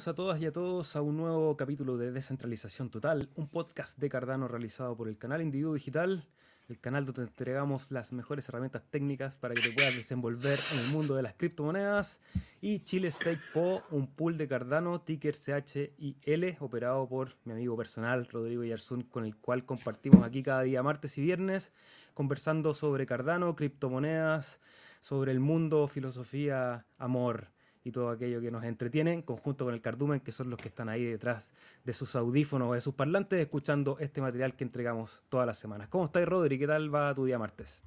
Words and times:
Bienvenidos 0.00 0.14
a 0.14 0.24
todas 0.24 0.40
y 0.40 0.46
a 0.46 0.52
todos 0.52 0.96
a 0.96 1.02
un 1.02 1.18
nuevo 1.18 1.54
capítulo 1.58 1.98
de 1.98 2.10
Descentralización 2.10 2.88
Total, 2.88 3.28
un 3.34 3.48
podcast 3.48 3.98
de 3.98 4.08
Cardano 4.08 4.48
realizado 4.48 4.96
por 4.96 5.08
el 5.08 5.18
canal 5.18 5.42
Individuo 5.42 5.74
Digital, 5.74 6.26
el 6.70 6.80
canal 6.80 7.04
donde 7.04 7.20
te 7.20 7.28
entregamos 7.28 7.90
las 7.90 8.10
mejores 8.10 8.48
herramientas 8.48 8.82
técnicas 8.90 9.34
para 9.34 9.54
que 9.54 9.60
te 9.60 9.72
puedas 9.72 9.94
desenvolver 9.94 10.58
en 10.72 10.78
el 10.78 10.86
mundo 10.86 11.16
de 11.16 11.22
las 11.22 11.34
criptomonedas, 11.34 12.22
y 12.62 12.78
Chile 12.78 13.10
Stake 13.10 13.42
Po, 13.52 13.82
un 13.90 14.06
pool 14.06 14.38
de 14.38 14.48
Cardano, 14.48 15.02
ticker 15.02 15.34
CHIL, 15.34 16.56
operado 16.60 17.06
por 17.06 17.36
mi 17.44 17.52
amigo 17.52 17.76
personal 17.76 18.24
Rodrigo 18.24 18.64
Yarzún, 18.64 19.02
con 19.02 19.26
el 19.26 19.36
cual 19.36 19.66
compartimos 19.66 20.24
aquí 20.24 20.42
cada 20.42 20.62
día 20.62 20.82
martes 20.82 21.18
y 21.18 21.20
viernes, 21.20 21.74
conversando 22.14 22.72
sobre 22.72 23.04
Cardano, 23.04 23.54
criptomonedas, 23.54 24.60
sobre 25.02 25.32
el 25.32 25.40
mundo, 25.40 25.88
filosofía, 25.88 26.86
amor 26.96 27.48
y 27.82 27.92
todo 27.92 28.10
aquello 28.10 28.40
que 28.40 28.50
nos 28.50 28.64
entretiene, 28.64 29.12
en 29.12 29.22
conjunto 29.22 29.64
con 29.64 29.74
el 29.74 29.80
cardumen, 29.80 30.20
que 30.20 30.32
son 30.32 30.50
los 30.50 30.58
que 30.60 30.68
están 30.68 30.88
ahí 30.88 31.04
detrás 31.04 31.48
de 31.84 31.92
sus 31.92 32.14
audífonos 32.14 32.70
o 32.70 32.74
de 32.74 32.80
sus 32.80 32.94
parlantes, 32.94 33.40
escuchando 33.40 33.96
este 34.00 34.20
material 34.20 34.54
que 34.54 34.64
entregamos 34.64 35.22
todas 35.28 35.46
las 35.46 35.58
semanas. 35.58 35.88
¿Cómo 35.88 36.04
estás, 36.04 36.26
Rodri? 36.26 36.58
¿Qué 36.58 36.66
tal 36.66 36.94
va 36.94 37.14
tu 37.14 37.24
día 37.24 37.38
martes? 37.38 37.82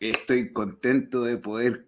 Estoy 0.00 0.52
contento 0.52 1.22
de 1.22 1.36
poder 1.36 1.86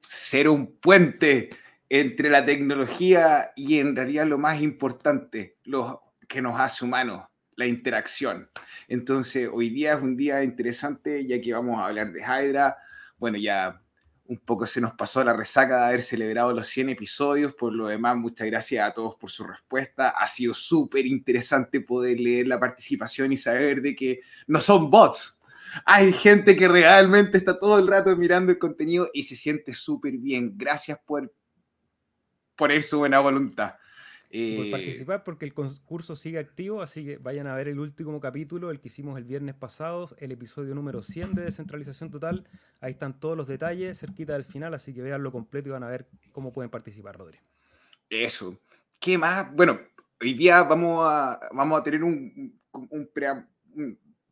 ser 0.00 0.48
un 0.48 0.76
puente 0.76 1.50
entre 1.88 2.30
la 2.30 2.44
tecnología 2.44 3.52
y 3.56 3.78
en 3.78 3.94
realidad 3.94 4.26
lo 4.26 4.38
más 4.38 4.60
importante, 4.60 5.56
lo 5.64 6.02
que 6.28 6.42
nos 6.42 6.58
hace 6.58 6.84
humanos, 6.84 7.26
la 7.56 7.66
interacción. 7.66 8.48
Entonces, 8.88 9.48
hoy 9.52 9.70
día 9.70 9.94
es 9.94 10.02
un 10.02 10.16
día 10.16 10.42
interesante 10.42 11.26
ya 11.26 11.40
que 11.40 11.52
vamos 11.52 11.78
a 11.78 11.86
hablar 11.86 12.12
de 12.12 12.20
Hydra. 12.20 12.76
Bueno, 13.18 13.38
ya 13.38 13.82
un 14.28 14.38
poco 14.38 14.66
se 14.66 14.80
nos 14.80 14.94
pasó 14.94 15.22
la 15.22 15.32
resaca 15.32 15.78
de 15.80 15.86
haber 15.86 16.02
celebrado 16.02 16.52
los 16.52 16.66
100 16.68 16.90
episodios. 16.90 17.54
Por 17.54 17.72
lo 17.72 17.88
demás, 17.88 18.16
muchas 18.16 18.46
gracias 18.46 18.88
a 18.88 18.92
todos 18.92 19.16
por 19.16 19.30
su 19.30 19.44
respuesta. 19.44 20.10
Ha 20.10 20.26
sido 20.26 20.54
súper 20.54 21.06
interesante 21.06 21.80
poder 21.80 22.20
leer 22.20 22.48
la 22.48 22.60
participación 22.60 23.32
y 23.32 23.36
saber 23.36 23.82
de 23.82 23.94
que 23.94 24.20
no 24.46 24.60
son 24.60 24.90
bots. 24.90 25.40
Hay 25.84 26.12
gente 26.12 26.56
que 26.56 26.68
realmente 26.68 27.38
está 27.38 27.58
todo 27.58 27.78
el 27.78 27.86
rato 27.86 28.14
mirando 28.16 28.52
el 28.52 28.58
contenido 28.58 29.10
y 29.12 29.24
se 29.24 29.36
siente 29.36 29.74
súper 29.74 30.16
bien. 30.18 30.52
Gracias 30.56 30.98
por 31.04 31.32
poner 32.56 32.82
su 32.82 32.98
buena 32.98 33.20
voluntad 33.20 33.74
por 34.28 34.66
eh, 34.66 34.70
participar 34.70 35.24
porque 35.24 35.44
el 35.44 35.54
concurso 35.54 36.16
sigue 36.16 36.38
activo, 36.38 36.82
así 36.82 37.04
que 37.04 37.18
vayan 37.18 37.46
a 37.46 37.54
ver 37.54 37.68
el 37.68 37.78
último 37.78 38.20
capítulo, 38.20 38.70
el 38.70 38.80
que 38.80 38.88
hicimos 38.88 39.16
el 39.18 39.24
viernes 39.24 39.54
pasado, 39.54 40.10
el 40.18 40.32
episodio 40.32 40.74
número 40.74 41.02
100 41.02 41.34
de 41.34 41.42
Descentralización 41.44 42.10
Total. 42.10 42.46
Ahí 42.80 42.92
están 42.92 43.18
todos 43.18 43.36
los 43.36 43.46
detalles 43.46 43.98
cerquita 43.98 44.32
del 44.32 44.44
final, 44.44 44.74
así 44.74 44.92
que 44.92 45.02
veanlo 45.02 45.30
completo 45.30 45.68
y 45.68 45.72
van 45.72 45.84
a 45.84 45.88
ver 45.88 46.06
cómo 46.32 46.52
pueden 46.52 46.70
participar, 46.70 47.16
Rodri. 47.16 47.38
Eso. 48.10 48.58
¿Qué 49.00 49.16
más? 49.16 49.52
Bueno, 49.54 49.78
hoy 50.20 50.34
día 50.34 50.62
vamos 50.62 51.06
a, 51.08 51.40
vamos 51.52 51.80
a 51.80 51.82
tener 51.84 52.02
un, 52.02 52.60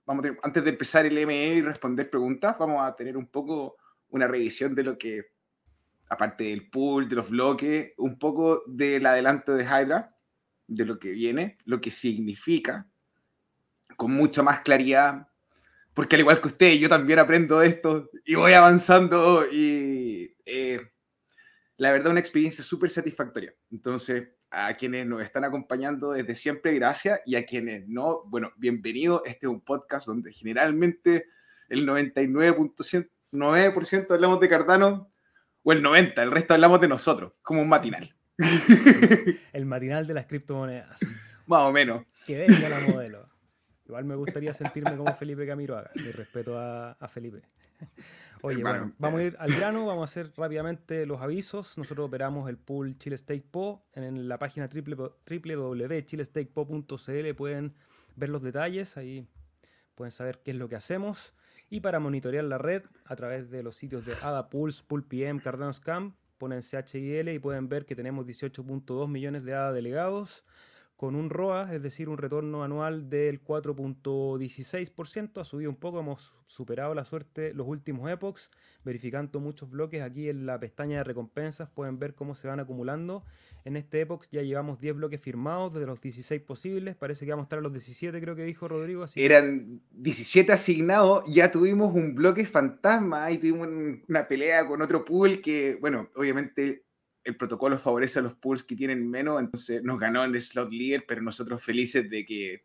vamos 0.05 0.27
antes 0.43 0.65
de 0.65 0.71
empezar 0.71 1.07
el 1.07 1.27
ME 1.27 1.55
y 1.55 1.63
responder 1.63 2.11
preguntas, 2.11 2.57
vamos 2.59 2.83
a 2.83 2.95
tener 2.97 3.17
un 3.17 3.27
poco 3.27 3.77
una 4.09 4.27
revisión 4.27 4.75
de 4.75 4.85
lo 4.85 4.99
que 4.99 5.34
aparte 6.15 6.45
del 6.45 6.71
pool, 6.71 7.09
de 7.09 7.17
los 7.17 7.31
bloques, 7.31 7.93
un 7.99 8.19
poco 8.19 8.63
del 8.67 9.07
adelanto 9.07 9.55
de 9.55 9.65
Hydra, 9.65 10.17
de 10.67 10.85
lo 10.85 10.99
que 10.99 11.11
viene, 11.11 11.57
lo 11.65 11.81
que 11.81 11.91
significa, 11.91 12.89
con 13.97 14.13
mucha 14.13 14.43
más 14.43 14.61
claridad, 14.61 15.29
porque 15.95 16.17
al 16.17 16.21
igual 16.21 16.41
que 16.41 16.49
usted, 16.49 16.73
yo 16.73 16.89
también 16.89 17.21
aprendo 17.21 17.61
de 17.61 17.69
esto 17.69 18.11
y 18.25 18.35
voy 18.35 18.53
avanzando 18.53 19.47
y 19.51 20.37
eh, 20.45 20.81
la 21.77 21.93
verdad 21.93 22.11
una 22.11 22.21
experiencia 22.21 22.65
súper 22.65 22.91
satisfactoria. 22.91 23.55
Entonces, 23.71 24.29
a 24.51 24.75
quienes 24.75 25.07
nos 25.07 25.23
están 25.23 25.45
acompañando 25.45 26.11
desde 26.13 26.35
siempre, 26.35 26.75
gracias, 26.75 27.21
y 27.27 27.37
a 27.37 27.47
quienes 27.47 27.87
no, 27.89 28.25
bueno, 28.25 28.53
bienvenido. 28.57 29.23
Este 29.25 29.47
es 29.47 29.51
un 29.51 29.61
podcast 29.61 30.07
donde 30.07 30.33
generalmente 30.33 31.29
el 31.69 31.87
99.9% 31.87 34.11
hablamos 34.11 34.41
de 34.41 34.49
Cardano, 34.49 35.13
o 35.65 35.73
el 35.73 35.83
90, 35.83 36.23
el 36.23 36.31
resto 36.31 36.55
hablamos 36.55 36.81
de 36.81 36.87
nosotros, 36.89 37.33
como 37.43 37.61
un 37.63 37.69
matinal. 37.69 38.15
El 39.53 39.67
matinal 39.67 40.07
de 40.07 40.15
las 40.15 40.27
criptomonedas. 40.27 41.01
Más 41.47 41.63
o 41.63 41.73
menos. 41.73 42.05
Que 42.27 42.39
venga 42.39 42.69
la 42.69 42.81
modelo. 42.81 43.29
Igual 43.87 44.05
me 44.05 44.15
gustaría 44.17 44.53
sentirme 44.53 44.97
como 44.97 45.15
Felipe 45.15 45.47
Camiroaga. 45.47 45.93
Mi 45.95 46.11
respeto 46.11 46.59
a, 46.59 46.97
Felipe. 47.09 47.43
Oye, 48.43 48.61
bueno, 48.63 48.93
vamos 48.99 49.21
a 49.21 49.25
ir 49.25 49.37
al 49.39 49.55
grano, 49.55 49.87
vamos 49.87 50.03
a 50.03 50.07
hacer 50.11 50.33
rápidamente 50.37 51.07
los 51.07 51.21
avisos. 51.21 51.79
Nosotros 51.79 52.09
operamos 52.09 52.49
el 52.49 52.57
pool 52.57 52.99
Chile 52.99 53.17
Stake 53.17 53.47
Po 53.49 53.87
en 53.95 54.27
la 54.27 54.39
página 54.39 54.69
www.chilestakepo.cl. 54.69 57.35
Pueden 57.37 57.75
ver 58.17 58.31
los 58.31 58.43
detalles, 58.43 58.97
ahí 58.97 59.29
pueden 59.95 60.11
saber 60.11 60.41
qué 60.45 60.51
es 60.53 60.57
lo 60.57 60.69
que 60.69 60.77
hacemos 60.77 61.35
y 61.75 61.81
para 61.81 61.99
monitorear 61.99 62.45
la 62.45 62.57
red 62.57 62.85
a 63.05 63.17
través 63.17 63.51
de 63.51 63.65
los 63.65 63.75
sitios 63.75 64.07
de 64.07 64.15
ADA 64.23 64.49
Pulse, 64.49 64.85
PM, 65.09 65.41
Cardano 65.43 65.73
Scam, 65.73 66.15
ponen 66.39 66.61
CHIL 66.63 67.31
y 67.31 67.41
pueden 67.41 67.69
ver 67.69 67.85
que 67.85 67.97
tenemos 67.97 68.25
18.2 68.25 69.09
millones 69.09 69.43
de 69.43 69.55
ADA 69.55 69.73
delegados 69.73 70.45
con 70.97 71.17
un 71.17 71.29
ROA, 71.29 71.75
es 71.75 71.83
decir, 71.83 72.09
un 72.09 72.19
retorno 72.19 72.63
anual 72.63 73.11
del 73.11 73.43
4.16%. 73.43 75.41
Ha 75.41 75.45
subido 75.45 75.71
un 75.71 75.77
poco, 75.77 76.01
hemos 76.01 76.35
superado 76.47 76.95
la 76.95 77.05
suerte 77.05 77.53
los 77.53 77.67
últimos 77.67 78.09
epochs, 78.11 78.51
verificando 78.85 79.41
muchos 79.41 79.71
bloques 79.71 80.03
aquí 80.03 80.29
en 80.29 80.47
la 80.47 80.61
pestaña 80.61 80.99
de 80.99 81.05
recompensas. 81.05 81.69
Pueden 81.69 81.99
ver 81.99 82.15
cómo 82.15 82.35
se 82.37 82.47
van 82.47 82.61
acumulando. 82.61 83.25
En 83.65 83.77
este 83.77 84.03
epoch 84.03 84.25
ya 84.31 84.43
llevamos 84.43 84.79
10 84.79 84.95
bloques 84.97 85.21
firmados 85.21 85.75
de 85.75 85.87
los 85.87 86.01
16 86.01 86.41
posibles. 86.43 86.95
Parece 86.95 87.25
que 87.25 87.33
vamos 87.33 87.45
a 87.45 87.47
estar 87.47 87.59
a 87.59 87.63
los 87.63 87.73
17, 87.73 88.21
creo 88.21 88.37
que 88.37 88.45
dijo 88.45 88.69
Rodrigo. 88.69 89.05
Eran 89.17 89.81
17 89.91 90.53
asignados. 90.53 91.25
Ya 91.27 91.51
tuvimos 91.51 91.95
un 91.95 92.15
bloque 92.15 92.47
fantasma 92.47 93.31
y 93.33 93.39
tuvimos 93.39 93.69
una 94.09 94.29
pelea 94.29 94.67
con 94.67 94.81
otro 94.81 95.05
pool 95.05 95.41
que, 95.41 95.77
bueno, 95.81 96.09
obviamente 96.15 96.85
el 97.25 97.37
protocolo 97.37 97.79
favorece 97.79 98.19
a 98.19 98.23
los 98.23 98.35
pools 98.35 98.63
que 98.63 98.77
tienen 98.77 99.09
menos, 99.09 99.41
entonces 99.41 99.83
nos 99.83 99.99
ganó 99.99 100.25
en 100.25 100.35
el 100.35 100.41
slot 100.41 100.71
leader, 100.71 101.05
pero 101.09 101.23
nosotros 101.23 101.63
felices 101.63 102.09
de 102.09 102.25
que 102.25 102.65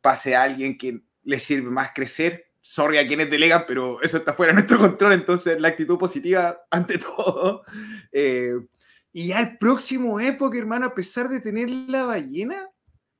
pase 0.00 0.34
a 0.34 0.42
alguien 0.42 0.78
que 0.78 1.02
le 1.22 1.38
sirve 1.38 1.70
más 1.70 1.90
crecer. 1.94 2.46
Sorry 2.62 2.98
a 2.98 3.06
quienes 3.06 3.30
delegan, 3.30 3.64
pero 3.66 4.00
eso 4.02 4.18
está 4.18 4.32
fuera 4.32 4.52
de 4.52 4.56
nuestro 4.56 4.78
control, 4.78 5.12
entonces 5.12 5.60
la 5.60 5.68
actitud 5.68 5.98
positiva 5.98 6.60
ante 6.70 6.98
todo. 6.98 7.62
Eh, 8.10 8.54
y 9.12 9.28
ya 9.28 9.40
el 9.40 9.58
próximo 9.58 10.20
Epoch, 10.20 10.54
hermano, 10.54 10.86
a 10.86 10.94
pesar 10.94 11.28
de 11.28 11.40
tener 11.40 11.68
la 11.68 12.04
ballena, 12.04 12.68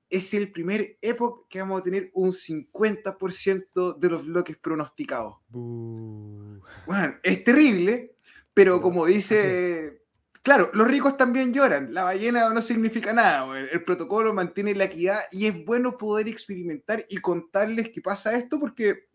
es 0.09 0.35
el 0.35 0.51
primer 0.51 0.99
Epoch 1.01 1.47
que 1.49 1.61
vamos 1.61 1.81
a 1.81 1.85
tener 1.85 2.11
un 2.15 2.33
50% 2.33 3.99
de 3.99 4.09
los 4.09 4.27
bloques 4.27 4.57
pronosticados. 4.57 5.37
Bueno, 5.51 7.15
es 7.23 7.45
terrible, 7.45 8.17
pero 8.53 8.83
como 8.83 9.07
dice 9.07 10.00
Claro, 10.43 10.71
los 10.73 10.89
ricos 10.89 11.17
también 11.17 11.53
lloran. 11.53 11.93
La 11.93 12.05
ballena 12.05 12.49
no 12.49 12.63
significa 12.63 13.13
nada. 13.13 13.59
El 13.59 13.85
protocolo 13.85 14.33
mantiene 14.33 14.75
la 14.75 14.85
equidad 14.85 15.21
y 15.31 15.47
es 15.47 15.65
bueno 15.65 15.99
poder 15.99 16.29
experimentar 16.29 17.05
y 17.09 17.19
contarles 17.19 17.91
qué 17.91 18.01
pasa 18.01 18.37
esto 18.37 18.59
porque 18.59 19.09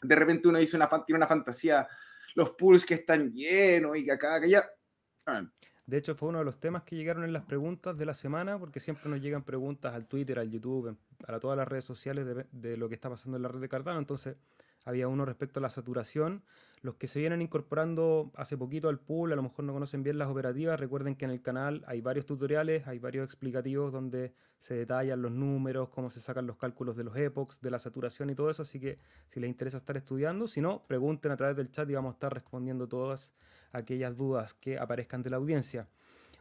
de 0.00 0.14
repente 0.14 0.48
uno 0.48 0.58
dice 0.58 0.76
una, 0.76 0.88
tiene 1.04 1.18
una 1.18 1.26
fantasía, 1.26 1.88
los 2.34 2.50
pools 2.50 2.86
que 2.86 2.94
están 2.94 3.32
llenos 3.32 3.96
y 3.96 4.04
que 4.04 4.12
acá, 4.12 4.38
que 4.38 4.46
allá. 4.46 4.70
Ah. 5.26 5.44
De 5.86 5.98
hecho, 5.98 6.14
fue 6.14 6.28
uno 6.28 6.38
de 6.38 6.44
los 6.44 6.60
temas 6.60 6.84
que 6.84 6.94
llegaron 6.94 7.24
en 7.24 7.32
las 7.32 7.42
preguntas 7.42 7.98
de 7.98 8.06
la 8.06 8.14
semana, 8.14 8.56
porque 8.56 8.78
siempre 8.78 9.10
nos 9.10 9.20
llegan 9.20 9.42
preguntas 9.42 9.92
al 9.92 10.06
Twitter, 10.06 10.38
al 10.38 10.48
YouTube, 10.48 10.96
a 11.26 11.40
todas 11.40 11.56
las 11.56 11.66
redes 11.66 11.84
sociales 11.84 12.24
de, 12.24 12.46
de 12.52 12.76
lo 12.76 12.88
que 12.88 12.94
está 12.94 13.10
pasando 13.10 13.36
en 13.36 13.42
la 13.42 13.48
red 13.48 13.60
de 13.60 13.68
Cardano. 13.68 13.98
Entonces, 13.98 14.36
había 14.84 15.08
uno 15.08 15.24
respecto 15.24 15.60
a 15.60 15.62
la 15.62 15.70
saturación 15.70 16.42
los 16.82 16.94
que 16.94 17.06
se 17.06 17.20
vienen 17.20 17.42
incorporando 17.42 18.30
hace 18.34 18.56
poquito 18.56 18.88
al 18.88 18.98
pool, 18.98 19.32
a 19.32 19.36
lo 19.36 19.42
mejor 19.42 19.64
no 19.64 19.72
conocen 19.72 20.02
bien 20.02 20.16
las 20.16 20.30
operativas, 20.30 20.80
recuerden 20.80 21.14
que 21.14 21.26
en 21.26 21.30
el 21.30 21.42
canal 21.42 21.84
hay 21.86 22.00
varios 22.00 22.24
tutoriales, 22.24 22.86
hay 22.86 22.98
varios 22.98 23.26
explicativos 23.26 23.92
donde 23.92 24.32
se 24.58 24.74
detallan 24.74 25.20
los 25.20 25.30
números, 25.30 25.90
cómo 25.90 26.10
se 26.10 26.20
sacan 26.20 26.46
los 26.46 26.56
cálculos 26.56 26.96
de 26.96 27.04
los 27.04 27.16
epochs, 27.16 27.60
de 27.60 27.70
la 27.70 27.78
saturación 27.78 28.30
y 28.30 28.34
todo 28.34 28.48
eso, 28.48 28.62
así 28.62 28.80
que 28.80 28.98
si 29.26 29.40
les 29.40 29.50
interesa 29.50 29.76
estar 29.76 29.96
estudiando, 29.96 30.48
si 30.48 30.62
no, 30.62 30.82
pregunten 30.86 31.32
a 31.32 31.36
través 31.36 31.56
del 31.56 31.70
chat 31.70 31.88
y 31.90 31.94
vamos 31.94 32.12
a 32.12 32.14
estar 32.14 32.32
respondiendo 32.32 32.88
todas 32.88 33.34
aquellas 33.72 34.16
dudas 34.16 34.54
que 34.54 34.78
aparezcan 34.78 35.22
de 35.22 35.30
la 35.30 35.36
audiencia. 35.36 35.86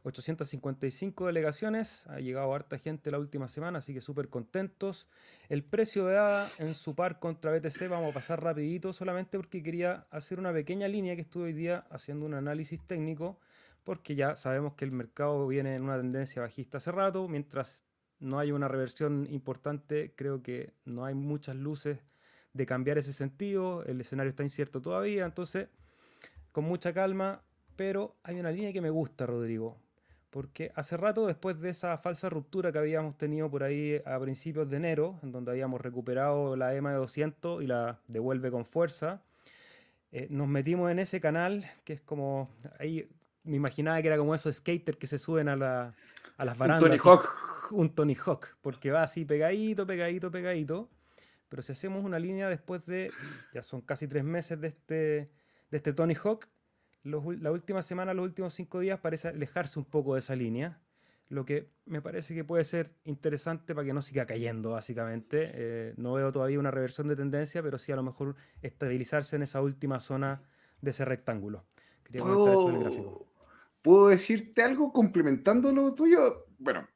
855 0.03 1.27
delegaciones, 1.27 2.07
ha 2.07 2.19
llegado 2.19 2.53
harta 2.53 2.77
gente 2.77 3.11
la 3.11 3.19
última 3.19 3.47
semana, 3.47 3.79
así 3.79 3.93
que 3.93 4.01
súper 4.01 4.29
contentos. 4.29 5.07
El 5.49 5.63
precio 5.63 6.05
de 6.05 6.17
ADA 6.17 6.49
en 6.57 6.73
su 6.73 6.95
par 6.95 7.19
contra 7.19 7.51
BTC, 7.51 7.89
vamos 7.89 8.11
a 8.11 8.13
pasar 8.13 8.43
rapidito 8.43 8.93
solamente 8.93 9.37
porque 9.37 9.61
quería 9.61 10.07
hacer 10.09 10.39
una 10.39 10.53
pequeña 10.53 10.87
línea 10.87 11.15
que 11.15 11.21
estuve 11.21 11.45
hoy 11.45 11.53
día 11.53 11.85
haciendo 11.89 12.25
un 12.25 12.33
análisis 12.33 12.79
técnico, 12.85 13.39
porque 13.83 14.15
ya 14.15 14.35
sabemos 14.35 14.73
que 14.75 14.85
el 14.85 14.91
mercado 14.91 15.47
viene 15.47 15.75
en 15.75 15.83
una 15.83 15.97
tendencia 15.97 16.41
bajista 16.41 16.77
hace 16.77 16.91
rato, 16.91 17.27
mientras 17.27 17.83
no 18.19 18.39
hay 18.39 18.51
una 18.51 18.67
reversión 18.67 19.27
importante, 19.29 20.13
creo 20.15 20.41
que 20.41 20.73
no 20.85 21.05
hay 21.05 21.15
muchas 21.15 21.55
luces 21.55 21.99
de 22.53 22.65
cambiar 22.65 22.97
ese 22.97 23.13
sentido, 23.13 23.83
el 23.85 24.01
escenario 24.01 24.29
está 24.29 24.43
incierto 24.43 24.81
todavía, 24.81 25.25
entonces 25.25 25.69
con 26.51 26.65
mucha 26.65 26.93
calma, 26.93 27.43
pero 27.75 28.17
hay 28.23 28.39
una 28.39 28.51
línea 28.51 28.73
que 28.73 28.81
me 28.81 28.89
gusta, 28.89 29.25
Rodrigo 29.25 29.77
porque 30.29 30.71
hace 30.75 30.95
rato, 30.95 31.25
después 31.25 31.59
de 31.59 31.69
esa 31.69 31.97
falsa 31.97 32.29
ruptura 32.29 32.71
que 32.71 32.77
habíamos 32.77 33.17
tenido 33.17 33.49
por 33.49 33.63
ahí 33.63 34.01
a 34.05 34.19
principios 34.19 34.69
de 34.69 34.77
enero, 34.77 35.19
en 35.23 35.31
donde 35.31 35.51
habíamos 35.51 35.81
recuperado 35.81 36.55
la 36.55 36.75
EMA 36.75 36.91
de 36.91 36.97
200 36.97 37.63
y 37.63 37.67
la 37.67 37.99
devuelve 38.07 38.51
con 38.51 38.65
fuerza, 38.65 39.23
eh, 40.11 40.27
nos 40.29 40.47
metimos 40.47 40.91
en 40.91 40.99
ese 40.99 41.19
canal 41.19 41.65
que 41.83 41.93
es 41.93 42.01
como. 42.01 42.49
Ahí 42.79 43.09
me 43.43 43.55
imaginaba 43.57 44.01
que 44.01 44.07
era 44.07 44.17
como 44.17 44.35
esos 44.35 44.55
skaters 44.55 44.97
que 44.97 45.07
se 45.07 45.17
suben 45.17 45.49
a, 45.49 45.55
la, 45.55 45.95
a 46.37 46.45
las 46.45 46.57
barandas. 46.57 46.83
Un 46.83 46.97
Tony 46.97 47.01
Hawk. 47.03 47.71
Un 47.71 47.95
Tony 47.95 48.15
Hawk, 48.15 48.47
porque 48.61 48.91
va 48.91 49.03
así 49.03 49.25
pegadito, 49.25 49.85
pegadito, 49.85 50.31
pegadito. 50.31 50.89
Pero 51.47 51.61
si 51.63 51.71
hacemos 51.71 52.03
una 52.03 52.19
línea 52.19 52.49
después 52.49 52.85
de. 52.85 53.11
Ya 53.53 53.63
son 53.63 53.81
casi 53.81 54.07
tres 54.07 54.23
meses 54.23 54.59
de 54.61 54.67
este, 54.67 54.95
de 54.95 55.77
este 55.77 55.93
Tony 55.93 56.15
Hawk 56.15 56.47
la 57.03 57.51
última 57.51 57.81
semana, 57.81 58.13
los 58.13 58.25
últimos 58.25 58.53
cinco 58.53 58.79
días, 58.79 58.99
parece 58.99 59.29
alejarse 59.29 59.79
un 59.79 59.85
poco 59.85 60.13
de 60.13 60.19
esa 60.19 60.35
línea, 60.35 60.79
lo 61.29 61.45
que 61.45 61.69
me 61.85 62.01
parece 62.01 62.33
que 62.33 62.43
puede 62.43 62.63
ser 62.63 62.95
interesante 63.05 63.75
para 63.75 63.85
que 63.85 63.93
no 63.93 64.01
siga 64.01 64.25
cayendo, 64.25 64.71
básicamente. 64.71 65.51
Eh, 65.53 65.93
no 65.95 66.13
veo 66.13 66.31
todavía 66.31 66.59
una 66.59 66.71
reversión 66.71 67.07
de 67.07 67.15
tendencia, 67.15 67.61
pero 67.61 67.77
sí 67.77 67.91
a 67.91 67.95
lo 67.95 68.03
mejor 68.03 68.35
estabilizarse 68.63 69.35
en 69.35 69.43
esa 69.43 69.61
última 69.61 69.99
zona 69.99 70.41
de 70.81 70.89
ese 70.89 71.05
rectángulo. 71.05 71.65
Quería 72.03 72.21
comentar 72.21 72.53
eso 72.53 72.69
en 72.69 72.75
el 72.75 72.81
gráfico. 72.81 73.27
¿Puedo 73.83 74.07
decirte 74.07 74.63
algo 74.63 74.91
complementando 74.91 75.71
lo 75.71 75.93
tuyo? 75.93 76.47
Bueno, 76.57 76.87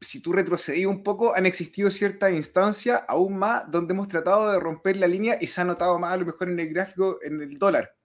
si 0.00 0.22
tú 0.22 0.32
retrocedís 0.32 0.86
un 0.86 1.02
poco, 1.02 1.34
han 1.34 1.44
existido 1.44 1.90
ciertas 1.90 2.32
instancias 2.32 3.02
aún 3.06 3.36
más 3.36 3.70
donde 3.70 3.92
hemos 3.92 4.08
tratado 4.08 4.50
de 4.50 4.58
romper 4.58 4.96
la 4.96 5.06
línea 5.06 5.36
y 5.38 5.46
se 5.46 5.60
ha 5.60 5.64
notado 5.64 5.98
más 5.98 6.14
a 6.14 6.16
lo 6.16 6.26
mejor 6.26 6.48
en 6.48 6.58
el 6.60 6.72
gráfico 6.72 7.18
en 7.22 7.42
el 7.42 7.58
dólar 7.58 7.97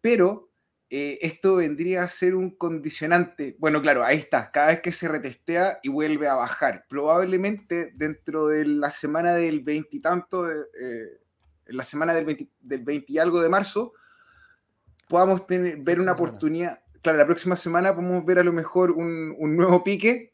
pero 0.00 0.48
eh, 0.90 1.18
esto 1.20 1.56
vendría 1.56 2.02
a 2.02 2.08
ser 2.08 2.34
un 2.34 2.50
condicionante. 2.56 3.56
Bueno, 3.58 3.82
claro, 3.82 4.04
ahí 4.04 4.16
está, 4.16 4.50
cada 4.50 4.68
vez 4.68 4.80
que 4.80 4.92
se 4.92 5.06
retestea 5.06 5.80
y 5.82 5.90
vuelve 5.90 6.28
a 6.28 6.34
bajar. 6.34 6.86
Probablemente 6.88 7.92
dentro 7.94 8.48
de 8.48 8.64
la 8.64 8.90
semana 8.90 9.34
del 9.34 9.60
veintitanto, 9.60 10.50
eh, 10.50 10.64
la 11.66 11.84
semana 11.84 12.14
del 12.14 12.24
20, 12.24 12.48
del 12.60 13.04
y 13.06 13.18
algo 13.18 13.42
de 13.42 13.50
marzo, 13.50 13.92
podamos 15.08 15.46
tener, 15.46 15.76
ver 15.78 16.00
una 16.00 16.12
oportunidad. 16.12 16.80
Claro, 17.02 17.18
la 17.18 17.26
próxima 17.26 17.56
semana 17.56 17.94
podemos 17.94 18.24
ver 18.24 18.38
a 18.38 18.44
lo 18.44 18.52
mejor 18.52 18.92
un, 18.92 19.36
nuevo 19.56 19.84
pique 19.84 20.32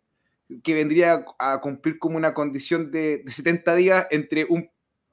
que 0.63 0.75
vendría 0.75 1.25
a 1.39 1.61
cumplir 1.61 1.99
como 1.99 2.17
una 2.17 2.33
condición 2.33 2.93
de, 2.93 3.23
de 3.25 3.31
70 3.31 3.75
días 3.75 4.07
entre 4.11 4.45
un 4.49 4.71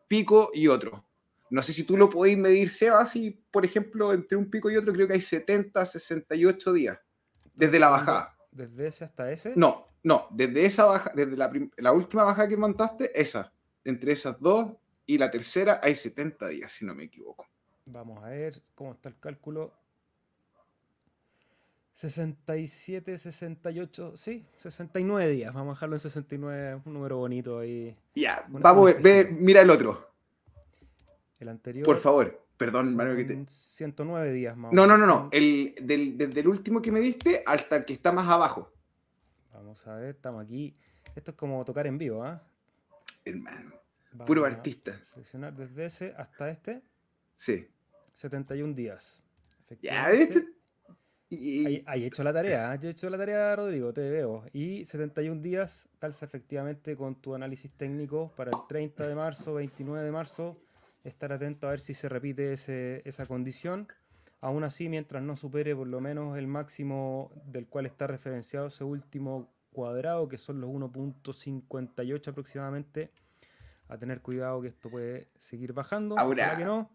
pico 0.07 0.51
y 0.53 0.67
otro. 0.67 1.03
No 1.51 1.61
sé 1.61 1.73
si 1.73 1.83
tú 1.83 1.97
lo 1.97 2.09
podéis 2.09 2.37
medir, 2.37 2.69
Seba, 2.69 3.05
si, 3.05 3.31
por 3.51 3.65
ejemplo, 3.65 4.13
entre 4.13 4.37
un 4.37 4.49
pico 4.49 4.71
y 4.71 4.77
otro 4.77 4.93
creo 4.93 5.05
que 5.05 5.15
hay 5.15 5.21
70, 5.21 5.85
68 5.85 6.73
días 6.73 6.97
desde 7.53 7.77
la 7.77 7.89
bajada. 7.89 8.37
¿Desde 8.51 8.87
ese 8.87 9.03
hasta 9.03 9.29
ese? 9.29 9.51
No, 9.57 9.85
no, 10.01 10.27
desde 10.31 10.65
esa 10.65 10.85
baja, 10.85 11.11
desde 11.13 11.35
la, 11.35 11.91
última 11.91 12.23
bajada 12.23 12.47
que 12.47 12.55
montaste, 12.55 13.19
esa. 13.19 13.51
Entre 13.83 14.13
esas 14.13 14.39
dos 14.39 14.71
y 15.05 15.17
la 15.17 15.29
tercera 15.29 15.81
hay 15.83 15.93
70 15.93 16.47
días, 16.47 16.71
si 16.71 16.85
no 16.85 16.95
me 16.95 17.03
equivoco. 17.03 17.45
Vamos 17.87 18.23
a 18.23 18.29
ver 18.29 18.63
cómo 18.73 18.93
está 18.93 19.09
el 19.09 19.19
cálculo. 19.19 19.73
67, 21.95 23.17
68, 23.17 24.15
sí, 24.15 24.45
69 24.55 25.29
días. 25.31 25.53
Vamos 25.53 25.73
a 25.73 25.75
dejarlo 25.75 25.95
en 25.97 25.99
69, 25.99 26.81
un 26.85 26.93
número 26.93 27.17
bonito 27.17 27.59
ahí. 27.59 27.97
Ya, 28.15 28.45
vamos 28.47 28.89
a 28.89 28.93
ver, 28.97 29.33
mira 29.33 29.59
el 29.59 29.69
otro. 29.69 30.10
El 31.41 31.49
anterior. 31.49 31.83
Por 31.83 31.97
favor, 31.97 32.45
perdón, 32.55 32.95
Mario, 32.95 33.15
que 33.15 33.25
te... 33.25 33.45
109 33.47 34.31
días 34.31 34.55
más. 34.55 34.71
No, 34.71 34.85
no, 34.85 34.95
no, 34.95 35.07
no. 35.07 35.27
El, 35.31 35.73
desde 35.81 36.39
el 36.39 36.47
último 36.47 36.83
que 36.83 36.91
me 36.91 36.99
diste 36.99 37.41
hasta 37.47 37.77
el 37.77 37.85
que 37.85 37.93
está 37.93 38.11
más 38.11 38.29
abajo. 38.29 38.71
Vamos 39.51 39.85
a 39.87 39.95
ver, 39.95 40.11
estamos 40.11 40.39
aquí. 40.39 40.77
Esto 41.15 41.31
es 41.31 41.37
como 41.37 41.65
tocar 41.65 41.87
en 41.87 41.97
vivo, 41.97 42.23
¿ah? 42.23 42.43
Hermano. 43.25 43.71
Puro 44.27 44.45
artista. 44.45 45.03
Seleccionar 45.03 45.55
desde 45.55 45.85
ese 45.85 46.13
hasta 46.15 46.49
este. 46.49 46.83
Sí. 47.35 47.67
71 48.13 48.75
días. 48.75 49.23
Ya, 49.81 50.11
este... 50.11 50.45
Y... 51.27 51.81
Hay, 51.87 52.03
hecho 52.03 52.23
la 52.23 52.33
tarea, 52.33 52.71
¿ah? 52.71 52.75
yo 52.75 52.89
he 52.89 52.91
hecho 52.91 53.09
la 53.09 53.17
tarea, 53.17 53.55
Rodrigo, 53.55 53.91
te 53.93 54.07
veo. 54.11 54.43
Y 54.53 54.85
71 54.85 55.41
días 55.41 55.89
calza 55.97 56.25
efectivamente 56.25 56.95
con 56.95 57.15
tu 57.15 57.33
análisis 57.33 57.73
técnico 57.73 58.31
para 58.35 58.51
el 58.51 58.57
30 58.67 59.07
de 59.07 59.15
marzo, 59.15 59.55
29 59.55 60.05
de 60.05 60.11
marzo 60.11 60.61
estar 61.03 61.33
atento 61.33 61.67
a 61.67 61.71
ver 61.71 61.79
si 61.79 61.93
se 61.93 62.09
repite 62.09 62.53
esa 62.53 63.25
condición. 63.25 63.87
Aún 64.39 64.63
así, 64.63 64.89
mientras 64.89 65.21
no 65.21 65.35
supere 65.35 65.75
por 65.75 65.87
lo 65.87 66.01
menos 66.01 66.37
el 66.37 66.47
máximo 66.47 67.31
del 67.45 67.67
cual 67.67 67.85
está 67.85 68.07
referenciado 68.07 68.67
ese 68.67 68.83
último 68.83 69.49
cuadrado, 69.71 70.27
que 70.27 70.37
son 70.37 70.59
los 70.61 70.69
1.58 70.69 72.27
aproximadamente, 72.27 73.11
a 73.87 73.97
tener 73.97 74.21
cuidado 74.21 74.61
que 74.61 74.69
esto 74.69 74.89
puede 74.89 75.27
seguir 75.37 75.73
bajando. 75.73 76.17
Ahora 76.17 76.57
que 76.57 76.65
no. 76.65 76.89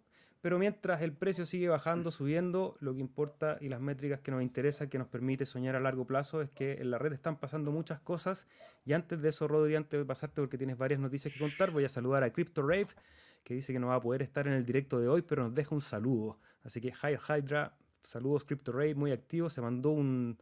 Pero 0.46 0.58
mientras 0.58 1.02
el 1.02 1.12
precio 1.12 1.44
sigue 1.44 1.68
bajando, 1.68 2.10
subiendo, 2.12 2.76
lo 2.78 2.94
que 2.94 3.00
importa 3.00 3.58
y 3.60 3.68
las 3.68 3.80
métricas 3.80 4.20
que 4.20 4.30
nos 4.30 4.42
interesan, 4.42 4.88
que 4.88 4.96
nos 4.96 5.08
permite 5.08 5.44
soñar 5.44 5.74
a 5.74 5.80
largo 5.80 6.06
plazo, 6.06 6.40
es 6.40 6.50
que 6.50 6.74
en 6.74 6.90
la 6.90 6.98
red 6.98 7.12
están 7.12 7.36
pasando 7.36 7.72
muchas 7.72 8.00
cosas. 8.00 8.46
Y 8.84 8.92
antes 8.92 9.20
de 9.20 9.28
eso, 9.30 9.48
Rodri, 9.48 9.74
antes 9.74 9.98
de 9.98 10.04
pasarte 10.04 10.40
porque 10.40 10.56
tienes 10.56 10.78
varias 10.78 11.00
noticias 11.00 11.34
que 11.34 11.40
contar, 11.40 11.72
voy 11.72 11.84
a 11.84 11.88
saludar 11.88 12.22
a 12.22 12.32
Crypto 12.32 12.62
Rave, 12.62 12.88
que 13.46 13.54
dice 13.54 13.72
que 13.72 13.78
no 13.78 13.86
va 13.86 13.94
a 13.94 14.00
poder 14.00 14.22
estar 14.22 14.48
en 14.48 14.54
el 14.54 14.66
directo 14.66 14.98
de 14.98 15.06
hoy, 15.06 15.22
pero 15.22 15.44
nos 15.44 15.54
deja 15.54 15.72
un 15.72 15.80
saludo. 15.80 16.36
Así 16.64 16.80
que 16.80 16.88
Hi 16.88 17.14
Hydra, 17.14 17.76
saludos 18.02 18.44
Crypto 18.44 18.72
Ray, 18.72 18.96
muy 18.96 19.12
activo, 19.12 19.48
se 19.48 19.60
mandó 19.60 19.90
un, 19.90 20.36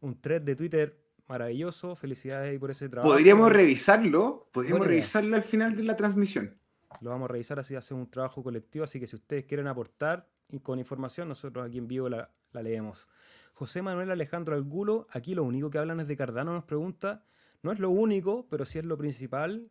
un 0.00 0.20
thread 0.20 0.42
de 0.42 0.54
Twitter 0.54 0.98
maravilloso, 1.28 1.96
felicidades 1.96 2.60
por 2.60 2.70
ese 2.70 2.90
trabajo. 2.90 3.10
Podríamos 3.10 3.50
revisarlo, 3.50 4.50
podríamos 4.52 4.86
revisarlo 4.86 5.34
al 5.34 5.44
final 5.44 5.74
de 5.74 5.82
la 5.82 5.96
transmisión. 5.96 6.54
Lo 7.00 7.08
vamos 7.08 7.30
a 7.30 7.32
revisar, 7.32 7.58
así 7.58 7.74
hace 7.74 7.94
un 7.94 8.10
trabajo 8.10 8.42
colectivo, 8.42 8.84
así 8.84 9.00
que 9.00 9.06
si 9.06 9.16
ustedes 9.16 9.46
quieren 9.46 9.66
aportar 9.66 10.28
y 10.50 10.60
con 10.60 10.78
información, 10.78 11.28
nosotros 11.28 11.66
aquí 11.66 11.78
en 11.78 11.88
vivo 11.88 12.10
la, 12.10 12.28
la 12.52 12.62
leemos. 12.62 13.08
José 13.54 13.80
Manuel 13.80 14.10
Alejandro 14.10 14.54
Algulo, 14.54 15.06
aquí 15.10 15.34
lo 15.34 15.44
único 15.44 15.70
que 15.70 15.78
hablan 15.78 16.00
es 16.00 16.06
de 16.06 16.18
Cardano, 16.18 16.52
nos 16.52 16.64
pregunta, 16.64 17.24
no 17.62 17.72
es 17.72 17.78
lo 17.78 17.88
único, 17.88 18.46
pero 18.50 18.66
sí 18.66 18.78
es 18.78 18.84
lo 18.84 18.98
principal, 18.98 19.70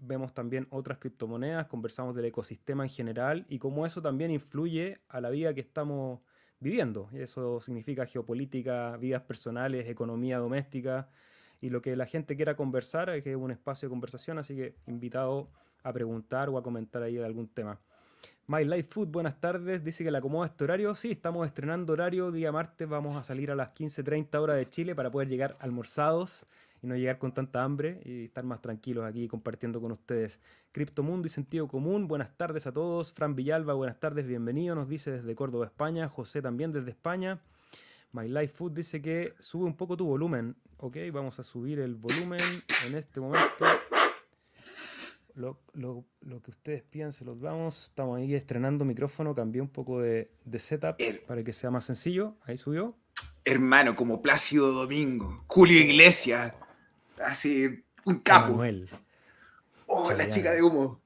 vemos 0.00 0.34
también 0.34 0.66
otras 0.70 0.98
criptomonedas, 0.98 1.66
conversamos 1.66 2.14
del 2.14 2.26
ecosistema 2.26 2.84
en 2.84 2.90
general 2.90 3.46
y 3.48 3.58
cómo 3.58 3.86
eso 3.86 4.02
también 4.02 4.30
influye 4.30 5.00
a 5.08 5.20
la 5.20 5.30
vida 5.30 5.54
que 5.54 5.60
estamos 5.60 6.20
viviendo. 6.58 7.08
Eso 7.12 7.60
significa 7.60 8.06
geopolítica, 8.06 8.96
vidas 8.96 9.22
personales, 9.22 9.88
economía 9.88 10.38
doméstica 10.38 11.08
y 11.60 11.70
lo 11.70 11.82
que 11.82 11.94
la 11.96 12.06
gente 12.06 12.36
quiera 12.36 12.56
conversar, 12.56 13.10
es 13.10 13.22
que 13.22 13.32
es 13.32 13.36
un 13.36 13.50
espacio 13.50 13.88
de 13.88 13.90
conversación, 13.90 14.38
así 14.38 14.56
que 14.56 14.74
invitado 14.86 15.50
a 15.82 15.92
preguntar 15.92 16.48
o 16.48 16.58
a 16.58 16.62
comentar 16.62 17.02
ahí 17.02 17.16
de 17.16 17.24
algún 17.24 17.48
tema. 17.48 17.78
My 18.46 18.64
Life 18.64 18.88
Food, 18.90 19.08
buenas 19.08 19.38
tardes. 19.40 19.84
Dice 19.84 20.02
que 20.02 20.10
le 20.10 20.18
acomoda 20.18 20.46
este 20.46 20.64
horario. 20.64 20.94
Sí, 20.94 21.12
estamos 21.12 21.46
estrenando 21.46 21.92
horario. 21.92 22.32
Día 22.32 22.50
martes 22.50 22.88
vamos 22.88 23.16
a 23.16 23.22
salir 23.22 23.52
a 23.52 23.54
las 23.54 23.68
15.30 23.68 24.40
horas 24.40 24.56
de 24.56 24.68
Chile 24.68 24.94
para 24.94 25.10
poder 25.10 25.28
llegar 25.28 25.56
almorzados 25.60 26.46
y 26.82 26.86
no 26.86 26.96
llegar 26.96 27.18
con 27.18 27.32
tanta 27.32 27.62
hambre 27.62 28.00
y 28.04 28.24
estar 28.24 28.44
más 28.44 28.62
tranquilos 28.62 29.04
aquí 29.04 29.28
compartiendo 29.28 29.80
con 29.80 29.92
ustedes. 29.92 30.40
Criptomundo 30.72 31.26
y 31.26 31.30
Sentido 31.30 31.68
Común, 31.68 32.08
buenas 32.08 32.36
tardes 32.36 32.66
a 32.66 32.72
todos. 32.72 33.12
Fran 33.12 33.34
Villalba, 33.34 33.74
buenas 33.74 34.00
tardes, 34.00 34.26
bienvenido, 34.26 34.74
nos 34.74 34.88
dice 34.88 35.10
desde 35.12 35.34
Córdoba, 35.34 35.66
España. 35.66 36.08
José 36.08 36.42
también 36.42 36.72
desde 36.72 36.90
España. 36.90 37.40
My 38.12 38.28
Life 38.28 38.54
Food 38.54 38.72
dice 38.72 39.00
que 39.00 39.34
sube 39.38 39.64
un 39.64 39.76
poco 39.76 39.96
tu 39.96 40.06
volumen. 40.06 40.56
Ok, 40.78 40.96
vamos 41.12 41.38
a 41.38 41.44
subir 41.44 41.78
el 41.78 41.94
volumen 41.94 42.40
en 42.86 42.94
este 42.94 43.20
momento. 43.20 43.66
Lo, 45.34 45.58
que 46.42 46.50
ustedes 46.50 46.82
piensen, 46.82 47.12
se 47.12 47.24
los 47.24 47.40
damos. 47.40 47.84
Estamos 47.84 48.18
ahí 48.18 48.34
estrenando 48.34 48.84
micrófono, 48.84 49.34
cambié 49.34 49.62
un 49.62 49.68
poco 49.68 50.00
de, 50.00 50.30
de 50.44 50.58
setup 50.58 50.96
para 51.26 51.44
que 51.44 51.52
sea 51.52 51.70
más 51.70 51.84
sencillo. 51.84 52.36
Ahí 52.42 52.56
subió. 52.56 52.96
Hermano, 53.44 53.96
como 53.96 54.20
Plácido 54.20 54.72
Domingo, 54.72 55.44
Julio 55.46 55.80
Iglesias, 55.80 56.56
así, 57.24 57.84
un 58.04 58.18
capo. 58.20 58.52
Manuel. 58.52 58.88
Oh, 59.86 60.12
la 60.12 60.28
chica 60.28 60.52
de 60.52 60.62
humo. 60.62 61.00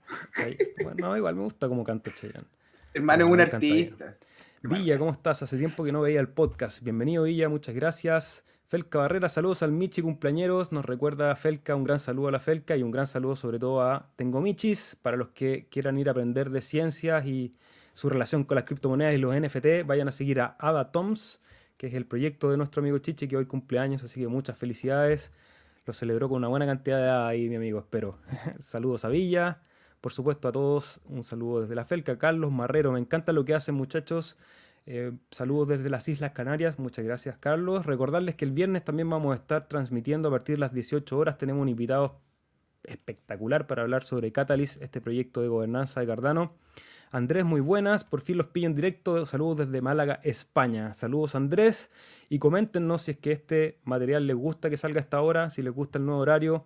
Bueno, 0.82 1.16
igual 1.16 1.34
me 1.36 1.42
gusta 1.42 1.68
como 1.68 1.84
canta 1.84 2.12
Cheyenne. 2.12 2.46
Hermano, 2.92 3.24
es 3.24 3.30
un 3.32 3.40
artista. 3.40 4.16
Villa, 4.62 4.98
¿cómo 4.98 5.12
estás? 5.12 5.42
Hace 5.42 5.58
tiempo 5.58 5.84
que 5.84 5.92
no 5.92 6.00
veía 6.00 6.20
el 6.20 6.28
podcast. 6.28 6.82
Bienvenido, 6.82 7.24
Villa, 7.24 7.48
muchas 7.48 7.74
gracias. 7.74 8.44
Felca 8.66 8.98
Barrera, 8.98 9.28
saludos 9.28 9.62
al 9.62 9.72
Michi 9.72 10.02
cumpleañeros. 10.02 10.72
Nos 10.72 10.84
recuerda 10.84 11.34
Felca, 11.36 11.76
un 11.76 11.84
gran 11.84 11.98
saludo 11.98 12.28
a 12.28 12.32
la 12.32 12.40
Felca 12.40 12.76
y 12.76 12.82
un 12.82 12.90
gran 12.90 13.06
saludo 13.06 13.36
sobre 13.36 13.58
todo 13.58 13.82
a 13.82 14.10
Tengo 14.16 14.40
Michis. 14.40 14.96
Para 15.00 15.16
los 15.16 15.28
que 15.28 15.66
quieran 15.70 15.98
ir 15.98 16.08
a 16.08 16.12
aprender 16.12 16.50
de 16.50 16.60
ciencias 16.60 17.26
y 17.26 17.54
su 17.92 18.08
relación 18.08 18.44
con 18.44 18.56
las 18.56 18.64
criptomonedas 18.64 19.14
y 19.14 19.18
los 19.18 19.34
NFT, 19.34 19.86
vayan 19.86 20.08
a 20.08 20.12
seguir 20.12 20.40
a 20.40 20.56
Ada 20.58 20.92
Toms, 20.92 21.40
que 21.76 21.86
es 21.86 21.94
el 21.94 22.06
proyecto 22.06 22.50
de 22.50 22.56
nuestro 22.56 22.80
amigo 22.80 22.98
Chichi, 22.98 23.28
que 23.28 23.36
hoy 23.36 23.46
cumpleaños, 23.46 24.02
así 24.02 24.20
que 24.20 24.28
muchas 24.28 24.56
felicidades. 24.58 25.32
Lo 25.86 25.92
celebró 25.92 26.28
con 26.28 26.38
una 26.38 26.48
buena 26.48 26.66
cantidad 26.66 26.98
de 26.98 27.10
ahí, 27.10 27.48
mi 27.48 27.56
amigo, 27.56 27.78
espero. 27.78 28.18
Saludos 28.58 29.04
a 29.04 29.08
Villa. 29.08 29.60
Por 30.00 30.12
supuesto, 30.12 30.48
a 30.48 30.52
todos, 30.52 31.00
un 31.06 31.24
saludo 31.24 31.62
desde 31.62 31.74
la 31.74 31.84
Felca. 31.84 32.18
Carlos 32.18 32.52
Marrero, 32.52 32.92
me 32.92 33.00
encanta 33.00 33.32
lo 33.32 33.44
que 33.44 33.54
hacen, 33.54 33.74
muchachos. 33.74 34.36
Eh, 34.86 35.12
saludos 35.30 35.68
desde 35.68 35.88
las 35.88 36.06
Islas 36.08 36.32
Canarias, 36.32 36.78
muchas 36.78 37.06
gracias 37.06 37.38
Carlos. 37.38 37.86
Recordarles 37.86 38.34
que 38.34 38.44
el 38.44 38.52
viernes 38.52 38.84
también 38.84 39.08
vamos 39.08 39.32
a 39.32 39.36
estar 39.36 39.66
transmitiendo 39.66 40.28
a 40.28 40.32
partir 40.32 40.56
de 40.56 40.60
las 40.60 40.74
18 40.74 41.16
horas. 41.16 41.38
Tenemos 41.38 41.62
un 41.62 41.70
invitado 41.70 42.20
espectacular 42.82 43.66
para 43.66 43.82
hablar 43.82 44.04
sobre 44.04 44.30
Catalyst, 44.30 44.82
este 44.82 45.00
proyecto 45.00 45.40
de 45.40 45.48
gobernanza 45.48 46.00
de 46.00 46.06
Cardano. 46.06 46.52
Andrés, 47.14 47.44
muy 47.44 47.60
buenas, 47.60 48.02
por 48.02 48.22
fin 48.22 48.36
los 48.36 48.48
pillo 48.48 48.66
en 48.66 48.74
directo. 48.74 49.24
Saludos 49.24 49.58
desde 49.58 49.80
Málaga, 49.80 50.18
España. 50.24 50.94
Saludos 50.94 51.36
Andrés 51.36 51.92
y 52.28 52.40
coméntenos 52.40 53.02
si 53.02 53.12
es 53.12 53.18
que 53.18 53.30
este 53.30 53.78
material 53.84 54.26
les 54.26 54.34
gusta 54.34 54.68
que 54.68 54.76
salga 54.76 54.98
a 54.98 55.02
esta 55.02 55.20
hora, 55.20 55.48
si 55.50 55.62
les 55.62 55.72
gusta 55.72 56.00
el 56.00 56.06
nuevo 56.06 56.20
horario. 56.20 56.64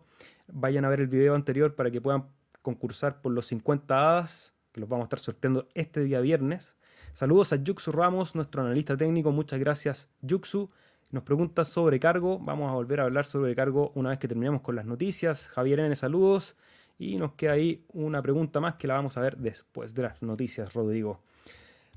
Vayan 0.51 0.87
a 0.87 0.89
ver 0.89 1.01
el 1.01 1.09
video 1.09 1.35
anterior 1.35 1.75
para 1.75 1.91
que 1.91 2.01
puedan 2.01 2.31
concursar 2.63 3.21
por 3.21 3.33
los 3.33 3.45
50 3.45 3.95
hadas, 3.95 4.55
que 4.73 4.81
los 4.81 4.89
vamos 4.89 5.05
a 5.05 5.09
estar 5.09 5.19
sorteando 5.19 5.69
este 5.75 6.01
día 6.01 6.19
viernes. 6.21 6.79
Saludos 7.13 7.53
a 7.53 7.57
Yuxu 7.57 7.93
Ramos, 7.93 8.35
nuestro 8.35 8.63
analista 8.63 8.97
técnico. 8.97 9.31
Muchas 9.33 9.61
gracias, 9.61 10.09
Yuxu. 10.23 10.71
Nos 11.11 11.25
pregunta 11.25 11.67
sobre 11.67 12.01
cargo. 12.01 12.39
Vamos 12.39 12.71
a 12.71 12.73
volver 12.73 13.01
a 13.01 13.05
hablar 13.05 13.27
sobre 13.27 13.55
cargo 13.55 13.93
una 13.95 14.09
vez 14.09 14.19
que 14.19 14.29
terminemos 14.29 14.63
con 14.63 14.77
las 14.77 14.87
noticias. 14.87 15.51
Javier 15.51 15.81
N, 15.81 15.95
saludos. 15.95 16.57
Y 16.99 17.17
nos 17.17 17.35
queda 17.35 17.53
ahí 17.53 17.85
una 17.93 18.21
pregunta 18.21 18.61
más 18.61 18.75
que 18.75 18.89
la 18.89 18.95
vamos 18.95 19.17
a 19.17 19.21
ver 19.21 19.37
después 19.37 19.95
de 19.95 20.03
las 20.03 20.21
noticias, 20.21 20.75
Rodrigo. 20.75 21.23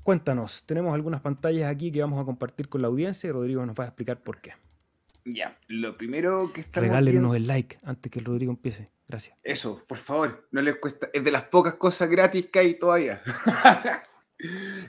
Cuéntanos, 0.02 0.64
tenemos 0.64 0.94
algunas 0.94 1.20
pantallas 1.20 1.70
aquí 1.70 1.90
que 1.92 2.00
vamos 2.00 2.20
a 2.20 2.24
compartir 2.24 2.68
con 2.68 2.82
la 2.82 2.88
audiencia 2.88 3.28
y 3.28 3.32
Rodrigo 3.32 3.64
nos 3.66 3.76
va 3.78 3.84
a 3.84 3.86
explicar 3.88 4.20
por 4.20 4.40
qué. 4.40 4.52
Ya, 5.24 5.56
lo 5.68 5.94
primero 5.94 6.52
que 6.52 6.62
estamos 6.62 6.88
Regálenos 6.88 7.36
el 7.36 7.46
like 7.46 7.78
antes 7.84 8.10
que 8.10 8.18
el 8.18 8.24
Rodrigo 8.24 8.50
empiece. 8.50 8.90
Gracias. 9.06 9.36
Eso, 9.42 9.84
por 9.86 9.98
favor, 9.98 10.48
no 10.50 10.60
les 10.62 10.76
cuesta. 10.76 11.10
Es 11.12 11.22
de 11.22 11.30
las 11.30 11.44
pocas 11.44 11.74
cosas 11.74 12.08
gratis 12.08 12.46
que 12.46 12.58
hay 12.58 12.78
todavía. 12.78 13.22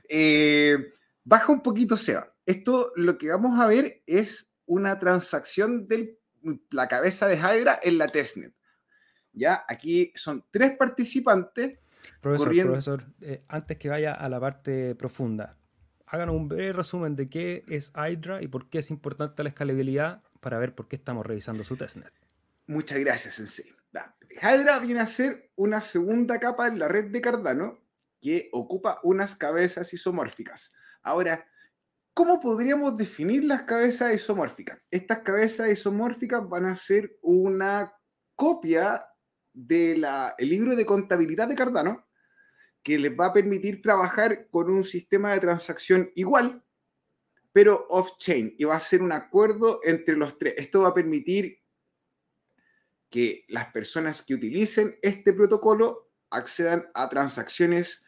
Eh, 0.10 0.96
baja 1.24 1.51
un 1.51 1.62
poquito, 1.62 1.96
Seba. 1.96 2.34
Esto 2.43 2.91
lo 2.96 3.20
que 3.20 3.29
vamos 3.29 3.60
a 3.60 3.67
ver 3.67 4.01
es 4.08 4.51
una 4.65 4.98
transacción 4.98 5.88
de 5.88 6.17
la 6.72 6.88
cabeza 6.88 7.27
de 7.27 7.36
Hydra 7.36 7.79
en 7.84 8.00
la 8.00 8.08
testnet. 8.08 8.51
Ya, 9.34 9.66
aquí 9.68 10.12
son 10.16 10.46
tres 10.52 10.78
participantes. 10.78 11.80
Profesor, 12.22 12.68
profesor 12.68 13.06
eh, 13.22 13.44
antes 13.48 13.78
que 13.78 13.90
vaya 13.90 14.13
a 14.13 14.30
la 14.30 14.40
parte 14.40 14.96
profunda, 14.96 15.58
háganos 16.06 16.36
un 16.36 16.48
breve 16.48 16.74
resumen 16.74 17.16
de 17.16 17.28
qué 17.28 17.63
es 17.68 17.92
Hydra 17.96 18.42
y 18.42 18.48
por 18.48 18.70
qué 18.70 18.80
es 18.80 18.92
importante 18.92 19.44
la 19.44 19.50
escalabilidad 19.50 20.22
para 20.40 20.58
ver 20.60 20.75
por 20.75 20.88
qué 20.88 20.96
estamos 20.96 21.25
revisando 21.25 21.63
su 21.63 21.75
testnet. 21.78 22.13
Muchas 22.68 23.00
gracias, 23.00 23.36
Sensei. 23.36 23.74
Hydra 24.42 24.80
viene 24.80 25.00
a 25.00 25.08
ser 25.08 25.52
una 25.56 25.82
segunda 25.82 26.40
capa 26.40 26.68
en 26.68 26.80
la 26.80 26.88
red 26.88 27.12
de 27.12 27.22
Cardano 27.22 27.80
que 28.22 28.50
ocupa 28.52 29.00
unas 29.04 29.36
cabezas 29.36 29.94
isomórficas. 29.94 30.72
Ahora, 31.02 31.46
¿cómo 32.13 32.40
podríamos 32.40 32.96
definir 32.98 33.44
las 33.44 33.63
cabezas 33.63 34.13
isomórficas? 34.13 34.80
Estas 34.90 35.20
cabezas 35.20 35.70
isomórficas 35.70 36.48
van 36.48 36.66
a 36.66 36.75
ser 36.75 37.18
una 37.22 37.94
copia 38.36 39.06
del 39.54 40.06
libro 40.40 40.76
de 40.76 40.86
contabilidad 40.86 41.48
de 41.48 41.56
Cardano, 41.56 42.06
que 42.82 43.00
les 43.00 43.18
va 43.18 43.28
a 43.28 43.34
permitir 43.34 43.82
trabajar 43.82 44.48
con 44.50 44.70
un 44.70 44.84
sistema 44.84 45.34
de 45.34 45.40
transacción 45.40 46.12
igual, 46.16 46.64
pero 47.54 47.86
off-chain, 47.90 48.56
y 48.58 48.66
va 48.66 48.76
a 48.76 48.80
ser 48.80 49.02
un 49.02 49.12
acuerdo 49.12 49.80
entre 49.84 50.18
los 50.18 50.38
tres. 50.38 50.56
Esto 50.58 50.82
va 50.82 50.90
a 50.90 50.94
permitir 50.94 51.60
que 53.10 53.46
las 53.48 53.68
personas 53.72 54.24
que 54.24 54.34
utilicen 54.34 54.98
este 55.02 55.34
protocolo 55.34 56.10
accedan 56.32 56.90
a 56.96 57.08
transacciones 57.10 58.04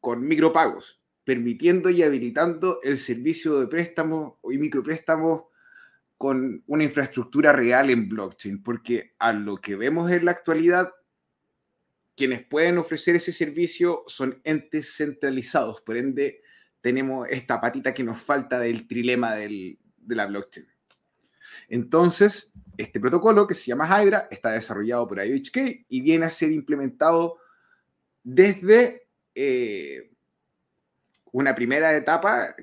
con 0.00 0.26
micropagos, 0.26 1.00
permitiendo 1.22 1.90
y 1.90 2.02
habilitando 2.02 2.80
el 2.82 2.98
servicio 2.98 3.60
de 3.60 3.68
préstamos 3.68 4.34
y 4.50 4.58
micropréstamos 4.58 5.44
con 6.18 6.64
una 6.66 6.84
infraestructura 6.84 7.52
real 7.52 7.90
en 7.90 8.08
blockchain, 8.08 8.62
porque 8.62 9.14
a 9.18 9.32
lo 9.32 9.56
que 9.56 9.76
vemos 9.76 10.10
en 10.10 10.24
la 10.24 10.32
actualidad, 10.32 10.92
quienes 12.16 12.44
pueden 12.44 12.78
ofrecer 12.78 13.14
ese 13.14 13.32
servicio 13.32 14.02
son 14.08 14.40
entes 14.42 14.96
centralizados, 14.96 15.80
por 15.80 15.96
ende 15.96 16.42
tenemos 16.80 17.28
esta 17.30 17.60
patita 17.60 17.94
que 17.94 18.02
nos 18.02 18.20
falta 18.20 18.58
del 18.58 18.88
trilema 18.88 19.34
de 19.36 19.78
la 20.08 20.26
blockchain. 20.26 20.66
Entonces, 21.68 22.52
este 22.76 22.98
protocolo 22.98 23.46
que 23.46 23.54
se 23.54 23.66
llama 23.66 23.86
Hydra 23.86 24.26
está 24.30 24.52
desarrollado 24.52 25.06
por 25.06 25.24
IOHK 25.24 25.84
y 25.88 26.00
viene 26.00 26.26
a 26.26 26.30
ser 26.30 26.50
implementado 26.50 27.36
desde 28.24 29.06
eh, 29.34 30.10
una 31.30 31.54
primera 31.54 31.94
etapa 31.96 32.56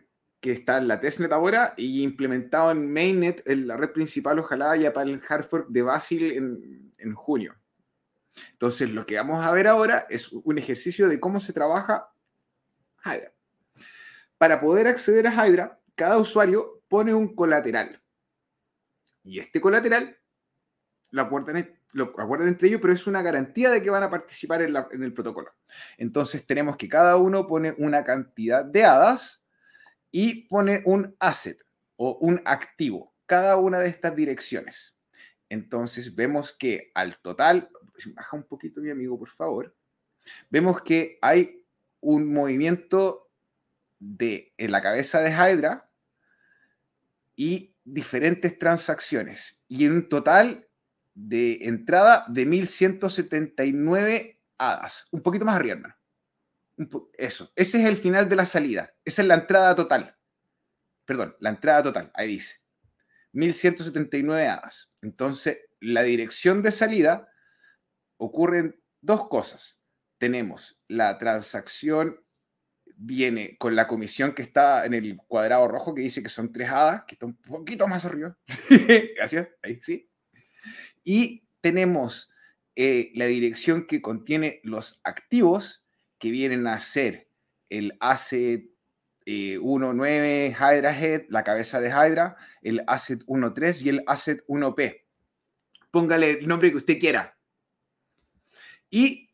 que 0.46 0.52
está 0.52 0.78
en 0.78 0.88
la 0.88 1.00
testnet 1.00 1.32
ahora 1.32 1.74
y 1.76 2.04
implementado 2.04 2.70
en 2.70 2.94
mainnet, 2.94 3.42
en 3.48 3.66
la 3.66 3.78
red 3.78 3.90
principal, 3.90 4.38
ojalá 4.38 4.76
ya 4.76 4.94
para 4.94 5.10
el 5.10 5.20
hard 5.28 5.48
de 5.70 5.82
Basil 5.82 6.32
en, 6.34 6.92
en 7.00 7.16
junio. 7.16 7.56
Entonces, 8.52 8.92
lo 8.92 9.08
que 9.08 9.16
vamos 9.16 9.44
a 9.44 9.50
ver 9.50 9.68
ahora 9.68 10.06
es 10.08 10.32
un 10.32 10.60
ejercicio 10.60 11.10
de 11.10 11.20
cómo 11.20 11.40
se 11.40 11.52
trabaja 11.52 12.12
Hydra. 13.04 13.34
Para 14.38 14.62
poder 14.62 14.86
acceder 14.86 15.26
a 15.26 15.48
Hydra, 15.48 15.80
cada 15.96 16.20
usuario 16.20 16.84
pone 16.90 17.12
un 17.12 17.34
colateral. 17.34 18.00
Y 19.24 19.40
este 19.40 19.60
colateral 19.60 20.16
lo 21.10 21.24
acuerdan 21.24 22.50
entre 22.50 22.68
ellos, 22.68 22.82
pero 22.82 22.94
es 22.94 23.08
una 23.08 23.24
garantía 23.24 23.72
de 23.72 23.82
que 23.82 23.90
van 23.90 24.04
a 24.04 24.12
participar 24.12 24.62
en, 24.62 24.76
en, 24.92 25.02
el 25.02 25.12
protocolo. 25.12 25.50
Entonces 25.98 26.46
tenemos 26.46 26.78
que 26.78 26.88
cada 26.88 27.18
uno 27.18 27.48
pone 27.48 27.74
una 27.80 28.04
cantidad 28.04 28.64
de 28.64 28.86
hadas 28.86 29.42
y 30.18 30.48
pone 30.48 30.82
un 30.86 31.14
asset 31.20 31.62
o 31.98 32.18
un 32.22 32.42
activo, 32.46 33.14
cada 33.26 33.58
una 33.58 33.80
de 33.80 33.90
estas 33.90 34.16
direcciones. 34.16 34.96
Entonces 35.50 36.16
vemos 36.16 36.56
que 36.58 36.90
al 36.96 37.18
total, 37.18 37.70
baja 38.14 38.38
un 38.38 38.44
poquito 38.44 38.80
mi 38.80 38.90
amigo, 38.90 39.20
por 39.20 39.28
favor, 39.28 39.76
vemos 40.50 40.82
que 40.84 41.20
hay 41.22 41.62
un 42.00 42.32
movimiento 42.32 43.30
de, 44.00 44.54
en 44.56 44.72
la 44.72 44.82
cabeza 44.82 45.20
de 45.20 45.32
Hydra 45.32 45.90
y 47.36 47.76
diferentes 47.84 48.58
transacciones. 48.58 49.60
Y 49.68 49.84
en 49.84 49.92
un 49.92 50.08
total 50.08 50.66
de 51.14 51.58
entrada 51.64 52.24
de 52.30 52.46
1179 52.46 54.40
hadas. 54.58 55.10
Un 55.12 55.22
poquito 55.22 55.44
más 55.44 55.58
arriba, 55.58 55.98
Eso. 57.18 57.52
Ese 57.56 57.80
es 57.80 57.86
el 57.86 57.98
final 57.98 58.28
de 58.30 58.36
la 58.36 58.46
salida. 58.46 58.94
Esa 59.04 59.22
es 59.22 59.28
la 59.28 59.36
entrada 59.36 59.76
total. 59.76 60.18
Perdón, 61.06 61.36
la 61.40 61.50
entrada 61.50 61.84
total. 61.84 62.12
Ahí 62.14 62.30
dice. 62.30 62.62
1179 63.34 64.48
hadas. 64.48 64.92
Entonces, 65.02 65.60
la 65.80 66.04
dirección 66.04 66.62
de 66.62 66.72
salida 66.72 67.30
ocurren 68.18 68.82
dos 69.02 69.28
cosas. 69.28 69.82
Tenemos 70.18 70.80
la 70.88 71.18
transacción 71.18 72.26
viene 72.98 73.58
con 73.58 73.76
la 73.76 73.88
comisión 73.88 74.34
que 74.34 74.42
está 74.42 74.86
en 74.86 74.94
el 74.94 75.18
cuadrado 75.18 75.68
rojo 75.68 75.94
que 75.94 76.02
dice 76.02 76.24
que 76.24 76.30
son 76.30 76.52
tres 76.52 76.70
hadas, 76.70 77.04
que 77.06 77.16
está 77.16 77.26
un 77.26 77.36
poquito 77.36 77.88
más 77.88 78.06
arriba. 78.06 78.38
Gracias. 79.18 79.50
Ahí 79.62 79.80
sí. 79.82 80.10
Y 81.04 81.44
tenemos 81.62 82.30
eh, 82.76 83.12
la 83.16 83.26
dirección 83.26 83.86
que 83.86 84.02
contiene 84.02 84.60
los 84.64 85.02
activos 85.04 85.85
que 86.20 86.32
vienen 86.32 86.68
a 86.68 86.80
ser 86.80 87.30
el 87.70 87.98
asset 88.00 88.70
1.9 89.26 90.08
eh, 90.08 90.56
Hydra 90.58 91.00
Head, 91.00 91.26
la 91.30 91.44
cabeza 91.44 91.82
de 91.82 91.90
Hydra, 91.90 92.38
el 92.62 92.84
asset 92.88 93.24
1.3 93.26 93.84
y 93.84 93.90
el 93.90 94.04
asset 94.06 94.46
1P. 94.48 95.04
Póngale 95.92 96.32
el 96.32 96.48
nombre 96.48 96.72
que 96.72 96.78
usted 96.78 97.00
quiera. 97.00 97.38
Y 98.90 99.32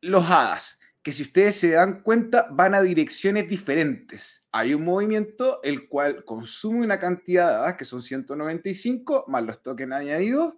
los 0.00 0.28
hadas, 0.28 0.78
que 1.02 1.12
si 1.12 1.22
ustedes 1.22 1.56
se 1.56 1.70
dan 1.70 2.02
cuenta 2.02 2.48
van 2.50 2.74
a 2.74 2.82
direcciones 2.82 3.48
diferentes. 3.48 4.44
Hay 4.52 4.74
un 4.74 4.84
movimiento 4.84 5.62
el 5.62 5.88
cual 5.88 6.24
consume 6.24 6.84
una 6.84 6.98
cantidad 6.98 7.48
de 7.48 7.54
hadas 7.56 7.76
que 7.76 7.84
son 7.84 8.02
195 8.02 9.26
más 9.28 9.44
los 9.44 9.62
tokens 9.62 9.92
añadidos 9.92 10.54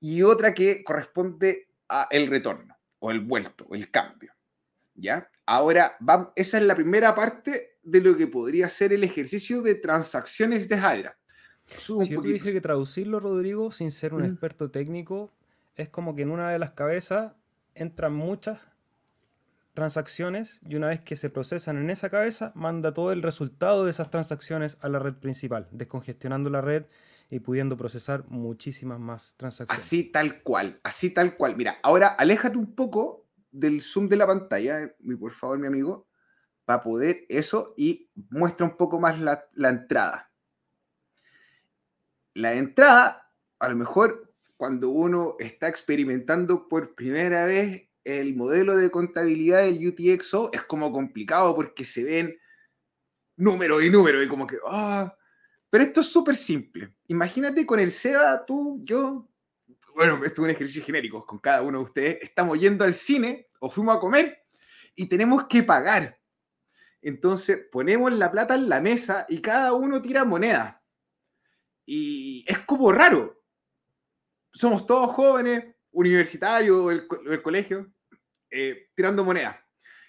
y 0.00 0.22
otra 0.22 0.52
que 0.52 0.84
corresponde 0.84 1.68
a 1.88 2.08
el 2.10 2.28
retorno 2.28 2.76
o 2.98 3.10
el 3.10 3.20
vuelto 3.20 3.66
o 3.68 3.74
el 3.74 3.90
cambio. 3.90 4.33
¿Ya? 4.94 5.28
Ahora, 5.46 5.96
esa 6.36 6.58
es 6.58 6.64
la 6.64 6.74
primera 6.74 7.14
parte 7.14 7.78
de 7.82 8.00
lo 8.00 8.16
que 8.16 8.26
podría 8.26 8.68
ser 8.68 8.92
el 8.92 9.04
ejercicio 9.04 9.60
de 9.62 9.74
transacciones 9.74 10.68
de 10.68 10.76
Hydra. 10.76 11.16
Si 11.66 12.08
yo 12.08 12.20
tuviese 12.20 12.52
que 12.52 12.60
traducirlo, 12.60 13.20
Rodrigo, 13.20 13.72
sin 13.72 13.90
ser 13.90 14.14
un 14.14 14.24
experto 14.24 14.70
técnico, 14.70 15.32
es 15.76 15.88
como 15.88 16.14
que 16.14 16.22
en 16.22 16.30
una 16.30 16.50
de 16.50 16.58
las 16.58 16.70
cabezas 16.70 17.32
entran 17.74 18.14
muchas 18.14 18.60
transacciones 19.72 20.60
y 20.66 20.76
una 20.76 20.88
vez 20.88 21.00
que 21.00 21.16
se 21.16 21.30
procesan 21.30 21.78
en 21.78 21.90
esa 21.90 22.08
cabeza, 22.08 22.52
manda 22.54 22.92
todo 22.92 23.12
el 23.12 23.22
resultado 23.22 23.84
de 23.84 23.90
esas 23.90 24.10
transacciones 24.10 24.76
a 24.80 24.88
la 24.88 25.00
red 25.00 25.14
principal, 25.14 25.68
descongestionando 25.72 26.48
la 26.48 26.60
red 26.60 26.84
y 27.28 27.40
pudiendo 27.40 27.76
procesar 27.76 28.24
muchísimas 28.28 29.00
más 29.00 29.34
transacciones. 29.36 29.84
Así 29.84 30.04
tal 30.04 30.42
cual, 30.42 30.78
así 30.84 31.10
tal 31.10 31.34
cual. 31.34 31.56
Mira, 31.56 31.78
ahora 31.82 32.08
aléjate 32.08 32.56
un 32.56 32.72
poco 32.74 33.23
del 33.54 33.80
zoom 33.80 34.08
de 34.08 34.16
la 34.16 34.26
pantalla, 34.26 34.94
por 35.18 35.32
favor, 35.32 35.58
mi 35.58 35.66
amigo. 35.66 36.08
para 36.64 36.82
poder 36.82 37.26
eso 37.28 37.74
y 37.76 38.10
muestra 38.30 38.64
un 38.64 38.76
poco 38.76 38.98
más 38.98 39.18
la, 39.20 39.68
entrada. 39.68 40.30
La 42.32 42.54
entrada, 42.54 43.30
a 43.58 43.68
lo 43.68 43.76
mejor 43.76 44.32
cuando 44.56 44.88
uno 44.88 45.36
está 45.38 45.68
experimentando 45.68 46.68
por 46.68 46.94
primera 46.94 47.44
vez 47.44 47.88
el 48.02 48.34
modelo 48.34 48.76
de 48.76 48.90
contabilidad 48.90 49.62
del 49.62 49.86
UTXO, 49.86 50.50
es 50.52 50.62
como 50.62 50.90
complicado 50.90 51.54
porque 51.54 51.84
se 51.84 52.02
ven 52.02 52.38
números 53.36 53.82
y 53.82 53.90
números 53.90 54.24
y 54.24 54.28
como 54.28 54.46
que, 54.46 54.56
ah, 54.66 55.14
pero 55.68 55.84
esto 55.84 56.00
es 56.00 56.08
súper 56.08 56.36
simple. 56.36 56.94
Imagínate 57.08 57.66
con 57.66 57.78
el 57.78 57.92
SEBA, 57.92 58.46
tú, 58.46 58.80
yo, 58.84 59.28
bueno, 59.94 60.16
esto 60.24 60.42
es 60.42 60.44
un 60.44 60.50
ejercicio 60.50 60.84
genérico 60.84 61.24
con 61.24 61.38
cada 61.38 61.62
uno 61.62 61.78
de 61.78 61.84
ustedes, 61.84 62.18
estamos 62.22 62.60
yendo 62.60 62.84
al 62.84 62.94
cine 62.94 63.48
o 63.60 63.70
fuimos 63.70 63.96
a 63.96 64.00
comer 64.00 64.44
y 64.94 65.08
tenemos 65.08 65.46
que 65.46 65.62
pagar. 65.62 66.18
Entonces 67.00 67.60
ponemos 67.70 68.12
la 68.12 68.30
plata 68.30 68.54
en 68.54 68.68
la 68.68 68.80
mesa 68.80 69.26
y 69.28 69.40
cada 69.40 69.72
uno 69.74 70.00
tira 70.00 70.24
moneda. 70.24 70.82
Y 71.86 72.44
es 72.48 72.58
como 72.60 72.90
raro. 72.92 73.42
Somos 74.52 74.86
todos 74.86 75.12
jóvenes, 75.12 75.74
universitarios, 75.90 76.92
el, 76.92 77.06
el 77.30 77.42
colegio, 77.42 77.92
eh, 78.50 78.88
tirando 78.94 79.24
moneda. 79.24 79.60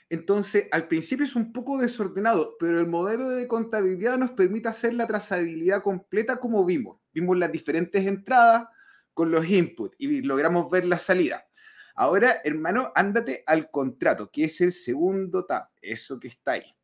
Entonces, 0.08 0.68
al 0.72 0.88
principio 0.88 1.26
es 1.26 1.36
un 1.36 1.52
poco 1.52 1.80
desordenado, 1.80 2.56
pero 2.60 2.80
el 2.80 2.88
modelo 2.88 3.30
de 3.30 3.48
contabilidad 3.48 4.18
nos 4.18 4.32
permite 4.32 4.70
hacer 4.70 4.94
la 4.94 5.08
trazabilidad 5.08 5.82
completa 5.82 6.38
como 6.38 6.64
vimos. 6.64 7.02
Vimos 7.12 7.38
las 7.38 7.52
diferentes 7.52 8.06
entradas 8.06 8.68
con 9.16 9.32
los 9.32 9.48
inputs 9.50 9.96
y 9.98 10.22
logramos 10.22 10.70
ver 10.70 10.86
la 10.86 11.00
salida. 11.00 11.48
Ahora, 11.96 12.42
hermano, 12.44 12.92
ándate 12.94 13.44
al 13.48 13.72
contrato, 13.72 14.30
que 14.30 14.44
es 14.44 14.62
el 14.62 14.74
segundo 14.74 15.46
tab, 15.46 15.70
eso 15.82 16.20
que 16.20 16.28
está 16.28 16.52
ahí. 16.52 16.76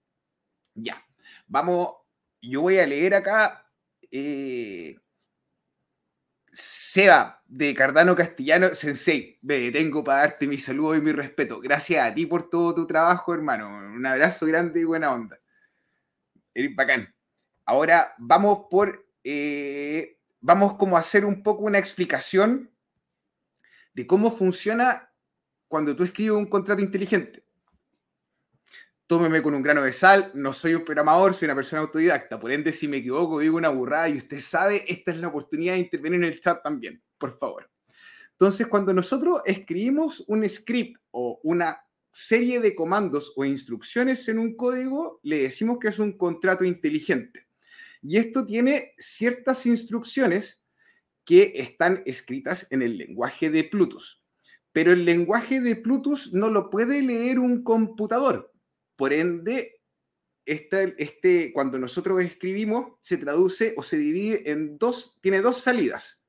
Ya, 0.74 1.06
vamos, 1.48 1.98
yo 2.42 2.62
voy 2.62 2.80
a 2.80 2.88
leer 2.88 3.14
acá. 3.14 3.70
Eh, 4.10 4.96
Seba, 6.54 7.42
de 7.46 7.74
Cardano 7.74 8.16
Castellano, 8.16 8.74
Sensei, 8.74 9.38
me 9.42 9.60
detengo 9.60 10.04
para 10.04 10.20
darte 10.20 10.48
mi 10.48 10.58
saludo 10.58 10.96
y 10.96 11.02
mi 11.02 11.12
respeto. 11.12 11.60
Gracias 11.62 12.06
a 12.06 12.14
ti 12.14 12.26
por 12.26 12.50
todo 12.50 12.74
tu 12.76 12.88
trabajo, 12.88 13.34
hermano. 13.34 13.68
Un 13.68 14.06
abrazo 14.06 14.46
grande 14.46 14.82
y 14.82 14.84
buena 14.86 15.14
onda. 15.14 15.40
Eres 16.54 16.76
bacán. 16.76 17.14
Ahora 17.66 18.14
vamos 18.18 18.68
por. 18.70 19.06
Eh, 19.24 20.18
vamos 20.42 20.74
como 20.74 20.98
a 20.98 21.00
hacer 21.00 21.24
un 21.24 21.44
poco 21.44 21.64
una 21.64 21.78
explicación 21.78 22.72
de 23.94 24.08
cómo 24.08 24.32
funciona 24.32 25.14
cuando 25.68 25.96
tú 25.96 26.04
escribes 26.04 26.34
un 26.34 26.48
contrato 26.48 26.82
inteligente. 26.82 27.46
Tómeme 29.08 29.42
con 29.42 29.54
un 29.54 29.62
grano 29.62 29.84
de 29.84 29.94
sal, 29.94 30.32
no 30.34 30.54
soy 30.54 30.74
un 30.74 30.86
programador, 30.86 31.34
soy 31.34 31.46
una 31.46 31.56
persona 31.56 31.82
autodidacta. 31.82 32.40
Por 32.40 32.52
ende, 32.52 32.72
si 32.72 32.88
me 32.88 32.98
equivoco, 32.98 33.40
digo 33.40 33.58
una 33.58 33.70
burrada 33.70 34.10
y 34.10 34.18
usted 34.18 34.40
sabe, 34.40 34.86
esta 34.88 35.12
es 35.12 35.18
la 35.18 35.28
oportunidad 35.28 35.74
de 35.74 35.80
intervenir 35.80 36.20
en 36.20 36.26
el 36.26 36.40
chat 36.40 36.64
también, 36.64 37.02
por 37.18 37.38
favor. 37.38 37.70
Entonces, 38.32 38.68
cuando 38.68 38.94
nosotros 38.94 39.42
escribimos 39.46 40.24
un 40.28 40.48
script 40.48 41.00
o 41.12 41.40
una 41.44 41.86
serie 42.12 42.60
de 42.60 42.74
comandos 42.74 43.34
o 43.36 43.46
instrucciones 43.46 44.28
en 44.30 44.40
un 44.40 44.56
código, 44.56 45.20
le 45.24 45.44
decimos 45.44 45.78
que 45.80 45.90
es 45.90 46.00
un 46.00 46.18
contrato 46.18 46.64
inteligente. 46.64 47.48
Y 48.02 48.18
esto 48.18 48.46
tiene 48.46 48.94
ciertas 48.98 49.66
instrucciones 49.66 50.62
que 51.26 51.54
están 51.56 52.02
escritas 52.06 52.68
en 52.72 52.82
el 52.82 52.98
lenguaje 52.98 53.50
de 53.50 53.64
Plutus. 53.64 54.24
Pero 54.72 54.92
el 54.92 55.06
lenguaje 55.06 55.62
de 55.62 55.76
Plutus 55.76 56.34
no 56.34 56.50
lo 56.50 56.70
puede 56.70 57.02
leer 57.02 57.40
un 57.40 57.64
computador. 57.64 58.52
Por 58.96 59.14
ende, 59.14 59.82
este, 60.46 61.52
cuando 61.54 61.78
nosotros 61.78 62.24
escribimos, 62.24 62.98
se 63.02 63.18
traduce 63.18 63.74
o 63.78 63.84
se 63.84 63.98
divide 63.98 64.50
en 64.52 64.78
dos, 64.78 65.20
tiene 65.22 65.42
dos 65.42 65.60
salidas. 65.60 66.22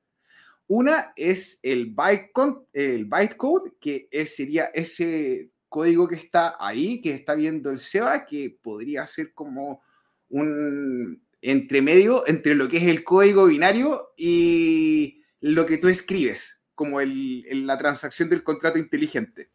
Una 0.67 1.13
es 1.15 1.59
el 1.63 1.93
bytecode, 1.93 3.73
que 3.79 4.07
sería 4.25 4.65
ese 4.73 5.51
código 5.69 6.07
que 6.07 6.15
está 6.15 6.55
ahí, 6.59 7.01
que 7.01 7.11
está 7.11 7.35
viendo 7.35 7.71
el 7.71 7.79
SEBA, 7.79 8.25
que 8.25 8.57
podría 8.61 9.07
ser 9.07 9.33
como 9.33 9.81
un 10.29 11.22
entremedio 11.43 12.23
entre 12.25 12.55
lo 12.55 12.69
que 12.69 12.77
es 12.77 12.83
el 12.83 13.03
código 13.03 13.45
binario 13.45 14.13
y 14.15 15.23
lo 15.41 15.65
que 15.65 15.77
tú 15.77 15.89
escribes 15.89 16.63
como 16.73 16.99
la 17.01 17.77
transacción 17.77 18.29
del 18.29 18.43
contrato 18.43 18.79
inteligente. 18.79 19.51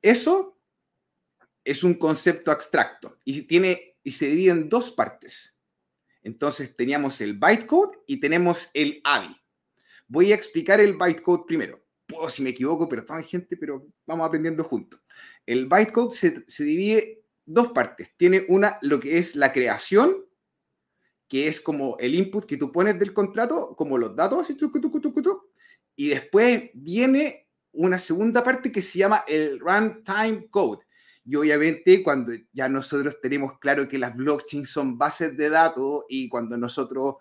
Eso 0.00 0.58
es 1.64 1.84
un 1.84 1.94
concepto 1.94 2.50
abstracto 2.50 3.18
y, 3.24 3.42
tiene, 3.42 3.98
y 4.02 4.12
se 4.12 4.26
divide 4.26 4.52
en 4.52 4.68
dos 4.68 4.90
partes. 4.90 5.54
Entonces 6.22 6.74
teníamos 6.74 7.20
el 7.20 7.34
bytecode 7.34 7.98
y 8.06 8.18
tenemos 8.18 8.70
el 8.72 9.00
AVI. 9.04 9.36
Voy 10.08 10.32
a 10.32 10.34
explicar 10.34 10.80
el 10.80 10.96
bytecode 10.96 11.44
primero. 11.46 11.84
Puedo 12.06 12.28
si 12.30 12.42
me 12.42 12.50
equivoco, 12.50 12.88
hay 13.10 13.24
gente, 13.24 13.56
pero 13.56 13.86
vamos 14.06 14.26
aprendiendo 14.26 14.64
juntos. 14.64 15.00
El 15.44 15.66
bytecode 15.66 16.12
se, 16.12 16.44
se 16.46 16.64
divide 16.64 17.22
dos 17.44 17.72
partes. 17.72 18.08
Tiene 18.16 18.46
una, 18.48 18.78
lo 18.80 18.98
que 18.98 19.18
es 19.18 19.36
la 19.36 19.52
creación, 19.52 20.25
que 21.28 21.48
es 21.48 21.60
como 21.60 21.96
el 21.98 22.14
input 22.14 22.44
que 22.44 22.56
tú 22.56 22.70
pones 22.70 22.98
del 22.98 23.12
contrato, 23.12 23.74
como 23.76 23.98
los 23.98 24.14
datos, 24.14 24.48
y 25.96 26.08
después 26.08 26.70
viene 26.74 27.48
una 27.72 27.98
segunda 27.98 28.42
parte 28.42 28.70
que 28.70 28.82
se 28.82 28.98
llama 28.98 29.24
el 29.26 29.58
runtime 29.58 30.46
code. 30.50 30.84
Y 31.24 31.34
obviamente 31.34 32.02
cuando 32.02 32.32
ya 32.52 32.68
nosotros 32.68 33.16
tenemos 33.20 33.58
claro 33.58 33.88
que 33.88 33.98
las 33.98 34.14
blockchains 34.14 34.68
son 34.70 34.96
bases 34.96 35.36
de 35.36 35.50
datos 35.50 36.04
y 36.08 36.28
cuando 36.28 36.56
nosotros 36.56 37.16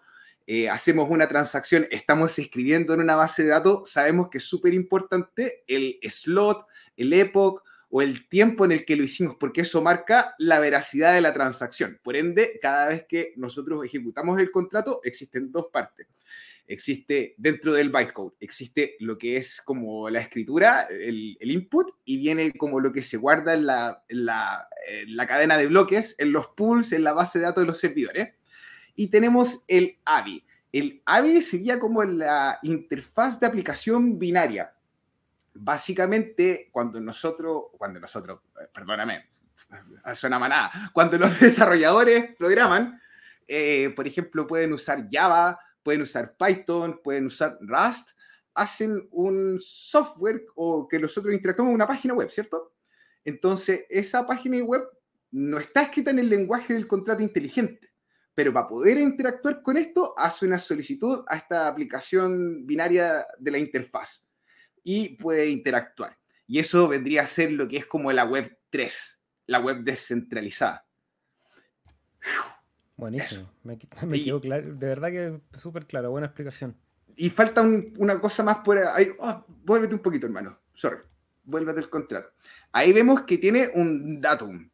eh, 0.45 0.69
hacemos 0.69 1.09
una 1.09 1.27
transacción, 1.27 1.87
estamos 1.89 2.37
escribiendo 2.37 2.93
en 2.93 2.99
una 2.99 3.15
base 3.15 3.43
de 3.43 3.49
datos, 3.49 3.89
sabemos 3.89 4.29
que 4.29 4.37
es 4.37 4.43
súper 4.43 4.75
importante 4.75 5.63
el 5.67 5.97
slot, 6.03 6.67
el 6.95 7.13
epoch 7.13 7.63
o 7.97 8.01
el 8.01 8.27
tiempo 8.27 8.65
en 8.65 8.73
el 8.73 8.83
que 8.83 8.97
lo 8.97 9.03
hicimos, 9.03 9.37
porque 9.39 9.61
eso 9.61 9.81
marca 9.81 10.35
la 10.37 10.59
veracidad 10.59 11.13
de 11.13 11.21
la 11.21 11.33
transacción. 11.33 11.97
Por 12.03 12.17
ende, 12.17 12.59
cada 12.61 12.89
vez 12.89 13.05
que 13.07 13.31
nosotros 13.37 13.85
ejecutamos 13.85 14.37
el 14.37 14.51
contrato, 14.51 14.99
existen 15.05 15.49
dos 15.49 15.67
partes 15.71 16.05
existe 16.67 17.35
dentro 17.37 17.73
del 17.73 17.91
bytecode, 17.91 18.33
existe 18.39 18.95
lo 18.99 19.17
que 19.17 19.37
es 19.37 19.61
como 19.61 20.09
la 20.09 20.19
escritura, 20.19 20.87
el, 20.89 21.37
input, 21.39 21.87
y 22.03 22.17
viene 22.17 22.51
como 22.53 22.79
lo 22.79 22.91
que 22.91 23.01
se 23.01 23.15
guarda 23.15 23.53
en 23.53 23.65
la, 24.25 24.67
cadena 25.27 25.57
de 25.57 25.67
bloques, 25.67 26.15
en 26.17 26.33
los 26.33 26.47
pools, 26.47 26.91
en 26.91 27.03
la 27.03 27.13
base 27.13 27.39
de 27.39 27.45
datos 27.45 27.61
de 27.61 27.67
los 27.67 27.79
servidores. 27.79 28.33
Y 28.95 29.07
tenemos 29.09 29.63
el 29.67 29.99
AVI. 30.05 30.43
El 30.71 31.01
AVI 31.05 31.41
sería 31.41 31.79
como 31.79 32.03
la 32.03 32.59
interfaz 32.63 33.39
de 33.39 33.45
aplicación 33.45 34.17
binaria. 34.19 34.74
Básicamente, 35.57 36.67
cuando 36.69 36.99
nosotros, 36.99 37.67
cuando 37.77 37.99
nosotros, 37.99 38.41
perdóname, 38.73 39.29
suena 40.13 40.37
manada, 40.37 40.91
cuando 40.93 41.17
los 41.17 41.39
desarrolladores 41.39 42.35
programan, 42.35 43.01
eh, 43.47 43.93
por 43.95 44.05
ejemplo, 44.05 44.45
pueden 44.45 44.73
usar 44.73 45.07
Java, 45.09 45.57
pueden 45.81 46.01
usar 46.01 46.35
Python, 46.35 46.99
pueden 47.01 47.27
usar 47.27 47.57
Rust, 47.61 48.11
hacen 48.53 49.07
un 49.11 49.57
software 49.59 50.45
o 50.55 50.87
que 50.87 50.99
nosotros 50.99 51.33
interactuamos 51.33 51.71
en 51.71 51.75
una 51.75 51.87
página 51.87 52.13
web, 52.13 52.29
¿cierto? 52.29 52.73
Entonces, 53.23 53.85
esa 53.89 54.25
página 54.25 54.57
web 54.57 54.83
no 55.31 55.57
está 55.57 55.83
escrita 55.83 56.11
en 56.11 56.19
el 56.19 56.29
lenguaje 56.29 56.73
del 56.73 56.87
contrato 56.87 57.23
inteligente, 57.23 57.93
pero 58.33 58.51
para 58.51 58.67
poder 58.67 58.97
interactuar 58.97 59.61
con 59.61 59.77
esto, 59.77 60.13
hace 60.17 60.45
una 60.45 60.59
solicitud 60.59 61.23
a 61.27 61.37
esta 61.37 61.67
aplicación 61.67 62.65
binaria 62.65 63.25
de 63.39 63.51
la 63.51 63.57
interfaz 63.57 64.24
y 64.85 65.17
puede 65.17 65.49
interactuar. 65.49 66.17
Y 66.47 66.59
eso 66.59 66.87
vendría 66.87 67.23
a 67.23 67.25
ser 67.25 67.51
lo 67.51 67.67
que 67.67 67.77
es 67.77 67.87
como 67.87 68.11
la 68.13 68.23
web 68.23 68.57
3, 68.69 69.19
la 69.47 69.59
web 69.59 69.83
descentralizada. 69.83 70.85
Buenísimo, 72.95 73.51
me, 73.63 73.77
quedó 74.23 74.39
claro, 74.39 74.73
de 74.73 74.87
verdad 74.87 75.09
que 75.09 75.41
súper 75.57 75.85
claro, 75.85 76.11
buena 76.11 76.27
explicación. 76.27 76.77
Y 77.17 77.29
falta 77.29 77.61
una 77.61 78.19
cosa 78.19 78.43
más 78.43 78.57
por 78.57 78.77
ahí. 78.77 79.09
Oh, 79.19 79.45
vuélvete 79.63 79.95
un 79.95 80.01
poquito, 80.01 80.27
hermano. 80.27 80.59
Sorry. 80.73 80.97
Vuélvete 81.43 81.79
el 81.79 81.89
contrato. 81.89 82.29
Ahí 82.71 82.91
vemos 82.91 83.21
que 83.21 83.37
tiene 83.37 83.71
un 83.73 84.19
datum. 84.19 84.69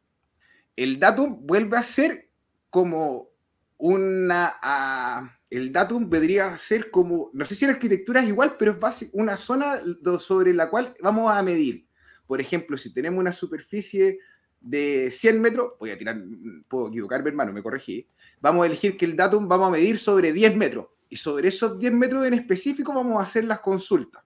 El 0.74 0.98
datum 0.98 1.46
vuelve 1.46 1.76
a 1.76 1.82
ser 1.82 2.28
como 2.68 3.30
una. 3.78 4.54
Ah, 4.60 5.38
el 5.52 5.70
datum 5.70 6.08
vendría 6.08 6.54
a 6.54 6.58
ser 6.58 6.90
como. 6.90 7.28
No 7.34 7.44
sé 7.44 7.54
si 7.54 7.66
la 7.66 7.72
arquitectura 7.72 8.20
es 8.20 8.28
igual, 8.28 8.56
pero 8.58 8.72
es 8.72 9.10
una 9.12 9.36
zona 9.36 9.82
sobre 10.18 10.54
la 10.54 10.70
cual 10.70 10.94
vamos 11.02 11.30
a 11.30 11.42
medir. 11.42 11.86
Por 12.26 12.40
ejemplo, 12.40 12.78
si 12.78 12.90
tenemos 12.90 13.20
una 13.20 13.32
superficie 13.32 14.18
de 14.62 15.10
100 15.10 15.40
metros, 15.42 15.72
voy 15.78 15.90
a 15.90 15.98
tirar, 15.98 16.22
puedo 16.68 16.88
equivocarme, 16.88 17.28
hermano, 17.28 17.52
me 17.52 17.62
corregí. 17.62 18.08
Vamos 18.40 18.62
a 18.62 18.66
elegir 18.66 18.96
que 18.96 19.04
el 19.04 19.14
datum 19.14 19.46
vamos 19.46 19.68
a 19.68 19.72
medir 19.72 19.98
sobre 19.98 20.32
10 20.32 20.56
metros. 20.56 20.86
Y 21.10 21.16
sobre 21.16 21.48
esos 21.48 21.78
10 21.78 21.92
metros 21.92 22.24
en 22.24 22.32
específico 22.32 22.94
vamos 22.94 23.20
a 23.20 23.24
hacer 23.24 23.44
las 23.44 23.60
consultas. 23.60 24.24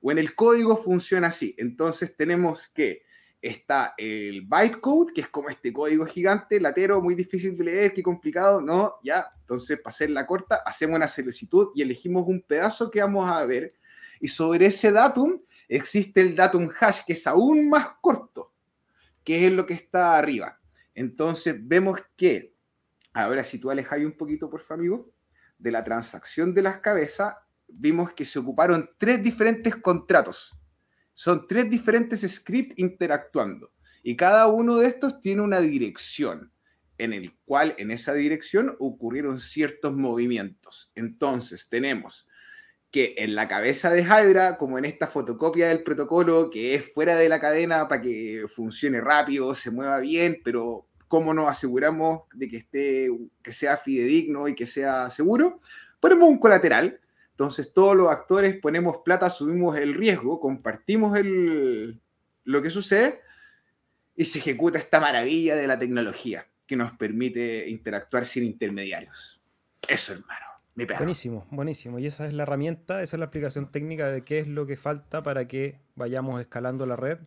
O 0.00 0.10
en 0.10 0.18
el 0.18 0.34
código 0.34 0.76
funciona 0.76 1.28
así. 1.28 1.54
Entonces 1.56 2.16
tenemos 2.16 2.68
que 2.74 3.04
está 3.42 3.94
el 3.98 4.42
bytecode, 4.42 5.12
que 5.12 5.22
es 5.22 5.28
como 5.28 5.48
este 5.50 5.72
código 5.72 6.06
gigante, 6.06 6.60
latero, 6.60 7.02
muy 7.02 7.16
difícil 7.16 7.56
de 7.58 7.64
leer, 7.64 7.92
qué 7.92 8.02
complicado, 8.02 8.60
no, 8.60 8.94
ya, 9.02 9.26
entonces 9.40 9.80
para 9.80 9.92
hacer 9.92 10.10
la 10.10 10.24
corta, 10.24 10.62
hacemos 10.64 10.94
una 10.94 11.08
solicitud 11.08 11.70
y 11.74 11.82
elegimos 11.82 12.26
un 12.28 12.40
pedazo 12.40 12.88
que 12.88 13.00
vamos 13.00 13.28
a 13.28 13.44
ver, 13.44 13.74
y 14.20 14.28
sobre 14.28 14.66
ese 14.66 14.92
datum 14.92 15.40
existe 15.68 16.20
el 16.20 16.36
datum 16.36 16.70
hash, 16.80 17.00
que 17.04 17.14
es 17.14 17.26
aún 17.26 17.68
más 17.68 17.88
corto, 18.00 18.52
que 19.24 19.46
es 19.46 19.52
lo 19.52 19.66
que 19.66 19.74
está 19.74 20.16
arriba. 20.16 20.60
Entonces 20.94 21.56
vemos 21.58 22.00
que, 22.16 22.54
ahora 23.12 23.42
si 23.42 23.58
tú 23.58 23.70
alejas 23.70 23.98
un 23.98 24.16
poquito, 24.16 24.48
por 24.48 24.60
favor, 24.60 24.80
amigo, 24.80 25.10
de 25.58 25.70
la 25.72 25.82
transacción 25.82 26.54
de 26.54 26.62
las 26.62 26.78
cabezas, 26.78 27.34
vimos 27.66 28.12
que 28.12 28.24
se 28.24 28.38
ocuparon 28.38 28.88
tres 28.98 29.22
diferentes 29.22 29.74
contratos. 29.76 30.56
Son 31.14 31.46
tres 31.46 31.68
diferentes 31.70 32.20
scripts 32.20 32.78
interactuando. 32.78 33.72
Y 34.02 34.16
cada 34.16 34.48
uno 34.48 34.76
de 34.76 34.88
estos 34.88 35.20
tiene 35.20 35.42
una 35.42 35.60
dirección, 35.60 36.52
en 36.98 37.12
el 37.12 37.34
cual 37.44 37.74
en 37.78 37.90
esa 37.90 38.14
dirección 38.14 38.76
ocurrieron 38.78 39.40
ciertos 39.40 39.94
movimientos. 39.94 40.90
Entonces 40.94 41.68
tenemos 41.68 42.26
que 42.92 43.14
en 43.16 43.34
la 43.34 43.48
cabeza 43.48 43.90
de 43.90 44.02
Hydra, 44.02 44.58
como 44.58 44.76
en 44.78 44.84
esta 44.84 45.06
fotocopia 45.06 45.68
del 45.68 45.82
protocolo, 45.82 46.50
que 46.50 46.74
es 46.74 46.92
fuera 46.92 47.16
de 47.16 47.28
la 47.28 47.40
cadena 47.40 47.88
para 47.88 48.02
que 48.02 48.44
funcione 48.54 49.00
rápido, 49.00 49.54
se 49.54 49.70
mueva 49.70 49.98
bien, 49.98 50.42
pero 50.44 50.86
¿cómo 51.08 51.32
nos 51.32 51.48
aseguramos 51.48 52.24
de 52.34 52.48
que, 52.48 52.58
esté, 52.58 53.08
que 53.42 53.52
sea 53.52 53.78
fidedigno 53.78 54.46
y 54.46 54.54
que 54.54 54.66
sea 54.66 55.08
seguro? 55.08 55.60
Ponemos 56.00 56.28
un 56.28 56.38
colateral 56.38 57.00
entonces 57.32 57.72
todos 57.72 57.96
los 57.96 58.10
actores 58.10 58.56
ponemos 58.60 58.98
plata, 59.04 59.30
subimos 59.30 59.76
el 59.76 59.94
riesgo, 59.94 60.38
compartimos 60.38 61.18
el, 61.18 62.00
lo 62.44 62.62
que 62.62 62.70
sucede 62.70 63.20
y 64.14 64.26
se 64.26 64.38
ejecuta 64.38 64.78
esta 64.78 65.00
maravilla 65.00 65.56
de 65.56 65.66
la 65.66 65.78
tecnología 65.78 66.46
que 66.66 66.76
nos 66.76 66.92
permite 66.92 67.68
interactuar 67.68 68.26
sin 68.26 68.44
intermediarios. 68.44 69.40
Eso, 69.88 70.12
hermano. 70.12 70.46
Mi 70.74 70.84
buenísimo, 70.86 71.46
buenísimo. 71.50 71.98
Y 71.98 72.06
esa 72.06 72.26
es 72.26 72.32
la 72.32 72.44
herramienta, 72.44 73.02
esa 73.02 73.16
es 73.16 73.18
la 73.18 73.26
aplicación 73.26 73.70
técnica 73.70 74.08
de 74.08 74.24
qué 74.24 74.38
es 74.38 74.48
lo 74.48 74.66
que 74.66 74.76
falta 74.76 75.22
para 75.22 75.46
que 75.46 75.80
vayamos 75.96 76.40
escalando 76.40 76.86
la 76.86 76.96
red. 76.96 77.18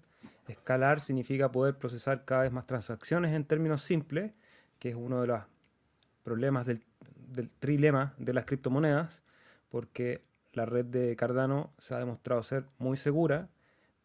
Escalar 0.48 1.02
significa 1.02 1.52
poder 1.52 1.78
procesar 1.78 2.26
cada 2.26 2.44
vez 2.44 2.52
más 2.52 2.66
transacciones 2.66 3.34
en 3.34 3.46
términos 3.46 3.84
simples, 3.84 4.32
que 4.80 4.90
es 4.90 4.96
uno 4.96 5.22
de 5.22 5.28
los 5.28 5.42
problemas 6.24 6.66
del 6.66 7.50
trilema 7.60 8.14
de 8.18 8.34
las 8.34 8.46
criptomonedas 8.46 9.25
porque 9.76 10.24
la 10.54 10.66
red 10.66 10.86
de 10.86 11.18
Cardano 11.18 11.74
se 11.78 11.94
ha 11.94 12.00
demostrado 12.00 12.42
ser 12.44 12.64
muy 12.78 12.96
segura, 12.96 13.50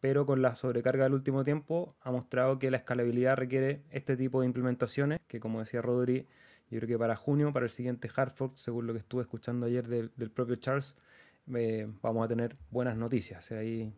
pero 0.01 0.25
con 0.25 0.41
la 0.41 0.53
sobrecarga 0.55 1.05
del 1.05 1.13
último 1.13 1.45
tiempo 1.45 1.95
ha 2.01 2.11
mostrado 2.11 2.59
que 2.59 2.69
la 2.69 2.75
escalabilidad 2.75 3.37
requiere 3.37 3.81
este 3.89 4.17
tipo 4.17 4.41
de 4.41 4.47
implementaciones, 4.47 5.21
que 5.29 5.39
como 5.39 5.59
decía 5.59 5.81
Rodri, 5.81 6.27
yo 6.69 6.79
creo 6.79 6.89
que 6.89 6.99
para 6.99 7.15
junio, 7.15 7.53
para 7.53 7.67
el 7.67 7.69
siguiente 7.69 8.09
Hartford, 8.13 8.51
según 8.55 8.85
lo 8.85 8.91
que 8.91 8.99
estuve 8.99 9.21
escuchando 9.21 9.65
ayer 9.65 9.87
del, 9.87 10.09
propio 10.31 10.57
Charles, 10.57 10.97
eh, 11.55 11.87
vamos 12.01 12.25
a 12.25 12.27
tener 12.27 12.57
buenas 12.69 12.97
noticias. 12.97 13.49
Ahí, 13.53 13.93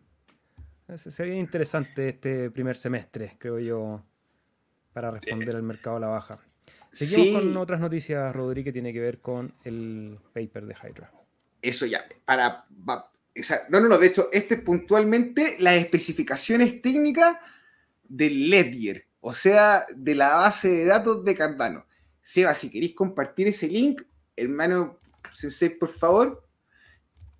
se, 0.96 1.24
ve 1.26 1.36
interesante 1.36 2.10
este 2.10 2.52
primer 2.52 2.76
semestre, 2.76 3.36
creo 3.40 3.58
yo, 3.58 4.04
para 4.94 5.10
responder 5.10 5.56
al 5.56 5.64
mercado 5.64 5.98
a 5.98 6.02
la 6.02 6.08
baja. 6.10 6.38
Seguimos 6.92 7.42
con 7.42 7.58
otras 7.58 7.80
noticias, 7.80 8.32
Rodri, 8.32 8.64
que 8.64 8.72
tiene 8.72 8.94
que 8.94 9.00
ver 9.00 9.22
con 9.22 9.56
el 9.64 10.20
paper 10.36 10.68
de 10.68 10.76
Hydra 10.76 11.23
eso 11.64 11.86
ya, 11.86 12.06
para... 12.26 12.66
no, 13.70 13.80
no, 13.80 13.88
no, 13.88 13.98
de 13.98 14.08
hecho, 14.08 14.30
este 14.32 14.56
es 14.56 14.62
puntualmente 14.62 15.56
las 15.60 15.76
especificaciones 15.76 16.82
técnicas 16.82 17.38
del 18.04 18.50
Ledger, 18.50 19.08
o 19.22 19.34
sea, 19.34 19.88
de 19.96 20.14
la 20.14 20.36
base 20.36 20.70
de 20.70 20.86
datos 20.86 21.24
de 21.26 21.36
Cardano. 21.36 21.86
Seba, 22.22 22.54
si 22.54 22.70
queréis 22.70 22.94
compartir 22.94 23.48
ese 23.48 23.68
link, 23.68 24.02
hermano 24.36 25.00
Sensei, 25.34 25.70
por 25.70 25.90
favor, 25.90 26.46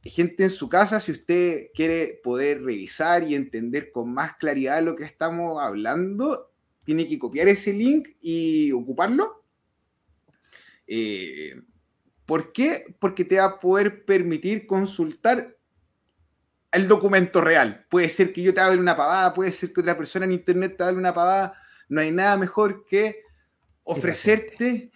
gente 0.04 0.44
en 0.44 0.50
su 0.50 0.68
casa, 0.68 1.00
si 1.00 1.12
usted 1.12 1.68
quiere 1.76 2.20
poder 2.24 2.64
revisar 2.64 3.24
y 3.24 3.36
entender 3.36 3.92
con 3.92 4.14
más 4.14 4.36
claridad 4.38 4.82
lo 4.82 4.96
que 4.96 5.04
estamos 5.04 5.62
hablando, 5.62 6.52
tiene 6.86 7.08
que 7.08 7.20
copiar 7.20 7.48
ese 7.50 7.74
link 7.74 8.10
y 8.22 8.72
ocuparlo. 8.72 9.44
Eh, 10.88 11.62
¿Por 12.26 12.52
qué? 12.54 12.96
Porque 13.00 13.26
te 13.26 13.38
va 13.38 13.46
a 13.46 13.60
poder 13.60 14.06
permitir 14.06 14.66
consultar 14.66 15.58
el 16.72 16.88
documento 16.88 17.42
real. 17.42 17.86
Puede 17.90 18.10
ser 18.10 18.34
que 18.34 18.42
yo 18.42 18.54
te 18.54 18.62
hable 18.62 18.80
una 18.80 18.96
pavada, 18.96 19.34
puede 19.34 19.52
ser 19.52 19.72
que 19.72 19.82
otra 19.82 19.98
persona 19.98 20.26
en 20.26 20.32
internet 20.32 20.76
te 20.78 20.84
hable 20.84 21.00
una 21.00 21.14
pavada. 21.14 21.54
No 21.90 22.02
hay 22.02 22.12
nada 22.12 22.38
mejor 22.38 22.86
que 22.86 23.22
ofrecerte 23.84 24.92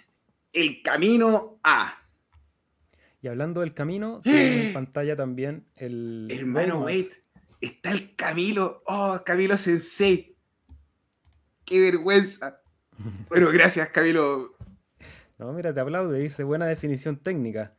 el 0.54 0.82
camino 0.82 1.60
a. 1.64 2.02
Y 3.22 3.28
hablando 3.28 3.62
del 3.62 3.74
camino, 3.74 4.22
en 4.24 4.74
pantalla 4.74 5.16
también 5.16 5.68
el. 5.76 6.28
Hermano, 6.32 6.82
wait, 6.82 7.12
está 7.62 7.92
el 7.92 8.16
Camilo. 8.16 8.84
Oh, 8.86 9.22
Camilo 9.26 9.58
Sensei. 9.58 10.36
Qué 11.66 11.82
vergüenza. 11.82 12.62
Bueno, 13.30 13.52
gracias, 13.52 13.90
Camilo. 13.90 14.57
No, 15.38 15.54
mira, 15.54 15.74
te 15.74 15.80
aplaude, 15.80 16.20
dice 16.20 16.44
buena 16.44 16.66
definición 16.66 17.18
técnica. 17.18 17.74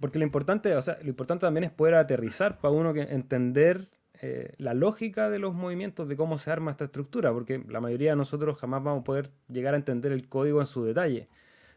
Porque 0.00 0.18
lo 0.18 0.24
importante, 0.24 0.74
o 0.76 0.82
sea, 0.82 0.98
lo 1.02 1.08
importante 1.08 1.46
también 1.46 1.64
es 1.64 1.70
poder 1.70 1.94
aterrizar 1.94 2.58
para 2.58 2.72
uno 2.72 2.94
que 2.94 3.02
entender 3.02 3.90
eh, 4.20 4.52
la 4.58 4.74
lógica 4.74 5.28
de 5.30 5.38
los 5.38 5.54
movimientos, 5.54 6.08
de 6.08 6.16
cómo 6.16 6.38
se 6.38 6.50
arma 6.50 6.70
esta 6.70 6.84
estructura, 6.84 7.32
porque 7.32 7.64
la 7.68 7.80
mayoría 7.80 8.10
de 8.10 8.16
nosotros 8.16 8.58
jamás 8.58 8.82
vamos 8.82 9.02
a 9.02 9.04
poder 9.04 9.30
llegar 9.48 9.74
a 9.74 9.76
entender 9.76 10.12
el 10.12 10.28
código 10.28 10.60
en 10.60 10.66
su 10.66 10.84
detalle. 10.84 11.28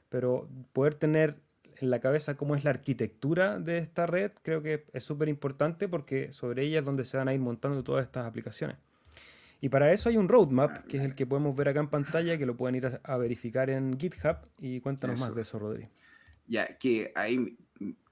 Pero 0.09 0.47
poder 0.73 0.95
tener 0.95 1.41
en 1.77 1.89
la 1.89 1.99
cabeza 1.99 2.35
cómo 2.37 2.55
es 2.55 2.63
la 2.63 2.69
arquitectura 2.71 3.59
de 3.59 3.79
esta 3.79 4.05
red, 4.05 4.31
creo 4.43 4.61
que 4.61 4.85
es 4.93 5.03
súper 5.03 5.29
importante 5.29 5.87
porque 5.87 6.31
sobre 6.31 6.63
ella 6.63 6.79
es 6.79 6.85
donde 6.85 7.05
se 7.05 7.17
van 7.17 7.27
a 7.27 7.33
ir 7.33 7.39
montando 7.39 7.83
todas 7.83 8.03
estas 8.03 8.27
aplicaciones. 8.27 8.77
Y 9.61 9.69
para 9.69 9.93
eso 9.93 10.09
hay 10.09 10.17
un 10.17 10.27
roadmap, 10.27 10.85
que 10.87 10.97
es 10.97 11.03
el 11.03 11.15
que 11.15 11.27
podemos 11.27 11.55
ver 11.55 11.69
acá 11.69 11.79
en 11.79 11.87
pantalla, 11.87 12.35
que 12.35 12.47
lo 12.47 12.57
pueden 12.57 12.75
ir 12.75 12.99
a, 13.03 13.17
verificar 13.17 13.69
en 13.69 13.97
GitHub. 13.97 14.37
Y 14.59 14.81
cuéntanos 14.81 15.19
más 15.19 15.35
de 15.35 15.43
eso, 15.43 15.59
Rodri. 15.59 15.87
Ya, 16.47 16.77
que 16.79 17.11
ahí. 17.15 17.57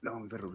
No, 0.00 0.20
mi 0.20 0.28
perro. 0.28 0.54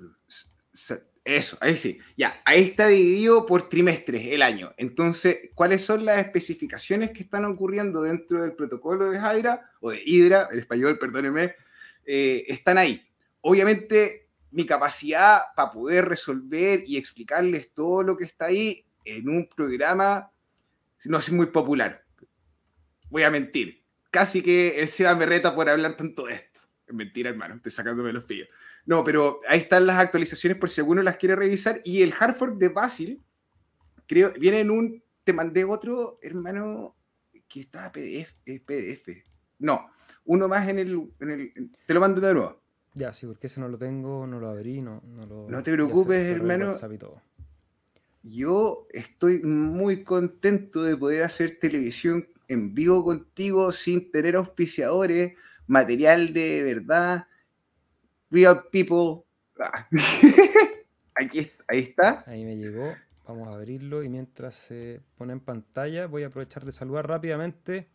Eso, 1.25 1.57
ahí 1.59 1.75
sí. 1.75 1.99
Ya, 2.15 2.41
ahí 2.45 2.63
está 2.63 2.87
dividido 2.87 3.45
por 3.45 3.67
trimestres 3.67 4.25
el 4.27 4.41
año. 4.41 4.73
Entonces, 4.77 5.49
¿cuáles 5.53 5.81
son 5.81 6.05
las 6.05 6.19
especificaciones 6.19 7.11
que 7.11 7.23
están 7.23 7.43
ocurriendo 7.43 8.03
dentro 8.03 8.41
del 8.41 8.53
protocolo 8.53 9.11
de 9.11 9.17
Hydra, 9.17 9.69
o 9.81 9.91
de 9.91 10.01
Hydra, 10.05 10.47
en 10.51 10.59
español, 10.59 10.97
perdóneme, 10.97 11.55
eh, 12.05 12.45
están 12.47 12.77
ahí. 12.77 13.05
Obviamente, 13.41 14.29
mi 14.51 14.65
capacidad 14.65 15.41
para 15.55 15.71
poder 15.71 16.05
resolver 16.05 16.83
y 16.87 16.95
explicarles 16.95 17.73
todo 17.73 18.03
lo 18.03 18.15
que 18.15 18.23
está 18.23 18.45
ahí 18.45 18.85
en 19.03 19.27
un 19.27 19.49
programa 19.49 20.31
no 21.05 21.17
es 21.17 21.31
muy 21.31 21.47
popular. 21.47 22.03
Voy 23.09 23.23
a 23.23 23.31
mentir. 23.31 23.83
Casi 24.11 24.41
que 24.41 24.79
el 24.79 24.87
Seba 24.87 25.15
me 25.15 25.25
reta 25.25 25.53
por 25.55 25.69
hablar 25.69 25.97
tanto 25.97 26.25
de 26.25 26.35
esto. 26.35 26.61
Es 26.87 26.93
mentira, 26.93 27.29
hermano, 27.29 27.55
estoy 27.55 27.71
sacándome 27.71 28.13
los 28.13 28.25
pillos. 28.25 28.47
No, 28.85 29.03
pero 29.03 29.41
ahí 29.47 29.59
están 29.59 29.87
las 29.87 29.97
actualizaciones 29.97 30.57
por 30.57 30.69
si 30.69 30.81
alguno 30.81 31.01
las 31.01 31.17
quiere 31.17 31.35
revisar. 31.35 31.81
Y 31.83 32.01
el 32.01 32.13
Hartford 32.17 32.57
de 32.57 32.69
Basil, 32.69 33.23
creo, 34.07 34.33
viene 34.39 34.61
en 34.61 34.71
un. 34.71 35.03
Te 35.23 35.33
mandé 35.33 35.65
otro, 35.65 36.19
hermano, 36.21 36.95
que 37.47 37.61
está 37.61 37.91
PDF. 37.91 38.39
PDF. 38.65 39.23
No, 39.59 39.89
uno 40.25 40.47
más 40.47 40.67
en 40.69 40.79
el, 40.79 41.11
Te 41.85 41.93
lo 41.93 41.99
mando 41.99 42.21
de 42.21 42.33
nuevo. 42.33 42.61
Ya, 42.93 43.11
sí, 43.11 43.25
porque 43.25 43.47
ese 43.47 43.59
no 43.59 43.67
lo 43.67 43.77
tengo, 43.77 44.25
no 44.27 44.39
lo 44.39 44.49
abrí, 44.49 44.81
no, 44.81 45.01
no 45.05 45.25
lo. 45.25 45.49
No 45.49 45.63
te 45.63 45.73
preocupes, 45.73 46.29
hermano 46.29 46.73
yo 48.27 48.87
estoy 48.91 49.41
muy 49.43 50.03
contento 50.03 50.83
de 50.83 50.97
poder 50.97 51.23
hacer 51.23 51.59
televisión 51.59 52.27
en 52.47 52.73
vivo 52.73 53.03
contigo 53.03 53.71
sin 53.71 54.11
tener 54.11 54.35
auspiciadores, 54.35 55.33
material 55.67 56.33
de 56.33 56.63
verdad, 56.63 57.27
real 58.31 58.63
people. 58.71 59.23
Aquí, 61.15 61.51
ahí 61.67 61.79
está. 61.79 62.23
Ahí 62.25 62.43
me 62.43 62.57
llegó. 62.57 62.95
Vamos 63.27 63.47
a 63.47 63.53
abrirlo 63.53 64.03
y 64.03 64.09
mientras 64.09 64.55
se 64.55 65.01
pone 65.17 65.33
en 65.33 65.39
pantalla 65.39 66.07
voy 66.07 66.23
a 66.23 66.27
aprovechar 66.27 66.65
de 66.65 66.71
saludar 66.71 67.07
rápidamente 67.07 67.89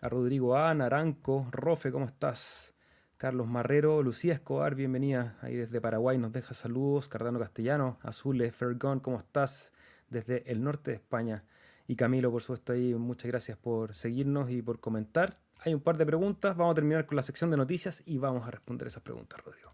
a 0.00 0.08
Rodrigo 0.08 0.56
A, 0.56 0.74
Naranco, 0.74 1.46
Rofe, 1.50 1.92
¿cómo 1.92 2.06
estás? 2.06 2.74
Carlos 3.18 3.48
Marrero, 3.48 4.00
Lucía 4.04 4.32
Escobar, 4.32 4.76
bienvenida 4.76 5.36
ahí 5.42 5.56
desde 5.56 5.80
Paraguay, 5.80 6.16
nos 6.18 6.32
deja 6.32 6.54
saludos. 6.54 7.08
Cardano 7.08 7.40
Castellano, 7.40 7.98
Azules, 8.02 8.54
Fergón, 8.54 9.00
¿cómo 9.00 9.18
estás? 9.18 9.74
Desde 10.08 10.48
el 10.48 10.62
norte 10.62 10.92
de 10.92 10.98
España. 10.98 11.42
Y 11.88 11.96
Camilo, 11.96 12.30
por 12.30 12.42
supuesto, 12.42 12.74
ahí 12.74 12.94
muchas 12.94 13.28
gracias 13.28 13.58
por 13.58 13.96
seguirnos 13.96 14.52
y 14.52 14.62
por 14.62 14.78
comentar. 14.78 15.40
Hay 15.58 15.74
un 15.74 15.80
par 15.80 15.98
de 15.98 16.06
preguntas, 16.06 16.56
vamos 16.56 16.70
a 16.70 16.74
terminar 16.76 17.06
con 17.06 17.16
la 17.16 17.24
sección 17.24 17.50
de 17.50 17.56
noticias 17.56 18.04
y 18.06 18.18
vamos 18.18 18.46
a 18.46 18.52
responder 18.52 18.86
esas 18.86 19.02
preguntas, 19.02 19.40
Rodrigo. 19.44 19.72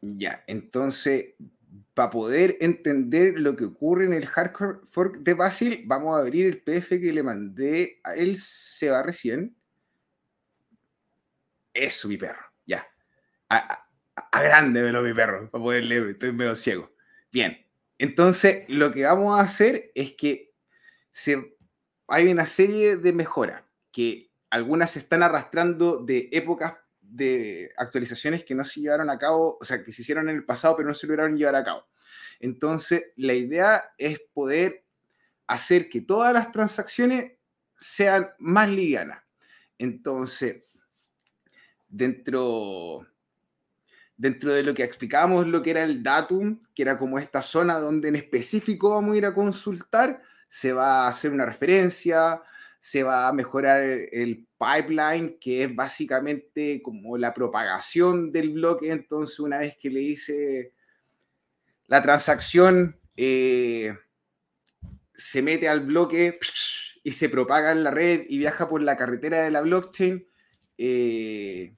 Ya, 0.00 0.42
entonces 0.46 1.34
para 1.92 2.08
poder 2.08 2.56
entender 2.60 3.38
lo 3.38 3.56
que 3.56 3.66
ocurre 3.66 4.06
en 4.06 4.14
el 4.14 4.26
hardcore 4.26 4.78
fork 4.90 5.18
de 5.18 5.34
Basil, 5.34 5.84
vamos 5.86 6.16
a 6.16 6.20
abrir 6.20 6.46
el 6.46 6.62
PDF 6.62 6.88
que 6.88 7.12
le 7.12 7.22
mandé 7.22 8.00
a 8.04 8.14
él, 8.14 8.38
se 8.38 8.88
va 8.88 9.02
recién. 9.02 9.54
Eso, 11.74 12.08
mi 12.08 12.16
perro, 12.16 12.44
ya. 12.66 12.86
A, 13.48 13.86
grande 14.32 14.82
velo 14.82 15.02
mi 15.02 15.14
perro, 15.14 15.50
para 15.50 15.62
poder 15.62 15.84
leer, 15.84 16.06
estoy 16.08 16.32
medio 16.32 16.54
ciego. 16.54 16.92
Bien, 17.30 17.66
entonces 17.98 18.64
lo 18.68 18.92
que 18.92 19.04
vamos 19.04 19.38
a 19.38 19.42
hacer 19.42 19.90
es 19.94 20.12
que 20.12 20.52
hay 22.08 22.30
una 22.30 22.46
serie 22.46 22.96
de 22.96 23.12
mejoras 23.12 23.64
que 23.90 24.30
algunas 24.50 24.90
se 24.90 24.98
están 24.98 25.22
arrastrando 25.22 25.98
de 25.98 26.28
épocas 26.32 26.76
de 27.00 27.70
actualizaciones 27.76 28.44
que 28.44 28.54
no 28.54 28.64
se 28.64 28.80
llevaron 28.80 29.10
a 29.10 29.18
cabo, 29.18 29.58
o 29.60 29.64
sea, 29.64 29.84
que 29.84 29.92
se 29.92 30.02
hicieron 30.02 30.28
en 30.28 30.36
el 30.36 30.44
pasado, 30.44 30.76
pero 30.76 30.88
no 30.88 30.94
se 30.94 31.06
lograron 31.06 31.36
llevar 31.36 31.56
a 31.56 31.64
cabo. 31.64 31.86
Entonces, 32.40 33.04
la 33.16 33.34
idea 33.34 33.92
es 33.98 34.20
poder 34.32 34.84
hacer 35.46 35.88
que 35.88 36.00
todas 36.00 36.32
las 36.32 36.52
transacciones 36.52 37.32
sean 37.76 38.30
más 38.38 38.68
livianas. 38.68 39.22
Entonces, 39.78 40.64
dentro, 41.92 43.06
dentro 44.16 44.52
de 44.52 44.64
lo 44.64 44.74
que 44.74 44.82
explicábamos, 44.82 45.46
lo 45.46 45.62
que 45.62 45.70
era 45.70 45.82
el 45.82 46.02
datum, 46.02 46.60
que 46.74 46.82
era 46.82 46.98
como 46.98 47.18
esta 47.18 47.42
zona 47.42 47.78
donde 47.78 48.08
en 48.08 48.16
específico 48.16 48.90
vamos 48.90 49.14
a 49.14 49.18
ir 49.18 49.26
a 49.26 49.34
consultar, 49.34 50.22
se 50.48 50.72
va 50.72 51.04
a 51.04 51.08
hacer 51.08 51.30
una 51.30 51.46
referencia, 51.46 52.42
se 52.80 53.04
va 53.04 53.28
a 53.28 53.32
mejorar 53.32 53.80
el 53.82 54.46
pipeline, 54.58 55.38
que 55.38 55.64
es 55.64 55.74
básicamente 55.74 56.82
como 56.82 57.16
la 57.16 57.32
propagación 57.32 58.32
del 58.32 58.50
bloque. 58.50 58.90
Entonces, 58.90 59.38
una 59.38 59.58
vez 59.58 59.76
que 59.78 59.88
le 59.88 60.00
hice 60.00 60.72
la 61.86 62.02
transacción, 62.02 62.98
eh, 63.16 63.96
se 65.14 65.42
mete 65.42 65.68
al 65.68 65.80
bloque 65.80 66.38
y 67.04 67.12
se 67.12 67.28
propaga 67.28 67.70
en 67.70 67.84
la 67.84 67.90
red 67.90 68.24
y 68.28 68.38
viaja 68.38 68.68
por 68.68 68.82
la 68.82 68.96
carretera 68.96 69.42
de 69.42 69.50
la 69.50 69.60
blockchain, 69.60 70.26
eh, 70.78 71.76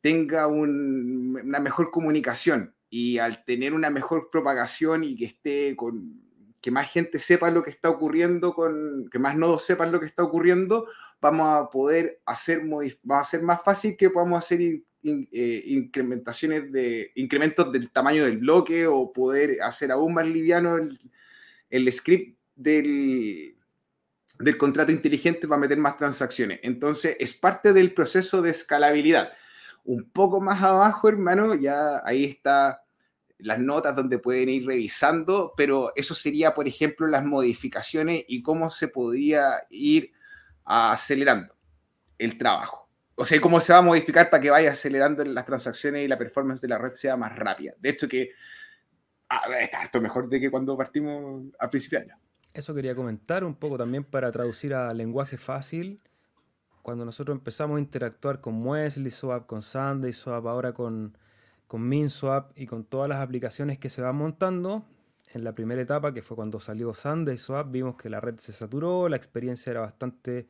tenga 0.00 0.46
una 0.46 1.60
mejor 1.60 1.90
comunicación. 1.90 2.74
Y 2.88 3.18
al 3.18 3.44
tener 3.44 3.72
una 3.72 3.90
mejor 3.90 4.30
propagación 4.30 5.04
y 5.04 5.16
que 5.16 5.26
esté 5.26 5.76
con 5.76 6.20
que 6.60 6.70
más 6.70 6.90
gente 6.90 7.18
sepa 7.18 7.50
lo 7.50 7.62
que 7.62 7.70
está 7.70 7.88
ocurriendo, 7.88 8.54
con 8.54 9.08
que 9.10 9.18
más 9.18 9.36
nodos 9.36 9.64
sepan 9.64 9.92
lo 9.92 10.00
que 10.00 10.06
está 10.06 10.22
ocurriendo, 10.22 10.86
vamos 11.20 11.48
a 11.48 11.70
poder 11.70 12.20
hacer, 12.26 12.62
va 12.68 13.20
a 13.20 13.24
ser 13.24 13.42
más 13.42 13.62
fácil 13.62 13.96
que 13.96 14.10
podamos 14.10 14.44
hacer 14.44 14.60
eh, 15.02 15.62
incrementaciones 15.66 16.70
de 16.72 17.12
incrementos 17.14 17.72
del 17.72 17.90
tamaño 17.90 18.24
del 18.24 18.38
bloque 18.38 18.86
o 18.86 19.12
poder 19.12 19.62
hacer 19.62 19.90
aún 19.90 20.14
más 20.14 20.26
liviano 20.26 20.78
el, 21.70 21.92
script 21.92 22.38
del, 22.54 23.56
del 24.38 24.58
contrato 24.58 24.92
inteligente 24.92 25.48
para 25.48 25.60
meter 25.60 25.78
más 25.78 25.96
transacciones. 25.96 26.60
Entonces, 26.62 27.16
es 27.18 27.32
parte 27.32 27.72
del 27.72 27.94
proceso 27.94 28.42
de 28.42 28.50
escalabilidad. 28.50 29.32
Un 29.84 30.10
poco 30.10 30.40
más 30.40 30.62
abajo, 30.62 31.08
hermano, 31.08 31.54
ya 31.54 32.02
ahí 32.04 32.24
está 32.24 32.82
las 33.38 33.58
notas 33.58 33.96
donde 33.96 34.18
pueden 34.18 34.48
ir 34.48 34.66
revisando, 34.66 35.54
pero 35.56 35.92
eso 35.96 36.14
sería, 36.14 36.54
por 36.54 36.68
ejemplo, 36.68 37.06
las 37.06 37.24
modificaciones 37.24 38.24
y 38.28 38.42
cómo 38.42 38.70
se 38.70 38.88
podría 38.88 39.62
ir 39.70 40.12
acelerando 40.64 41.54
el 42.18 42.36
trabajo. 42.36 42.88
O 43.14 43.24
sea, 43.24 43.40
cómo 43.40 43.60
se 43.60 43.72
va 43.72 43.80
a 43.80 43.82
modificar 43.82 44.30
para 44.30 44.42
que 44.42 44.50
vaya 44.50 44.72
acelerando 44.72 45.24
las 45.24 45.44
transacciones 45.44 46.04
y 46.04 46.08
la 46.08 46.18
performance 46.18 46.60
de 46.60 46.68
la 46.68 46.78
red 46.78 46.92
sea 46.92 47.16
más 47.16 47.36
rápida. 47.36 47.74
De 47.78 47.90
hecho, 47.90 48.08
que 48.08 48.30
esto 49.82 50.00
mejor 50.00 50.28
de 50.28 50.40
que 50.40 50.50
cuando 50.50 50.76
partimos 50.76 51.44
a 51.58 51.68
principio 51.68 51.98
de 51.98 52.06
año. 52.06 52.16
Eso 52.52 52.74
quería 52.74 52.94
comentar 52.94 53.44
un 53.44 53.54
poco 53.54 53.78
también 53.78 54.04
para 54.04 54.32
traducir 54.32 54.74
a 54.74 54.92
lenguaje 54.92 55.36
fácil. 55.36 56.00
Cuando 56.82 57.04
nosotros 57.04 57.36
empezamos 57.36 57.76
a 57.76 57.80
interactuar 57.80 58.40
con 58.40 58.54
Muesli 58.54 59.10
Swap, 59.10 59.46
con 59.46 59.62
Sunday 59.62 60.12
Swap, 60.12 60.46
ahora 60.46 60.72
con, 60.72 61.16
con 61.66 61.86
MinSwap 61.88 62.52
y 62.56 62.66
con 62.66 62.84
todas 62.84 63.08
las 63.08 63.20
aplicaciones 63.20 63.78
que 63.78 63.90
se 63.90 64.02
van 64.02 64.16
montando. 64.16 64.84
En 65.32 65.44
la 65.44 65.54
primera 65.54 65.80
etapa, 65.80 66.12
que 66.12 66.22
fue 66.22 66.36
cuando 66.36 66.58
salió 66.58 66.92
SundaySwap, 66.92 67.70
vimos 67.70 67.96
que 67.96 68.10
la 68.10 68.18
red 68.18 68.36
se 68.38 68.52
saturó, 68.52 69.08
la 69.08 69.16
experiencia 69.16 69.70
era 69.70 69.80
bastante 69.80 70.48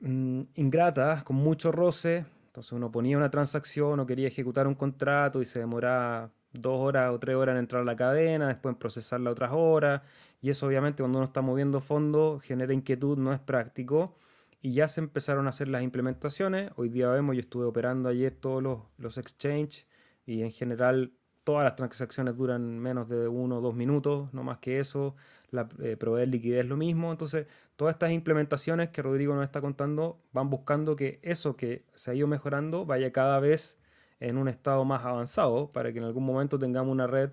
mm, 0.00 0.42
ingrata, 0.54 1.24
con 1.24 1.36
mucho 1.36 1.72
roce. 1.72 2.24
Entonces 2.46 2.72
uno 2.72 2.92
ponía 2.92 3.16
una 3.16 3.30
transacción 3.30 3.98
o 3.98 4.06
quería 4.06 4.28
ejecutar 4.28 4.68
un 4.68 4.74
contrato 4.74 5.42
y 5.42 5.44
se 5.44 5.58
demoraba 5.58 6.30
dos 6.52 6.80
horas 6.80 7.10
o 7.12 7.18
tres 7.18 7.34
horas 7.34 7.54
en 7.54 7.60
entrar 7.60 7.82
a 7.82 7.84
la 7.84 7.96
cadena, 7.96 8.46
después 8.48 8.74
en 8.74 8.78
procesarla 8.78 9.30
otras 9.30 9.50
horas. 9.52 10.02
Y 10.42 10.50
eso 10.50 10.66
obviamente 10.66 11.02
cuando 11.02 11.18
uno 11.18 11.26
está 11.26 11.40
moviendo 11.40 11.80
fondos 11.80 12.42
genera 12.44 12.72
inquietud, 12.72 13.18
no 13.18 13.32
es 13.32 13.40
práctico. 13.40 14.14
Y 14.62 14.74
ya 14.74 14.86
se 14.86 15.00
empezaron 15.00 15.46
a 15.46 15.50
hacer 15.50 15.66
las 15.66 15.82
implementaciones. 15.82 16.70
Hoy 16.76 16.88
día 16.88 17.08
vemos, 17.08 17.34
yo 17.34 17.40
estuve 17.40 17.64
operando 17.64 18.08
ayer 18.08 18.32
todos 18.32 18.62
los, 18.62 18.78
los 18.96 19.18
exchanges 19.18 19.86
y 20.24 20.42
en 20.42 20.52
general 20.52 21.12
todas 21.42 21.64
las 21.64 21.74
transacciones 21.74 22.36
duran 22.36 22.78
menos 22.78 23.08
de 23.08 23.26
uno 23.26 23.58
o 23.58 23.60
dos 23.60 23.74
minutos, 23.74 24.32
no 24.32 24.44
más 24.44 24.58
que 24.58 24.78
eso. 24.78 25.16
La, 25.50 25.68
eh, 25.80 25.96
proveer 25.96 26.28
liquidez 26.28 26.64
lo 26.64 26.76
mismo. 26.76 27.10
Entonces, 27.10 27.48
todas 27.74 27.94
estas 27.96 28.12
implementaciones 28.12 28.90
que 28.90 29.02
Rodrigo 29.02 29.34
nos 29.34 29.42
está 29.42 29.60
contando 29.60 30.20
van 30.32 30.48
buscando 30.48 30.94
que 30.94 31.18
eso 31.22 31.56
que 31.56 31.84
se 31.96 32.12
ha 32.12 32.14
ido 32.14 32.28
mejorando 32.28 32.86
vaya 32.86 33.12
cada 33.12 33.40
vez 33.40 33.80
en 34.20 34.38
un 34.38 34.46
estado 34.46 34.84
más 34.84 35.04
avanzado 35.04 35.72
para 35.72 35.92
que 35.92 35.98
en 35.98 36.04
algún 36.04 36.24
momento 36.24 36.56
tengamos 36.58 36.92
una 36.92 37.08
red. 37.08 37.30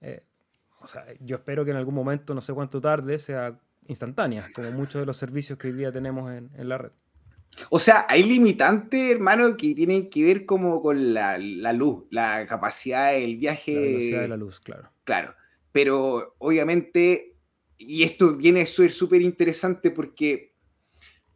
Eh, 0.00 0.22
o 0.80 0.86
sea, 0.86 1.04
yo 1.18 1.36
espero 1.36 1.64
que 1.64 1.72
en 1.72 1.76
algún 1.76 1.94
momento, 1.94 2.34
no 2.34 2.40
sé 2.40 2.54
cuánto 2.54 2.80
tarde, 2.80 3.18
sea 3.18 3.58
instantánea, 3.88 4.46
como 4.54 4.70
muchos 4.70 5.00
de 5.00 5.06
los 5.06 5.16
servicios 5.16 5.58
que 5.58 5.68
hoy 5.68 5.74
día 5.74 5.90
tenemos 5.90 6.30
en 6.30 6.68
la 6.68 6.78
red. 6.78 6.92
O 7.70 7.78
sea, 7.78 8.06
hay 8.08 8.22
limitantes, 8.22 9.10
hermano, 9.10 9.56
que 9.56 9.74
tienen 9.74 10.08
que 10.08 10.22
ver 10.22 10.46
como 10.46 10.80
con 10.80 11.12
la, 11.12 11.38
luz, 11.72 12.04
la 12.10 12.46
capacidad 12.46 13.12
del 13.12 13.36
viaje. 13.36 13.74
La 13.74 13.80
velocidad 13.80 14.20
de 14.22 14.28
la 14.28 14.36
luz, 14.36 14.60
claro. 14.60 14.90
Claro. 15.04 15.34
Pero 15.72 16.36
obviamente, 16.38 17.36
y 17.76 18.02
esto 18.04 18.36
viene 18.36 18.62
a 18.62 18.66
ser 18.66 18.92
súper 18.92 19.22
interesante 19.22 19.90
porque 19.90 20.54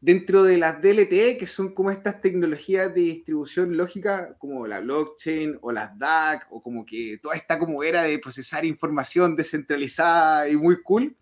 dentro 0.00 0.42
de 0.42 0.58
las 0.58 0.80
DLT, 0.80 1.38
que 1.38 1.46
son 1.46 1.74
como 1.74 1.90
estas 1.90 2.20
tecnologías 2.20 2.92
de 2.94 3.00
distribución 3.00 3.76
lógica, 3.76 4.36
como 4.38 4.66
la 4.66 4.80
blockchain 4.80 5.58
o 5.60 5.70
las 5.70 5.96
DAC, 5.98 6.46
o 6.50 6.62
como 6.62 6.84
que 6.84 7.18
toda 7.18 7.36
esta 7.36 7.58
como 7.58 7.82
era 7.82 8.04
de 8.04 8.18
procesar 8.18 8.64
información 8.64 9.36
descentralizada 9.36 10.48
y 10.48 10.56
muy 10.56 10.82
cool, 10.82 11.16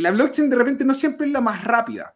la 0.00 0.10
blockchain 0.10 0.48
de 0.48 0.56
repente 0.56 0.84
no 0.84 0.94
siempre 0.94 1.26
es 1.26 1.32
la 1.32 1.40
más 1.40 1.64
rápida. 1.64 2.14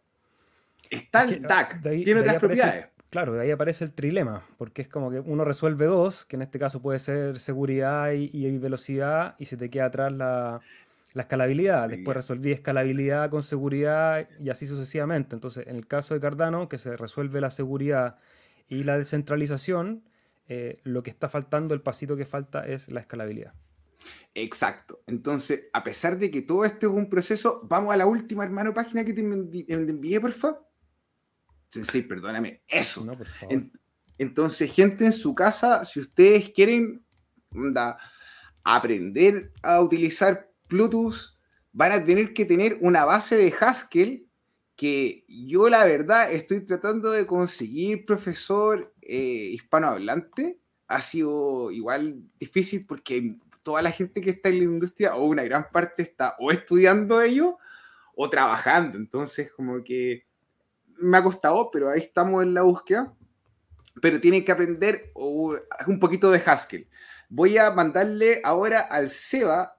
Está 0.89 1.23
el 1.23 1.41
DAC, 1.41 1.81
tiene 1.81 2.21
otras 2.21 2.39
propiedades. 2.39 2.87
Claro, 3.09 3.33
de 3.33 3.41
ahí 3.41 3.51
aparece 3.51 3.85
el 3.85 3.93
trilema, 3.93 4.41
porque 4.57 4.81
es 4.81 4.89
como 4.89 5.09
que 5.09 5.19
uno 5.19 5.45
resuelve 5.45 5.85
dos, 5.85 6.25
que 6.25 6.35
en 6.35 6.41
este 6.41 6.59
caso 6.59 6.81
puede 6.81 6.99
ser 6.99 7.39
seguridad 7.39 8.11
y, 8.11 8.57
velocidad, 8.57 9.35
y 9.39 9.45
se 9.45 9.55
te 9.55 9.69
queda 9.69 9.85
atrás 9.85 10.11
la, 10.11 10.59
escalabilidad. 11.15 11.87
Después 11.89 12.15
resolví 12.15 12.51
escalabilidad 12.51 13.29
con 13.29 13.43
seguridad 13.43 14.27
y 14.39 14.49
así 14.49 14.67
sucesivamente. 14.67 15.35
Entonces, 15.35 15.65
en 15.67 15.77
el 15.77 15.87
caso 15.87 16.13
de 16.13 16.19
Cardano, 16.19 16.67
que 16.67 16.77
se 16.77 16.97
resuelve 16.97 17.41
la 17.41 17.49
seguridad 17.49 18.17
y 18.67 18.83
la 18.83 18.97
descentralización, 18.97 20.03
eh, 20.49 20.77
lo 20.83 21.01
que 21.01 21.09
está 21.09 21.29
faltando, 21.29 21.73
el 21.73 21.81
pasito 21.81 22.17
que 22.17 22.25
falta 22.25 22.67
es 22.67 22.91
la 22.91 22.99
escalabilidad. 22.99 23.53
Exacto. 24.33 25.01
Entonces, 25.07 25.63
a 25.73 25.83
pesar 25.83 26.19
de 26.19 26.29
que 26.29 26.43
todo 26.43 26.63
esto 26.63 26.87
es 26.87 26.93
un 26.93 27.09
proceso, 27.09 27.61
vamos 27.63 27.93
a 27.93 27.97
la 27.97 28.05
última, 28.05 28.43
hermano, 28.43 28.73
página 28.73 29.03
que 29.03 29.13
te 29.13 29.21
envié, 29.21 30.21
por 30.21 30.31
favor. 30.31 30.67
Sí, 31.69 32.01
perdóname. 32.03 32.61
Eso. 32.67 33.05
entonces, 34.17 34.71
gente 34.71 35.05
en 35.05 35.13
su 35.13 35.33
casa, 35.33 35.83
si 35.85 35.99
ustedes 35.99 36.51
quieren 36.51 37.03
aprender 38.63 39.51
a 39.63 39.81
utilizar 39.81 40.49
Bluetooth, 40.69 41.35
van 41.71 41.91
a 41.91 42.03
tener 42.03 42.33
que 42.33 42.45
tener 42.45 42.77
una 42.81 43.05
base 43.05 43.37
de 43.37 43.53
Haskell 43.59 44.27
que 44.75 45.25
yo 45.27 45.69
la 45.69 45.83
verdad 45.85 46.31
estoy 46.31 46.61
tratando 46.61 47.11
de 47.11 47.25
conseguir 47.25 48.05
profesor 48.05 48.93
eh, 49.01 49.49
hispanohablante. 49.53 50.59
Ha 50.87 51.01
sido 51.01 51.71
igual 51.71 52.21
difícil 52.39 52.85
porque 52.85 53.35
toda 53.67 53.81
la 53.81 53.91
gente 53.91 54.21
que 54.21 54.29
está 54.29 54.47
en 54.47 54.59
la 54.59 54.63
industria 54.63 55.13
o 55.17 55.25
una 55.25 55.43
gran 55.43 55.69
parte 55.69 56.01
está 56.01 56.37
o 56.39 56.53
estudiando 56.53 57.21
ello 57.21 57.57
o 58.15 58.29
trabajando. 58.29 58.97
Entonces, 58.97 59.51
como 59.51 59.83
que 59.83 60.25
me 60.99 61.17
ha 61.17 61.21
costado, 61.21 61.69
pero 61.69 61.89
ahí 61.89 61.99
estamos 61.99 62.43
en 62.43 62.53
la 62.53 62.61
búsqueda. 62.61 63.13
Pero 64.01 64.21
tienen 64.21 64.45
que 64.45 64.53
aprender 64.53 65.11
un 65.15 65.99
poquito 65.99 66.31
de 66.31 66.41
Haskell. 66.45 66.87
Voy 67.27 67.57
a 67.57 67.69
mandarle 67.71 68.39
ahora 68.41 68.79
al 68.79 69.09
Seba 69.09 69.77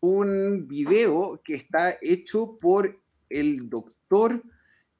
un 0.00 0.66
video 0.66 1.42
que 1.44 1.56
está 1.56 1.98
hecho 2.00 2.56
por 2.58 3.02
el 3.28 3.68
doctor 3.68 4.42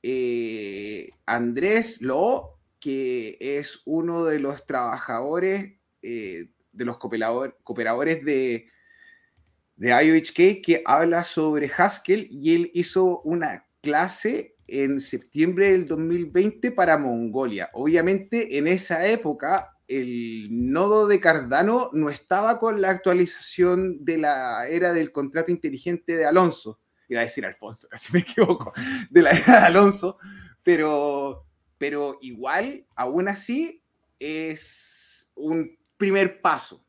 eh, 0.03 1.09
Andrés 1.25 2.03
Lo, 2.03 2.59
que 2.81 3.39
es 3.41 3.81
uno 3.87 4.27
de 4.27 4.41
los 4.41 4.67
trabajadores, 4.67 5.79
eh, 6.03 6.51
de 6.75 6.85
los 6.85 6.99
cooperadores 6.99 8.25
de, 8.25 8.69
de 9.77 9.89
IOHK 9.89 10.63
que 10.63 10.83
habla 10.85 11.25
sobre 11.25 11.71
Haskell 11.77 12.29
y 12.31 12.55
él 12.55 12.71
hizo 12.75 13.21
una 13.23 13.67
clase 13.81 14.55
en 14.67 15.01
septiembre 15.01 15.73
del 15.73 15.87
2020 15.87 16.73
para 16.73 16.97
Mongolia. 16.99 17.69
Obviamente 17.75 18.57
en 18.59 18.67
esa 18.67 19.07
época 19.07 19.75
el 19.87 20.49
nodo 20.51 21.07
de 21.07 21.21
Cardano 21.21 21.91
no 21.93 22.09
estaba 22.09 22.59
con 22.59 22.81
la 22.81 22.91
actualización 22.91 24.05
de 24.05 24.19
la 24.19 24.67
era 24.69 24.93
del 24.93 25.13
contrato 25.13 25.51
inteligente 25.51 26.17
de 26.17 26.25
Alonso. 26.25 26.81
Iba 27.09 27.21
a 27.21 27.25
decir 27.25 27.45
Alfonso, 27.45 27.89
casi 27.91 28.13
me 28.13 28.21
equivoco, 28.21 28.73
de 29.11 29.23
la 29.23 29.31
era 29.31 29.61
de 29.61 29.67
Alonso, 29.67 30.19
pero, 30.63 31.47
pero 31.77 32.19
igual, 32.23 32.87
aún 32.97 33.29
así, 33.29 33.83
es 34.19 35.31
un 35.35 35.77
primer 36.05 36.41
paso. 36.41 36.85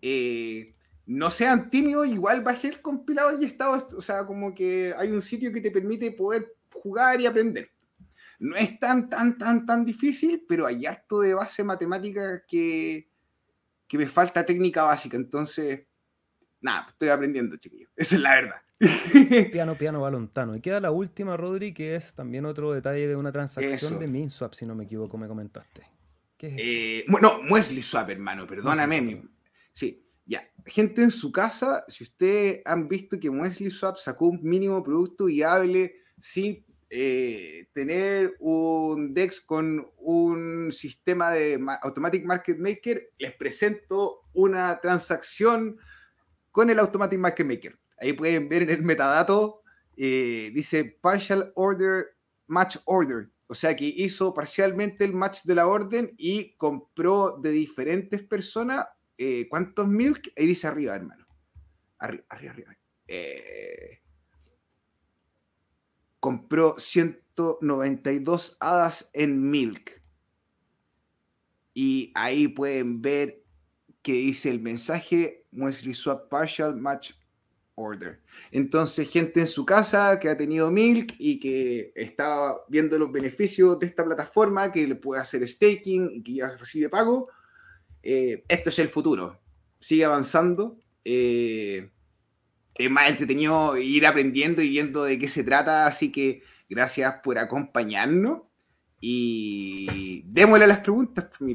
Eh, 0.00 0.72
no 1.06 1.30
sean 1.30 1.68
tímidos, 1.68 2.06
igual 2.06 2.42
bajé 2.42 2.68
el 2.68 2.80
compilador 2.80 3.36
y 3.40 3.44
estaba, 3.44 3.76
o 3.76 4.00
sea, 4.00 4.24
como 4.24 4.54
que 4.54 4.94
hay 4.96 5.10
un 5.10 5.20
sitio 5.20 5.52
que 5.52 5.60
te 5.60 5.70
permite 5.70 6.10
poder 6.12 6.54
jugar 6.72 7.20
y 7.20 7.26
aprender. 7.26 7.70
No 8.38 8.56
es 8.56 8.78
tan, 8.80 9.08
tan, 9.08 9.36
tan, 9.38 9.66
tan 9.66 9.84
difícil, 9.84 10.44
pero 10.48 10.66
hay 10.66 10.86
harto 10.86 11.20
de 11.20 11.34
base 11.34 11.62
matemática 11.62 12.42
que, 12.46 13.08
que 13.86 13.98
me 13.98 14.06
falta 14.06 14.44
técnica 14.44 14.82
básica. 14.82 15.16
Entonces, 15.16 15.86
nada, 16.60 16.86
estoy 16.88 17.10
aprendiendo, 17.10 17.56
chiquillos. 17.56 17.90
Esa 17.96 18.16
es 18.16 18.22
la 18.22 18.34
verdad. 18.34 18.56
piano, 19.52 19.76
piano, 19.76 20.00
balontano. 20.00 20.56
Y 20.56 20.60
queda 20.60 20.80
la 20.80 20.90
última, 20.90 21.36
Rodri, 21.36 21.72
que 21.72 21.96
es 21.96 22.14
también 22.14 22.44
otro 22.44 22.72
detalle 22.72 23.06
de 23.06 23.16
una 23.16 23.30
transacción 23.30 23.98
de 23.98 24.06
MinSwap, 24.06 24.54
si 24.54 24.66
no 24.66 24.74
me 24.74 24.84
equivoco, 24.84 25.16
me 25.16 25.28
comentaste. 25.28 25.93
¿Qué 26.44 26.50
es 26.50 26.54
eh, 26.58 27.04
bueno, 27.08 27.42
Muesli 27.42 27.80
Swap, 27.80 28.10
hermano, 28.10 28.46
perdóname. 28.46 29.22
Sí, 29.72 30.04
ya. 30.26 30.46
Gente 30.66 31.02
en 31.02 31.10
su 31.10 31.32
casa, 31.32 31.84
si 31.88 32.04
ustedes 32.04 32.60
han 32.66 32.86
visto 32.86 33.18
que 33.18 33.30
Muesli 33.30 33.70
Swap 33.70 33.96
sacó 33.96 34.26
un 34.26 34.40
mínimo 34.42 34.82
producto 34.82 35.26
viable 35.26 35.96
sin 36.18 36.64
eh, 36.90 37.68
tener 37.72 38.34
un 38.40 39.14
DEX 39.14 39.40
con 39.40 39.90
un 39.96 40.70
sistema 40.70 41.30
de 41.30 41.58
Automatic 41.82 42.24
Market 42.24 42.58
Maker, 42.58 43.10
les 43.18 43.32
presento 43.32 44.20
una 44.34 44.78
transacción 44.80 45.78
con 46.50 46.68
el 46.68 46.78
Automatic 46.78 47.18
Market 47.18 47.46
Maker. 47.46 47.78
Ahí 47.98 48.12
pueden 48.12 48.48
ver 48.50 48.64
en 48.64 48.70
el 48.70 48.82
metadato, 48.82 49.62
eh, 49.96 50.50
dice 50.54 50.84
Partial 51.00 51.52
Order 51.54 52.16
Match 52.46 52.76
Order. 52.84 53.30
O 53.46 53.54
sea 53.54 53.76
que 53.76 53.84
hizo 53.84 54.32
parcialmente 54.32 55.04
el 55.04 55.12
match 55.12 55.42
de 55.44 55.54
la 55.54 55.66
orden 55.66 56.14
y 56.16 56.54
compró 56.56 57.38
de 57.38 57.50
diferentes 57.50 58.22
personas. 58.22 58.86
Eh, 59.18 59.46
¿Cuántos 59.48 59.86
milk? 59.86 60.32
Ahí 60.36 60.46
dice 60.46 60.66
arriba, 60.66 60.94
hermano. 60.94 61.24
Arriba, 61.98 62.24
arriba. 62.30 62.76
Eh, 63.06 64.00
compró 66.20 66.76
192 66.78 68.56
hadas 68.60 69.10
en 69.12 69.50
milk. 69.50 70.00
Y 71.74 72.12
ahí 72.14 72.48
pueden 72.48 73.02
ver 73.02 73.44
que 74.00 74.12
dice 74.12 74.50
el 74.50 74.60
mensaje 74.60 75.46
Muesli 75.50 75.92
Swap 75.92 76.28
Partial 76.28 76.76
Match 76.76 77.12
Order. 77.76 78.20
Entonces, 78.50 79.10
gente 79.10 79.40
en 79.40 79.48
su 79.48 79.66
casa 79.66 80.18
que 80.20 80.28
ha 80.28 80.36
tenido 80.36 80.70
Milk 80.70 81.14
y 81.18 81.40
que 81.40 81.92
está 81.94 82.54
viendo 82.68 82.98
los 82.98 83.10
beneficios 83.10 83.78
de 83.78 83.86
esta 83.86 84.04
plataforma, 84.04 84.70
que 84.70 84.86
le 84.86 84.94
puede 84.94 85.20
hacer 85.20 85.46
staking 85.46 86.10
y 86.12 86.22
que 86.22 86.34
ya 86.34 86.56
recibe 86.56 86.88
pago, 86.88 87.28
eh, 88.02 88.44
esto 88.48 88.68
es 88.68 88.78
el 88.78 88.88
futuro. 88.88 89.40
Sigue 89.80 90.04
avanzando. 90.04 90.78
Eh, 91.04 91.90
es 92.74 92.90
más 92.90 93.08
entretenido 93.08 93.76
ir 93.76 94.06
aprendiendo 94.06 94.60
y 94.62 94.68
viendo 94.68 95.04
de 95.04 95.18
qué 95.18 95.28
se 95.28 95.44
trata, 95.44 95.86
así 95.86 96.10
que 96.10 96.42
gracias 96.68 97.20
por 97.22 97.38
acompañarnos 97.38 98.42
y 99.00 100.22
démosle 100.26 100.66
las 100.66 100.80
preguntas, 100.80 101.28
mi 101.40 101.54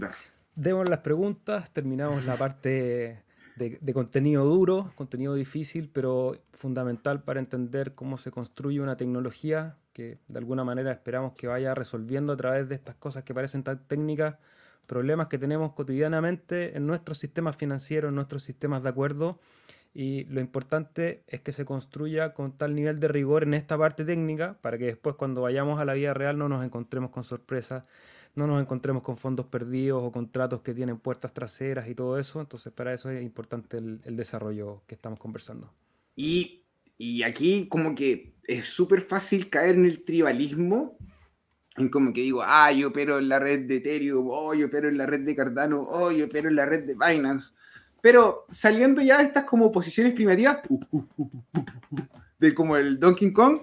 Démosle 0.56 0.92
las 0.92 1.00
preguntas, 1.00 1.74
terminamos 1.74 2.24
la 2.26 2.36
parte 2.36 3.24
de, 3.60 3.94
contenido 3.94 4.46
duro, 4.46 4.92
contenido 4.96 5.36
difícil, 5.36 5.90
pero 5.92 6.38
fundamental 6.52 7.24
para 7.24 7.40
entender 7.40 7.94
cómo 7.94 8.18
se 8.18 8.32
construye 8.32 8.80
una 8.80 8.96
tecnología 8.96 9.78
que 9.94 10.18
de 10.28 10.40
alguna 10.40 10.64
manera 10.64 10.92
esperamos 10.92 11.34
que 11.34 11.48
vaya 11.48 11.76
resolviendo 11.76 12.32
a 12.34 12.38
través 12.38 12.70
de 12.70 12.76
estas 12.76 12.96
cosas 12.96 13.24
que 13.24 13.34
parecen 13.34 13.64
tan 13.64 13.86
técnicas, 13.88 14.38
problemas 14.88 15.28
que 15.28 15.38
tenemos 15.38 15.74
cotidianamente 15.74 16.78
en 16.78 16.88
nuestros 16.88 17.18
sistemas 17.18 17.58
financieros, 17.58 18.10
en 18.10 18.16
nuestros 18.16 18.44
sistemas 18.44 18.82
de 18.82 18.90
acuerdo. 18.90 19.40
Y 19.94 20.24
lo 20.26 20.40
importante 20.40 21.24
es 21.28 21.42
que 21.42 21.52
se 21.52 21.66
construya 21.66 22.34
con 22.34 22.54
tal 22.58 22.76
nivel 22.76 23.00
de 23.00 23.08
rigor 23.08 23.44
en 23.44 23.54
esta 23.56 23.78
parte 23.78 24.06
técnica 24.06 24.58
para 24.62 24.78
que 24.78 24.86
después 24.86 25.16
cuando 25.16 25.42
vayamos 25.42 25.82
a 25.82 25.86
la 25.86 25.94
vida 25.94 26.14
real 26.14 26.38
no 26.38 26.48
nos 26.48 26.64
encontremos 26.64 27.10
con 27.10 27.24
sorpresas 27.24 27.84
no 28.36 28.48
nos 28.48 28.62
encontremos 28.62 29.04
con 29.04 29.18
fondos 29.18 29.46
perdidos 29.48 30.02
o 30.04 30.12
contratos 30.12 30.62
que 30.62 30.74
tienen 30.74 30.98
puertas 30.98 31.34
traseras 31.34 31.88
y 31.88 31.96
todo 31.96 32.18
eso. 32.18 32.40
Entonces, 32.40 32.72
para 32.72 32.94
eso 32.94 33.10
es 33.10 33.24
importante 33.24 33.78
el, 33.78 34.16
desarrollo 34.16 34.82
que 34.88 34.96
estamos 34.96 35.20
conversando. 35.20 35.72
Y, 36.16 36.64
aquí 37.24 37.68
como 37.70 37.96
que 37.96 38.34
es 38.44 38.66
súper 38.66 39.02
fácil 39.02 39.50
caer 39.50 39.76
en 39.76 39.86
el 39.86 40.04
tribalismo, 40.04 40.98
en 41.78 41.90
como 41.90 42.12
que 42.12 42.22
digo, 42.22 42.42
ah, 42.44 42.72
yo 42.72 42.90
opero 42.90 43.20
en 43.20 43.30
la 43.30 43.40
red 43.40 43.68
de 43.68 43.78
Ethereum, 43.78 44.28
oh, 44.30 44.54
yo 44.54 44.68
opero 44.68 44.90
en 44.90 44.98
la 44.98 45.06
red 45.06 45.22
de 45.22 45.36
Cardano, 45.36 45.82
oh, 45.82 46.12
yo 46.12 46.26
opero 46.26 46.50
en 46.50 46.56
la 46.56 46.66
red 46.66 46.84
de 46.84 46.96
Binance. 46.96 47.54
Pero 48.02 48.46
saliendo 48.50 49.02
ya 49.02 49.18
de 49.18 49.26
estas 49.26 49.44
como 49.46 49.72
posiciones 49.72 50.14
primativas, 50.14 50.60
de 52.40 52.54
como 52.54 52.78
el 52.78 53.00
Donkey 53.00 53.32
Kong, 53.34 53.62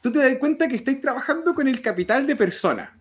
tú 0.00 0.12
te 0.12 0.18
das 0.18 0.38
cuenta 0.38 0.68
que 0.68 0.76
estáis 0.76 1.00
trabajando 1.00 1.54
con 1.54 1.68
el 1.68 1.80
capital 1.80 2.26
de 2.26 2.36
personas. 2.36 2.97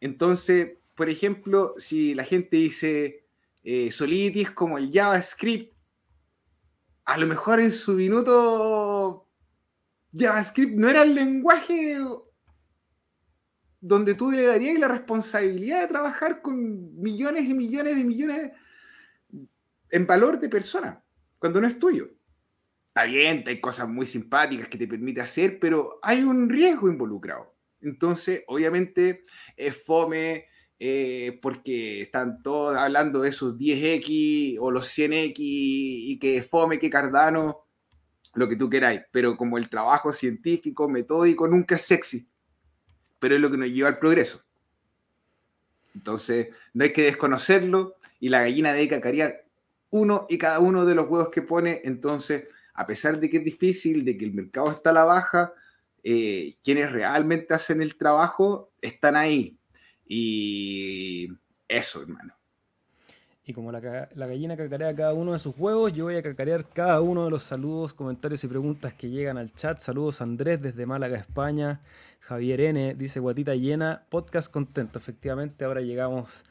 Entonces, 0.00 0.78
por 0.94 1.08
ejemplo, 1.08 1.74
si 1.78 2.14
la 2.14 2.24
gente 2.24 2.56
dice 2.56 3.26
eh, 3.62 3.90
Solidity 3.90 4.42
es 4.42 4.50
como 4.50 4.78
el 4.78 4.90
JavaScript, 4.92 5.74
a 7.04 7.18
lo 7.18 7.26
mejor 7.26 7.60
en 7.60 7.72
su 7.72 7.92
minuto 7.92 9.28
JavaScript 10.12 10.74
no 10.74 10.88
era 10.88 11.02
el 11.02 11.14
lenguaje 11.14 11.98
donde 13.80 14.14
tú 14.14 14.30
le 14.30 14.46
darías 14.46 14.78
la 14.78 14.88
responsabilidad 14.88 15.82
de 15.82 15.88
trabajar 15.88 16.42
con 16.42 17.00
millones 17.00 17.44
y 17.44 17.54
millones 17.54 17.96
de 17.96 18.04
millones 18.04 18.52
en 19.90 20.06
valor 20.06 20.40
de 20.40 20.48
personas, 20.48 20.98
cuando 21.38 21.60
no 21.60 21.68
es 21.68 21.78
tuyo. 21.78 22.08
Está 22.88 23.04
bien, 23.04 23.44
hay 23.46 23.60
cosas 23.60 23.88
muy 23.88 24.06
simpáticas 24.06 24.68
que 24.68 24.78
te 24.78 24.88
permite 24.88 25.20
hacer, 25.20 25.60
pero 25.60 25.98
hay 26.02 26.22
un 26.22 26.48
riesgo 26.48 26.88
involucrado. 26.88 27.55
Entonces, 27.86 28.42
obviamente, 28.48 29.22
es 29.56 29.80
fome 29.80 30.46
eh, 30.80 31.38
porque 31.40 32.00
están 32.02 32.42
todos 32.42 32.76
hablando 32.76 33.20
de 33.20 33.28
esos 33.28 33.56
10X 33.56 34.58
o 34.60 34.72
los 34.72 34.88
100X 34.88 35.34
y 35.38 36.18
que 36.18 36.42
fome, 36.42 36.80
que 36.80 36.90
Cardano, 36.90 37.64
lo 38.34 38.48
que 38.48 38.56
tú 38.56 38.68
queráis. 38.68 39.02
Pero 39.12 39.36
como 39.36 39.56
el 39.56 39.70
trabajo 39.70 40.12
científico, 40.12 40.88
metódico, 40.88 41.46
nunca 41.46 41.76
es 41.76 41.82
sexy. 41.82 42.28
Pero 43.20 43.36
es 43.36 43.40
lo 43.40 43.52
que 43.52 43.56
nos 43.56 43.68
lleva 43.68 43.88
al 43.88 44.00
progreso. 44.00 44.42
Entonces, 45.94 46.48
no 46.74 46.82
hay 46.82 46.92
que 46.92 47.04
desconocerlo 47.04 47.94
y 48.18 48.30
la 48.30 48.40
gallina 48.40 48.72
debe 48.72 48.88
cacarear 48.88 49.44
uno 49.90 50.26
y 50.28 50.38
cada 50.38 50.58
uno 50.58 50.84
de 50.84 50.96
los 50.96 51.08
huevos 51.08 51.28
que 51.28 51.42
pone. 51.42 51.82
Entonces, 51.84 52.48
a 52.74 52.84
pesar 52.84 53.20
de 53.20 53.30
que 53.30 53.36
es 53.36 53.44
difícil, 53.44 54.04
de 54.04 54.18
que 54.18 54.24
el 54.24 54.34
mercado 54.34 54.72
está 54.72 54.90
a 54.90 54.94
la 54.94 55.04
baja, 55.04 55.52
eh, 56.08 56.54
quienes 56.62 56.92
realmente 56.92 57.52
hacen 57.52 57.82
el 57.82 57.96
trabajo 57.96 58.70
están 58.80 59.16
ahí. 59.16 59.58
Y 60.06 61.26
eso, 61.66 62.00
hermano. 62.00 62.32
Y 63.44 63.52
como 63.52 63.72
la, 63.72 63.80
gallina 63.80 64.56
cacarea 64.56 64.94
cada 64.94 65.14
uno 65.14 65.32
de 65.32 65.40
sus 65.40 65.58
huevos, 65.58 65.92
yo 65.92 66.04
voy 66.04 66.14
a 66.14 66.22
cacarear 66.22 66.68
cada 66.68 67.00
uno 67.00 67.24
de 67.24 67.30
los 67.30 67.42
saludos, 67.42 67.92
comentarios 67.92 68.44
y 68.44 68.46
preguntas 68.46 68.92
que 68.92 69.10
llegan 69.10 69.36
al 69.36 69.52
chat. 69.52 69.80
Saludos 69.80 70.20
Andrés 70.20 70.62
desde 70.62 70.86
Málaga, 70.86 71.18
España. 71.18 71.80
Javier 72.20 72.60
N 72.60 72.94
dice 72.94 73.18
guatita 73.18 73.56
llena, 73.56 74.06
podcast 74.08 74.48
contento. 74.48 75.00
Efectivamente, 75.00 75.64
ahora 75.64 75.80
llegamos 75.80 76.44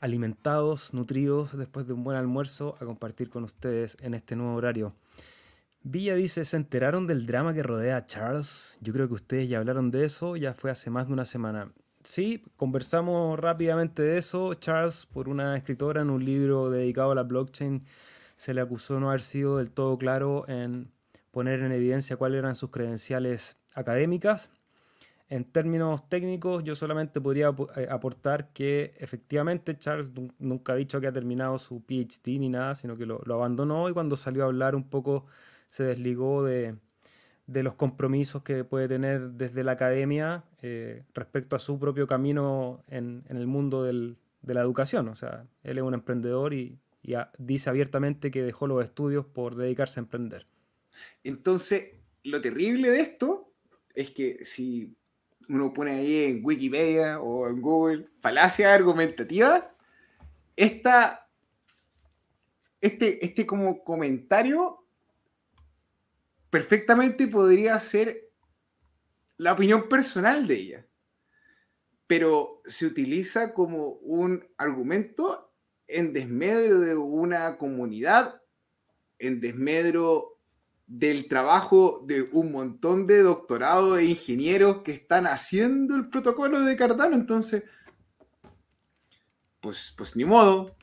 alimentados, 0.00 0.92
nutridos, 0.92 1.56
después 1.56 1.86
de 1.86 1.92
un 1.92 2.02
buen 2.02 2.16
almuerzo, 2.16 2.76
a 2.80 2.84
compartir 2.84 3.30
con 3.30 3.44
ustedes 3.44 3.96
en 4.00 4.14
este 4.14 4.34
nuevo 4.34 4.56
horario. 4.56 4.92
Villa 5.90 6.14
dice, 6.14 6.44
¿se 6.44 6.58
enteraron 6.58 7.06
del 7.06 7.26
drama 7.26 7.54
que 7.54 7.62
rodea 7.62 7.96
a 7.96 8.06
Charles? 8.06 8.76
Yo 8.82 8.92
creo 8.92 9.08
que 9.08 9.14
ustedes 9.14 9.48
ya 9.48 9.56
hablaron 9.56 9.90
de 9.90 10.04
eso, 10.04 10.36
ya 10.36 10.52
fue 10.52 10.70
hace 10.70 10.90
más 10.90 11.06
de 11.06 11.14
una 11.14 11.24
semana. 11.24 11.72
Sí, 12.04 12.44
conversamos 12.58 13.40
rápidamente 13.40 14.02
de 14.02 14.18
eso. 14.18 14.52
Charles, 14.52 15.06
por 15.06 15.30
una 15.30 15.56
escritora 15.56 16.02
en 16.02 16.10
un 16.10 16.22
libro 16.22 16.68
dedicado 16.68 17.12
a 17.12 17.14
la 17.14 17.22
blockchain, 17.22 17.80
se 18.34 18.52
le 18.52 18.60
acusó 18.60 19.00
no 19.00 19.08
haber 19.08 19.22
sido 19.22 19.56
del 19.56 19.70
todo 19.70 19.96
claro 19.96 20.46
en 20.46 20.92
poner 21.30 21.60
en 21.60 21.72
evidencia 21.72 22.18
cuáles 22.18 22.40
eran 22.40 22.54
sus 22.54 22.68
credenciales 22.70 23.56
académicas. 23.74 24.50
en 25.30 25.44
términos 25.44 26.06
técnicos, 26.10 26.64
yo 26.64 26.74
solamente 26.74 27.18
podría 27.20 27.54
eh, 27.76 27.88
aportar 27.90 28.52
que 28.52 28.94
efectivamente 28.98 29.78
Charles 29.78 30.10
nunca 30.38 30.74
ha 30.74 30.76
dicho 30.76 31.00
que 31.00 31.06
ha 31.06 31.12
terminado 31.12 31.58
su 31.58 31.82
PhD 31.82 32.38
ni 32.38 32.50
nada, 32.50 32.74
sino 32.74 32.96
que 32.98 33.06
lo, 33.06 33.22
abandonó 33.32 33.88
y 33.88 33.94
cuando 33.94 34.18
salió 34.18 34.42
a 34.42 34.46
hablar 34.46 34.74
un 34.74 34.84
poco 34.84 35.26
se 35.68 35.84
desligó 35.84 36.44
de, 36.44 36.76
los 37.46 37.74
compromisos 37.74 38.42
que 38.42 38.64
puede 38.64 38.88
tener 38.88 39.30
desde 39.32 39.64
la 39.64 39.72
academia 39.72 40.44
eh, 40.62 41.04
respecto 41.14 41.56
a 41.56 41.58
su 41.58 41.78
propio 41.78 42.06
camino 42.06 42.84
en, 42.88 43.24
el 43.28 43.46
mundo 43.46 43.84
de 43.84 44.16
la 44.42 44.60
educación. 44.60 45.08
O 45.08 45.14
sea, 45.14 45.46
él 45.62 45.78
es 45.78 45.84
un 45.84 45.94
emprendedor 45.94 46.54
y, 46.54 46.78
dice 47.38 47.70
abiertamente 47.70 48.30
que 48.30 48.42
dejó 48.42 48.66
los 48.66 48.84
estudios 48.84 49.24
por 49.24 49.56
dedicarse 49.56 49.98
a 49.98 50.02
emprender. 50.02 50.46
Entonces, 51.24 51.94
lo 52.22 52.40
terrible 52.40 52.90
de 52.90 53.00
esto 53.00 53.50
es 53.94 54.10
que 54.10 54.44
si 54.44 54.94
uno 55.48 55.72
pone 55.72 55.92
ahí 55.92 56.24
en 56.24 56.44
Wikipedia 56.44 57.20
o 57.20 57.48
en 57.48 57.62
Google 57.62 58.08
falacia 58.20 58.74
argumentativa, 58.74 59.74
esta, 60.56 61.28
este, 62.80 63.24
este 63.24 63.46
como 63.46 63.82
comentario 63.82 64.84
perfectamente 66.50 67.26
podría 67.26 67.78
ser 67.80 68.30
la 69.36 69.52
opinión 69.52 69.88
personal 69.88 70.46
de 70.46 70.54
ella, 70.54 70.86
pero 72.06 72.62
se 72.66 72.86
utiliza 72.86 73.54
como 73.54 73.92
un 74.02 74.44
argumento 74.56 75.52
en 75.86 76.12
desmedro 76.12 76.80
de 76.80 76.96
una 76.96 77.56
comunidad, 77.56 78.42
en 79.18 79.40
desmedro 79.40 80.38
del 80.86 81.28
trabajo 81.28 82.02
de 82.06 82.22
un 82.22 82.50
montón 82.50 83.06
de 83.06 83.22
doctorados 83.22 83.98
e 83.98 84.06
ingenieros 84.06 84.82
que 84.82 84.92
están 84.92 85.26
haciendo 85.26 85.96
el 85.96 86.08
protocolo 86.08 86.62
de 86.62 86.76
Cardano. 86.76 87.14
Entonces, 87.14 87.64
pues, 89.60 89.94
pues 89.96 90.16
ni 90.16 90.24
modo. 90.24 90.77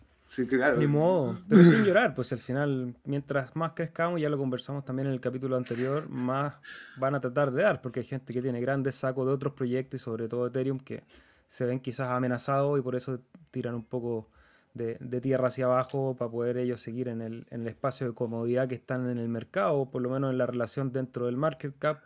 Ni 0.80 0.88
modo, 0.88 1.40
pero 1.48 1.64
sin 1.64 1.84
llorar, 1.84 2.14
pues 2.14 2.32
al 2.34 2.40
final, 2.40 2.96
mientras 3.06 3.56
más 3.56 3.72
crezcamos, 3.72 4.20
ya 4.20 4.30
lo 4.30 4.38
conversamos 4.38 4.84
también 4.84 5.08
en 5.08 5.14
el 5.14 5.22
capítulo 5.22 5.56
anterior, 5.56 6.10
más 6.10 6.56
van 6.98 7.16
a 7.16 7.22
tratar 7.22 7.52
de 7.52 7.64
dar, 7.64 7.82
porque 7.82 8.02
hay 8.02 8.06
gente 8.06 8.34
que 8.34 8.42
tiene 8.42 8.60
grandes 8.62 8.96
sacos 8.96 9.26
de 9.26 9.34
otros 9.34 9.54
proyectos 9.54 10.02
y 10.02 10.04
sobre 10.04 10.28
todo 10.28 10.48
Ethereum 10.48 10.80
que 10.80 11.04
se 11.48 11.66
ven 11.66 11.80
quizás 11.80 12.10
amenazados 12.10 12.80
y 12.80 12.82
por 12.82 12.96
eso 12.96 13.20
tiran 13.52 13.76
un 13.76 13.84
poco 13.84 14.30
de, 14.74 15.22
tierra 15.22 15.48
hacia 15.48 15.66
abajo 15.66 16.16
para 16.18 16.30
poder 16.30 16.58
ellos 16.58 16.82
seguir 16.82 17.08
en 17.08 17.22
el, 17.22 17.48
en 17.50 17.62
el, 17.62 17.68
espacio 17.68 18.08
de 18.08 18.14
comodidad 18.14 18.68
que 18.68 18.76
están 18.76 19.10
en 19.10 19.18
el 19.18 19.30
mercado, 19.30 19.76
o 19.76 19.90
por 19.90 20.02
lo 20.02 20.10
menos 20.10 20.32
en 20.32 20.38
la 20.38 20.46
relación 20.46 20.92
dentro 20.92 21.28
del 21.28 21.38
market 21.38 21.74
cap. 21.80 22.02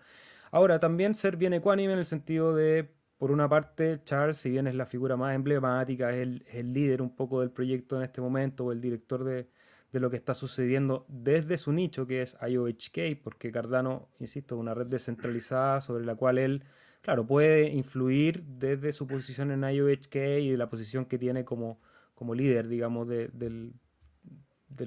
Ahora, 0.51 0.79
también 0.79 1.15
ser 1.15 1.35
bien 1.35 1.53
ecuánime 1.53 1.93
en 1.93 1.99
el 1.99 2.05
sentido 2.05 2.55
de, 2.55 2.91
por 3.19 3.31
una 3.31 3.49
parte, 3.49 4.01
Charles, 4.05 4.37
si 4.37 4.49
bien 4.49 4.65
es 4.65 4.75
la 4.75 4.85
figura 4.85 5.17
más 5.17 5.35
emblemática, 5.35 6.09
es 6.11 6.21
el, 6.53 6.73
líder 6.73 7.01
un 7.01 7.13
poco 7.13 7.41
del 7.41 7.51
proyecto 7.51 7.97
en 7.97 8.03
este 8.03 8.21
momento, 8.21 8.65
o 8.65 8.71
el 8.71 8.79
director 8.79 9.25
de, 9.25 9.49
lo 9.91 10.09
que 10.09 10.15
está 10.15 10.33
sucediendo 10.33 11.05
desde 11.09 11.57
su 11.57 11.73
nicho, 11.73 12.07
que 12.07 12.21
es 12.21 12.37
IOHK, 12.41 13.21
porque 13.21 13.51
Cardano, 13.51 14.07
insisto, 14.19 14.55
es 14.55 14.61
una 14.61 14.73
red 14.73 14.87
descentralizada 14.87 15.81
sobre 15.81 16.05
la 16.05 16.15
cual 16.15 16.37
él, 16.37 16.63
claro, 17.01 17.27
puede 17.27 17.67
influir 17.67 18.45
desde 18.45 18.93
su 18.93 19.05
posición 19.05 19.51
en 19.51 19.63
IOHK 19.69 20.15
y 20.15 20.51
de 20.51 20.57
la 20.57 20.69
posición 20.69 21.03
que 21.03 21.17
tiene 21.17 21.43
como 21.43 21.77
líder, 22.33 22.69
digamos, 22.69 23.05
del, 23.05 23.73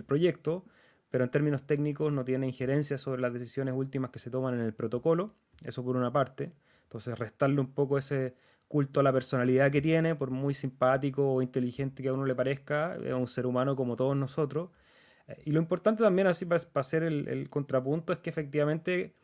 proyecto, 0.07 0.65
pero 1.11 1.25
en 1.25 1.31
términos 1.31 1.67
técnicos 1.67 2.11
no 2.11 2.25
tiene 2.25 2.47
injerencia 2.47 2.97
sobre 2.97 3.21
las 3.21 3.35
decisiones 3.35 3.75
últimas 3.77 4.11
que 4.11 4.19
se 4.19 4.31
toman 4.31 4.55
en 4.55 4.61
el 4.61 4.73
protocolo, 4.73 5.35
eso 5.63 5.85
por 5.85 5.99
una 5.99 6.11
parte. 6.11 6.55
Entonces, 6.93 7.19
restarle 7.19 7.59
un 7.59 7.73
poco 7.73 7.97
ese 7.97 8.35
culto 8.69 9.01
a 9.01 9.03
la 9.03 9.15
personalidad 9.15 9.71
que 9.71 9.81
tiene, 9.81 10.15
por 10.15 10.31
muy 10.31 10.53
simpático 10.53 11.33
o 11.33 11.41
inteligente 11.41 12.03
que 12.03 12.11
a 12.11 12.13
uno 12.13 12.27
le 12.27 12.35
parezca, 12.35 12.97
es 13.03 13.15
un 13.15 13.27
ser 13.27 13.47
humano 13.47 13.75
como 13.75 13.97
todos 13.97 14.15
nosotros. 14.15 14.69
Eh, 15.27 15.43
y 15.47 15.53
lo 15.53 15.59
importante 15.59 16.03
también, 16.03 16.27
así 16.27 16.45
para, 16.45 16.61
hacer 16.75 17.03
el, 17.03 17.29
el, 17.29 17.49
contrapunto, 17.49 18.13
es 18.13 18.19
que 18.19 18.29
efectivamente 18.29 19.15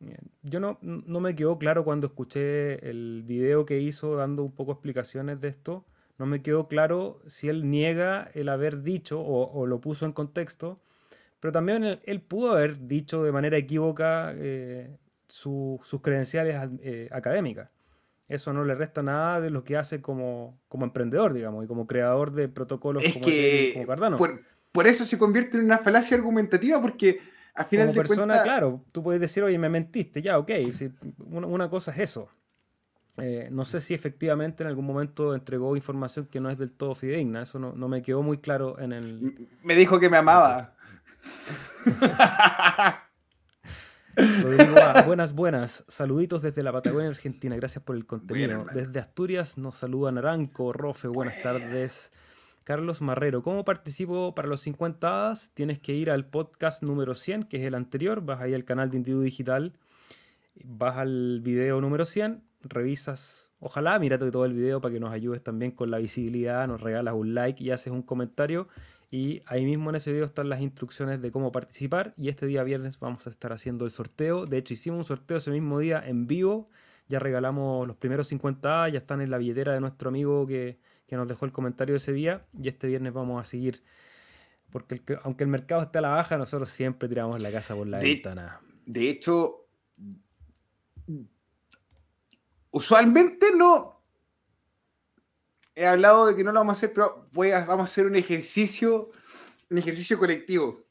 eh, 0.00 0.18
yo 0.42 0.60
no, 0.60 0.78
no 0.82 1.20
me 1.20 1.34
quedó 1.34 1.58
claro 1.58 1.82
cuando 1.82 2.08
escuché 2.08 2.90
el 2.90 3.22
video 3.26 3.64
que 3.64 3.80
hizo 3.80 4.16
dando 4.16 4.42
un 4.42 4.52
poco 4.52 4.72
explicaciones 4.72 5.40
de 5.40 5.48
esto, 5.48 5.86
no 6.18 6.26
me 6.26 6.42
quedó 6.42 6.68
claro 6.68 7.22
si 7.26 7.48
él 7.48 7.70
niega 7.70 8.30
el 8.34 8.50
haber 8.50 8.82
dicho 8.82 9.22
o, 9.22 9.66
lo 9.66 9.80
puso 9.80 10.04
en 10.04 10.12
contexto, 10.12 10.78
pero 11.40 11.52
también 11.52 12.00
él, 12.04 12.20
pudo 12.20 12.52
haber 12.52 12.86
dicho 12.86 13.22
de 13.24 13.32
manera 13.32 13.56
equívoca 13.56 14.34
eh, 14.36 14.98
sus 15.34 16.00
credenciales 16.00 16.56
eh, 16.82 17.08
académicas. 17.10 17.70
Eso 18.28 18.52
no 18.52 18.64
le 18.64 18.74
resta 18.74 19.02
nada 19.02 19.40
de 19.40 19.50
lo 19.50 19.64
que 19.64 19.76
hace 19.76 20.00
como, 20.00 20.58
como 20.68 20.84
emprendedor, 20.84 21.34
digamos, 21.34 21.64
y 21.64 21.68
como 21.68 21.86
creador 21.86 22.32
de 22.32 22.48
protocolos 22.48 23.02
como, 23.12 23.24
que 23.24 23.84
Cardano. 23.86 24.16
Por, 24.16 24.86
eso 24.86 25.04
se 25.04 25.18
convierte 25.18 25.58
en 25.58 25.64
una 25.64 25.78
falacia 25.78 26.16
argumentativa, 26.16 26.80
porque 26.80 27.20
al 27.54 27.66
final 27.66 27.88
como 27.88 27.98
persona, 27.98 28.42
claro, 28.42 28.84
tú 28.92 29.02
puedes 29.02 29.20
decir, 29.20 29.42
oye, 29.42 29.58
me 29.58 29.68
mentiste, 29.68 30.22
ya, 30.22 30.38
ok, 30.38 30.50
una 31.28 31.68
cosa 31.68 31.92
es 31.92 31.98
eso. 31.98 32.28
Eh, 33.18 33.48
no 33.52 33.64
sé 33.64 33.78
si 33.80 33.94
efectivamente 33.94 34.64
en 34.64 34.68
algún 34.68 34.86
momento 34.86 35.36
entregó 35.36 35.76
información 35.76 36.26
que 36.26 36.40
no 36.40 36.50
es 36.50 36.58
del 36.58 36.72
todo 36.72 36.96
fidedigna. 36.96 37.42
Eso 37.42 37.60
no, 37.60 37.88
me 37.88 38.02
quedó 38.02 38.22
muy 38.22 38.38
claro 38.38 38.80
en 38.80 38.92
el. 38.92 39.48
Me 39.62 39.76
dijo 39.76 40.00
que 40.00 40.10
me 40.10 40.16
amaba. 40.16 40.74
Rodrigo, 44.16 44.74
buenas, 45.06 45.32
buenas. 45.32 45.84
Saluditos 45.88 46.42
desde 46.42 46.62
la 46.62 46.72
Patagonia, 46.72 47.08
Argentina. 47.08 47.56
Gracias 47.56 47.82
por 47.82 47.96
el 47.96 48.06
contenido. 48.06 48.66
desde 48.72 48.98
Asturias 49.00 49.58
nos 49.58 49.76
saluda 49.76 50.12
Naranco, 50.12 50.72
Rofe. 50.72 51.08
Buenas 51.08 51.40
tardes. 51.42 52.12
Carlos 52.64 53.02
Marrero, 53.02 53.42
¿cómo 53.42 53.64
participo 53.64 54.34
para 54.34 54.48
los 54.48 54.60
50 54.62 55.06
hadas? 55.06 55.50
Tienes 55.52 55.78
que 55.78 55.92
ir 55.92 56.10
al 56.10 56.26
podcast 56.26 56.82
número 56.82 57.14
100, 57.14 57.44
que 57.44 57.58
es 57.58 57.66
el 57.66 57.74
anterior. 57.74 58.22
Vas 58.22 58.40
ahí 58.40 58.54
al 58.54 58.64
canal 58.64 58.90
de 58.90 58.96
Individuo 58.96 59.22
Digital. 59.22 59.74
Vas 60.64 60.96
al 60.96 61.40
video 61.42 61.80
número 61.80 62.04
100 62.04 62.42
revisas, 62.64 63.50
ojalá 63.60 63.98
mírate 63.98 64.30
todo 64.30 64.44
el 64.44 64.52
video 64.52 64.80
para 64.80 64.94
que 64.94 65.00
nos 65.00 65.12
ayudes 65.12 65.42
también 65.42 65.70
con 65.70 65.90
la 65.90 65.98
visibilidad, 65.98 66.66
nos 66.66 66.80
regalas 66.80 67.14
un 67.14 67.34
like 67.34 67.62
y 67.62 67.70
haces 67.70 67.92
un 67.92 68.02
comentario. 68.02 68.68
Y 69.14 69.42
ahí 69.46 69.64
mismo 69.64 69.90
en 69.90 69.96
ese 69.96 70.10
video 70.10 70.24
están 70.24 70.48
las 70.48 70.60
instrucciones 70.60 71.22
de 71.22 71.30
cómo 71.30 71.52
participar. 71.52 72.12
Y 72.16 72.30
este 72.30 72.46
día 72.46 72.64
viernes 72.64 72.98
vamos 72.98 73.28
a 73.28 73.30
estar 73.30 73.52
haciendo 73.52 73.84
el 73.84 73.92
sorteo. 73.92 74.44
De 74.44 74.58
hecho, 74.58 74.74
hicimos 74.74 74.98
un 74.98 75.04
sorteo 75.04 75.36
ese 75.36 75.52
mismo 75.52 75.78
día 75.78 76.02
en 76.04 76.26
vivo. 76.26 76.68
Ya 77.06 77.20
regalamos 77.20 77.86
los 77.86 77.96
primeros 77.96 78.26
50 78.26 78.88
ya 78.88 78.98
están 78.98 79.20
en 79.20 79.30
la 79.30 79.38
billetera 79.38 79.72
de 79.72 79.80
nuestro 79.80 80.08
amigo 80.08 80.48
que, 80.48 80.80
nos 81.12 81.28
dejó 81.28 81.44
el 81.44 81.52
comentario 81.52 81.94
ese 81.94 82.12
día. 82.12 82.44
Y 82.60 82.66
este 82.66 82.88
viernes 82.88 83.12
vamos 83.12 83.40
a 83.40 83.44
seguir. 83.48 83.84
Porque 84.72 85.00
aunque 85.22 85.44
el 85.44 85.50
mercado 85.50 85.82
esté 85.82 85.98
a 85.98 86.00
la 86.00 86.08
baja, 86.08 86.36
nosotros 86.36 86.68
siempre 86.68 87.08
tiramos 87.08 87.40
la 87.40 87.52
casa 87.52 87.76
por 87.76 87.86
la 87.86 88.00
ventana. 88.00 88.60
De 88.84 89.10
hecho, 89.10 89.68
Usualmente 92.72 93.52
no. 93.56 93.93
He 95.76 95.86
hablado 95.86 96.26
de 96.26 96.36
que 96.36 96.44
no 96.44 96.52
lo 96.52 96.60
vamos 96.60 96.76
a 96.76 96.78
hacer, 96.78 96.92
pero 96.92 97.28
voy 97.32 97.50
a, 97.50 97.64
vamos 97.64 97.90
a 97.90 97.92
hacer 97.92 98.06
un 98.06 98.14
ejercicio, 98.14 99.10
un 99.70 99.78
ejercicio 99.78 100.18
colectivo. 100.18 100.84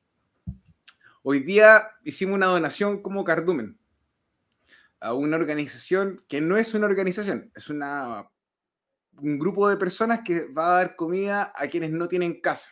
Hoy 1.21 1.39
día 1.39 1.87
hicimos 2.03 2.35
una 2.35 2.47
donación 2.47 3.01
como 3.01 3.23
Cardumen 3.23 3.79
a 4.99 5.13
una 5.13 5.37
organización 5.37 6.23
que 6.27 6.41
no 6.41 6.57
es 6.57 6.73
una 6.73 6.85
organización, 6.85 7.51
es 7.55 7.69
una, 7.69 8.29
un 9.17 9.39
grupo 9.39 9.69
de 9.69 9.77
personas 9.77 10.21
que 10.23 10.51
va 10.51 10.65
a 10.65 10.77
dar 10.79 10.95
comida 10.97 11.53
a 11.55 11.67
quienes 11.67 11.91
no 11.91 12.09
tienen 12.09 12.41
casa. 12.41 12.71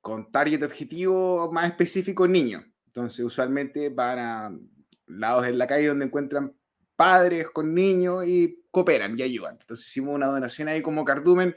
Con 0.00 0.32
target 0.32 0.64
objetivo 0.64 1.52
más 1.52 1.66
específico, 1.66 2.26
niños. 2.26 2.64
Entonces, 2.86 3.24
usualmente 3.24 3.88
van 3.90 4.18
a 4.18 4.58
lados 5.06 5.46
en 5.46 5.58
la 5.58 5.68
calle 5.68 5.86
donde 5.86 6.06
encuentran 6.06 6.52
padres 6.96 7.48
con 7.50 7.72
niños 7.72 8.26
y 8.26 8.61
cooperan 8.72 9.16
y 9.16 9.22
ayudan. 9.22 9.58
Entonces 9.60 9.86
hicimos 9.86 10.16
una 10.16 10.26
donación 10.26 10.66
ahí 10.66 10.82
como 10.82 11.04
cardumen. 11.04 11.54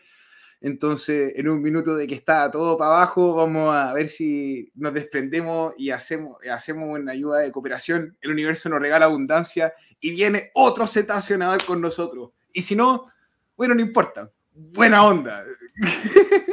Entonces, 0.62 1.34
en 1.36 1.50
un 1.50 1.62
minuto 1.62 1.96
de 1.96 2.08
que 2.08 2.16
está 2.16 2.50
todo 2.52 2.78
para 2.78 2.92
abajo, 2.92 3.34
vamos 3.34 3.76
a 3.76 3.94
ver 3.94 4.10
si 4.10 4.72
nos 4.76 4.94
desprendemos 4.94 5.74
y 5.78 5.90
hacemos, 5.90 6.38
hacemos 6.52 6.90
una 7.00 7.12
ayuda 7.12 7.40
de 7.40 7.52
cooperación. 7.52 8.18
El 8.22 8.32
universo 8.32 8.70
nos 8.70 8.80
regala 8.80 9.06
abundancia 9.06 9.74
y 10.00 10.12
viene 10.12 10.52
otro 10.54 10.88
cetáceo 10.88 11.42
a 11.42 11.58
con 11.66 11.82
nosotros. 11.82 12.32
Y 12.54 12.62
si 12.62 12.76
no, 12.76 13.12
bueno, 13.58 13.76
no 13.76 13.82
importa. 13.82 14.32
Buena 14.54 15.06
onda. 15.06 15.44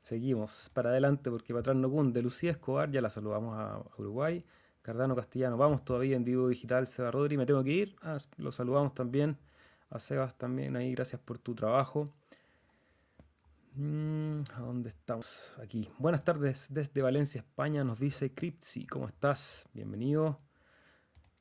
Seguimos 0.00 0.70
para 0.74 0.90
adelante 0.90 1.30
porque 1.30 1.52
para 1.52 1.60
atrás 1.60 1.76
no 1.76 1.88
cunde. 1.88 2.20
Lucía 2.20 2.50
Escobar, 2.50 2.90
ya 2.90 3.00
la 3.00 3.10
saludamos 3.10 3.56
a 3.56 3.80
Uruguay. 3.96 4.44
Cardano 4.82 5.14
Castellano, 5.14 5.56
vamos 5.56 5.84
todavía 5.84 6.16
en 6.16 6.24
Divo 6.24 6.48
Digital, 6.48 6.86
Seba 6.86 7.10
Rodri, 7.10 7.36
me 7.36 7.46
tengo 7.46 7.62
que 7.62 7.70
ir. 7.70 7.96
Ah, 8.02 8.16
lo 8.38 8.50
saludamos 8.50 8.94
también. 8.94 9.38
A 9.90 9.98
Sebas 9.98 10.38
también 10.38 10.76
ahí, 10.76 10.92
gracias 10.92 11.20
por 11.20 11.38
tu 11.38 11.54
trabajo. 11.54 12.12
Mm, 13.74 14.42
¿A 14.54 14.60
dónde 14.60 14.88
estamos? 14.88 15.52
Aquí. 15.62 15.88
Buenas 15.98 16.24
tardes 16.24 16.68
desde 16.70 17.02
Valencia, 17.02 17.40
España, 17.40 17.84
nos 17.84 17.98
dice 17.98 18.32
Cripsi, 18.32 18.86
¿cómo 18.86 19.08
estás? 19.08 19.68
Bienvenido. 19.72 20.40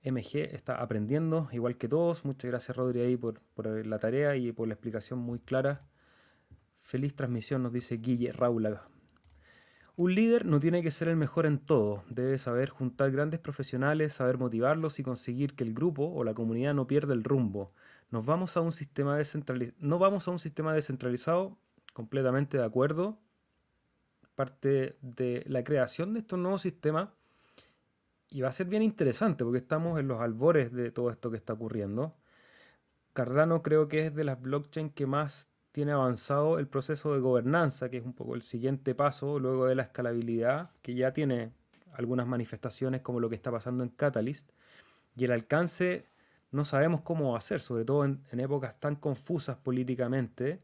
MG 0.04 0.54
está 0.54 0.82
aprendiendo, 0.82 1.50
igual 1.52 1.78
que 1.78 1.88
todos. 1.88 2.26
Muchas 2.26 2.50
gracias, 2.50 2.76
Rodri, 2.78 3.02
ahí 3.02 3.18
por, 3.18 3.42
la 3.86 4.00
tarea 4.00 4.36
y 4.36 4.52
por 4.52 4.68
la 4.68 4.74
explicación 4.74 5.20
muy 5.20 5.40
clara. 5.40 5.80
Feliz 6.82 7.16
transmisión, 7.16 7.64
nos 7.64 7.74
dice 7.74 7.98
Guille 7.98 8.32
Raula. 8.32 8.84
Un 10.00 10.16
líder 10.16 10.46
no 10.46 10.62
tiene 10.62 10.82
que 10.82 10.92
ser 10.92 11.10
el 11.10 11.18
mejor 11.18 11.46
en 11.46 11.60
todo, 11.60 12.06
debe 12.08 12.38
saber 12.38 12.70
juntar 12.70 13.12
grandes 13.12 13.42
profesionales, 13.42 14.14
saber 14.14 14.38
motivarlos 14.38 14.98
y 14.98 15.04
conseguir 15.04 15.56
que 15.56 15.66
el 15.66 15.74
grupo 15.74 16.06
o 16.06 16.24
la 16.24 16.34
comunidad 16.34 16.74
no 16.74 16.88
pierda 16.88 17.14
el 17.14 17.26
rumbo. 17.26 17.74
Nos 18.10 18.26
vamos 18.26 18.56
a 18.56 18.62
un 18.62 18.72
sistema 18.72 19.18
descentralizado, 19.18 19.78
no 19.82 20.00
vamos 20.00 20.26
a 20.26 20.32
un 20.32 20.40
sistema 20.40 20.74
descentralizado, 20.74 21.58
completamente 21.94 22.58
de 22.58 22.64
acuerdo. 22.64 23.20
Parte 24.36 24.96
de 25.02 25.44
la 25.48 25.66
creación 25.66 26.14
de 26.14 26.22
estos 26.22 26.40
nuevos 26.40 26.62
sistemas 26.62 27.10
y 28.30 28.40
va 28.40 28.48
a 28.48 28.54
ser 28.54 28.68
bien 28.68 28.84
interesante 28.84 29.44
porque 29.44 29.58
estamos 29.58 30.00
en 30.00 30.08
los 30.08 30.22
albores 30.22 30.72
de 30.72 30.92
todo 30.92 31.12
esto 31.12 31.30
que 31.30 31.36
está 31.36 31.52
ocurriendo. 31.52 32.16
Cardano 33.12 33.62
creo 33.64 33.90
que 33.90 34.06
es 34.06 34.16
de 34.16 34.24
las 34.24 34.42
blockchains 34.42 34.94
que 34.94 35.06
más 35.06 35.50
tiene 35.72 35.92
avanzado 35.92 36.60
el 36.60 36.68
proceso 36.68 37.14
de 37.14 37.20
gobernanza, 37.20 37.90
que 37.90 37.98
es 37.98 38.06
un 38.06 38.14
poco 38.14 38.36
el 38.36 38.42
siguiente 38.42 38.96
paso 38.96 39.40
luego 39.40 39.68
de 39.68 39.76
la 39.76 39.84
escalabilidad, 39.84 40.72
que 40.82 40.96
ya 40.96 41.14
tiene 41.14 41.52
algunas 41.94 42.28
manifestaciones 42.28 43.02
como 43.02 43.20
lo 43.20 43.30
que 43.30 43.36
está 43.36 43.52
pasando 43.52 43.84
en 43.84 43.90
Catalyst. 43.90 44.50
Y 45.16 45.26
el 45.26 45.32
alcance 45.32 46.06
no 46.52 46.66
sabemos 46.66 47.02
cómo 47.02 47.34
va 47.34 47.38
a 47.38 47.42
ser, 47.42 47.62
sobre 47.62 47.86
todo 47.86 48.06
en, 48.06 48.22
épocas 48.32 48.80
tan 48.80 48.96
confusas 48.96 49.58
políticamente, 49.58 50.60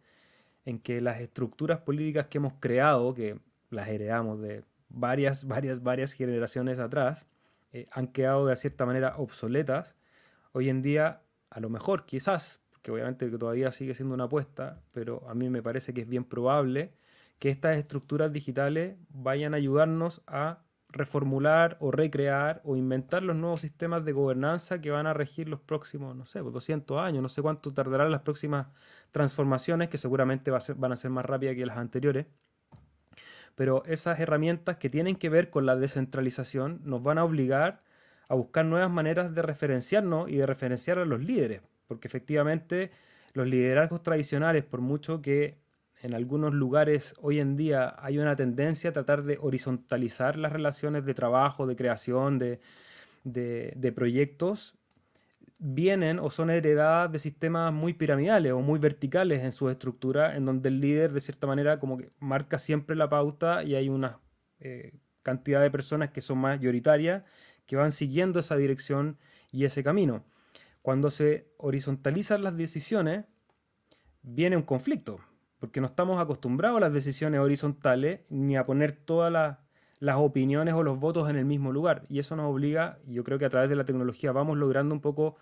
en 0.66 0.80
que 0.80 1.02
las 1.02 1.22
estructuras 1.22 1.80
políticas 1.80 2.28
que 2.28 2.40
hemos 2.40 2.54
creado, 2.60 3.14
que 3.14 3.40
las 3.70 3.88
heredamos 3.90 4.42
de 4.42 4.64
varias, 4.90 5.46
varias, 5.48 5.84
varias 5.84 6.14
generaciones 6.14 6.80
atrás, 6.80 7.28
eh, 7.74 7.86
han 7.92 8.08
quedado 8.08 8.48
de 8.48 8.56
cierta 8.56 8.86
manera 8.86 9.16
obsoletas. 9.18 9.96
Hoy 10.54 10.70
en 10.70 10.82
día, 10.82 11.22
a 11.50 11.60
lo 11.60 11.70
mejor, 11.70 12.06
quizás, 12.06 12.62
porque 12.86 12.92
obviamente 12.92 13.32
que 13.32 13.38
todavía 13.40 13.72
sigue 13.72 13.96
siendo 13.96 14.14
una 14.14 14.26
apuesta, 14.26 14.80
pero 14.92 15.28
a 15.28 15.34
mí 15.34 15.50
me 15.50 15.64
parece 15.64 15.92
que 15.92 16.02
es 16.02 16.08
bien 16.08 16.24
probable 16.24 16.94
que 17.40 17.50
estas 17.50 17.78
estructuras 17.78 18.32
digitales 18.32 18.96
vayan 19.10 19.56
a 19.56 19.58
ayudarnos 19.58 20.22
a 20.28 20.60
reformular 20.90 21.78
o 21.80 21.90
recrear 21.90 22.62
o 22.64 22.76
inventar 22.76 23.24
los 23.24 23.36
nuevos 23.36 23.62
sistemas 23.62 24.06
de 24.06 24.12
gobernanza 24.12 24.82
que 24.82 24.92
van 24.92 25.08
a 25.08 25.16
regir 25.16 25.50
los 25.50 25.60
próximos, 25.62 26.16
no 26.16 26.28
sé, 26.28 26.42
200 26.42 26.86
pues, 26.86 27.08
años, 27.08 27.24
no 27.24 27.28
sé 27.28 27.42
cuánto 27.42 27.74
tardarán 27.74 28.12
las 28.12 28.22
próximas 28.22 28.68
transformaciones, 29.12 29.90
que 29.90 29.98
seguramente 29.98 30.52
van 30.52 30.92
a 30.92 30.96
ser 30.96 31.10
más 31.10 31.26
rápidas 31.26 31.56
que 31.56 31.66
las 31.66 31.80
anteriores. 31.80 32.28
Pero 33.56 33.84
esas 33.86 34.20
herramientas 34.20 34.78
que 34.78 34.92
tienen 34.92 35.16
que 35.16 35.30
ver 35.30 35.50
con 35.50 35.66
la 35.66 35.76
descentralización 35.76 36.82
nos 36.84 37.02
van 37.02 37.18
a 37.18 37.24
obligar 37.24 37.80
a 38.30 38.36
buscar 38.36 38.64
nuevas 38.64 38.92
maneras 38.92 39.34
de 39.34 39.42
referenciarnos 39.42 40.30
y 40.30 40.36
de 40.36 40.46
referenciar 40.46 41.00
a 41.00 41.06
los 41.06 41.20
líderes, 41.20 41.62
porque 41.88 42.08
efectivamente 42.08 42.92
los 43.34 43.48
liderazgos 43.48 44.04
tradicionales, 44.04 44.64
por 44.64 44.82
mucho 44.82 45.22
que 45.22 45.58
en 46.02 46.14
algunos 46.14 46.54
lugares 46.54 47.16
hoy 47.22 47.40
en 47.40 47.56
día 47.58 47.96
hay 47.98 48.18
una 48.18 48.36
tendencia 48.36 48.92
a 48.92 48.94
tratar 48.94 49.24
de 49.24 49.38
horizontalizar 49.42 50.38
las 50.38 50.52
relaciones 50.52 51.06
de 51.06 51.14
trabajo, 51.14 51.68
de 51.68 51.76
creación, 51.76 52.38
de, 52.38 52.60
de 53.24 53.92
proyectos, 53.92 54.76
vienen 55.58 56.20
o 56.20 56.30
son 56.30 56.50
heredadas 56.50 57.12
de 57.12 57.20
sistemas 57.20 57.74
muy 57.74 57.94
piramidales 57.94 58.52
o 58.52 58.60
muy 58.60 58.80
verticales 58.80 59.44
en 59.44 59.52
su 59.52 59.70
estructura, 59.70 60.36
en 60.36 60.46
donde 60.46 60.70
el 60.70 60.82
líder 60.82 61.12
de 61.12 61.22
cierta 61.22 61.48
manera 61.48 61.80
como 61.80 61.98
que 61.98 62.12
marca 62.20 62.60
siempre 62.60 62.96
la 62.96 63.10
pauta 63.10 63.64
y 63.64 63.76
hay 63.76 63.90
una 63.90 64.20
eh, 64.60 64.94
cantidad 65.24 65.62
de 65.62 65.72
personas 65.72 66.12
que 66.12 66.22
son 66.22 66.38
mayoritarias 66.40 67.24
que 67.66 67.76
van 67.76 67.92
siguiendo 67.92 68.40
esa 68.40 68.56
dirección 68.58 69.18
y 69.52 69.66
ese 69.66 69.84
camino. 69.84 70.24
Cuando 70.86 71.10
se 71.10 71.52
horizontalizan 71.58 72.44
las 72.44 72.56
decisiones, 72.56 73.26
viene 74.22 74.56
un 74.56 74.62
conflicto, 74.62 75.20
porque 75.58 75.82
no 75.82 75.88
estamos 75.88 76.22
acostumbrados 76.22 76.78
a 76.78 76.82
las 76.82 76.94
decisiones 76.94 77.40
horizontales 77.40 78.20
ni 78.30 78.56
a 78.56 78.68
poner 78.68 78.92
todas 78.92 79.34
las, 79.34 80.16
opiniones 80.16 80.76
o 80.76 80.84
los 80.84 81.00
votos 81.00 81.28
en 81.28 81.38
el 81.38 81.46
mismo 81.46 81.72
lugar. 81.72 82.06
Y 82.08 82.20
eso 82.20 82.36
nos 82.36 82.52
obliga, 82.52 83.00
yo 83.08 83.24
creo 83.24 83.40
que 83.40 83.46
a 83.46 83.50
través 83.50 83.68
de 83.68 83.76
la 83.76 83.86
tecnología 83.86 84.32
vamos 84.32 84.60
logrando 84.60 84.94
un 84.94 85.02
poco 85.02 85.38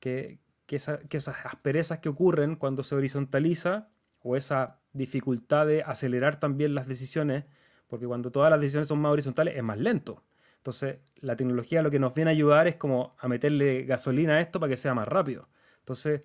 que, 0.00 0.40
esas 0.68 1.46
asperezas 1.46 2.00
que 2.00 2.08
ocurren 2.08 2.56
cuando 2.56 2.82
se 2.82 2.96
horizontaliza 2.96 3.90
o 4.18 4.34
esa 4.34 4.80
dificultad 4.92 5.68
de 5.68 5.84
acelerar 5.84 6.40
también 6.40 6.74
las 6.74 6.88
decisiones, 6.88 7.44
porque 7.86 8.08
cuando 8.08 8.32
todas 8.32 8.50
las 8.50 8.58
decisiones 8.58 8.88
son 8.88 8.98
más 8.98 9.12
horizontales 9.12 9.56
es 9.56 9.62
más 9.62 9.78
lento. 9.78 10.24
Entonces, 10.58 10.98
la 11.16 11.36
tecnología 11.36 11.82
lo 11.82 11.90
que 11.90 11.98
nos 11.98 12.14
viene 12.14 12.30
a 12.30 12.32
ayudar 12.32 12.68
es 12.68 12.76
como 12.76 13.16
a 13.18 13.28
meterle 13.28 13.84
gasolina 13.84 14.34
a 14.34 14.40
esto 14.40 14.60
para 14.60 14.70
que 14.70 14.76
sea 14.76 14.94
más 14.94 15.08
rápido. 15.08 15.48
Entonces, 15.78 16.22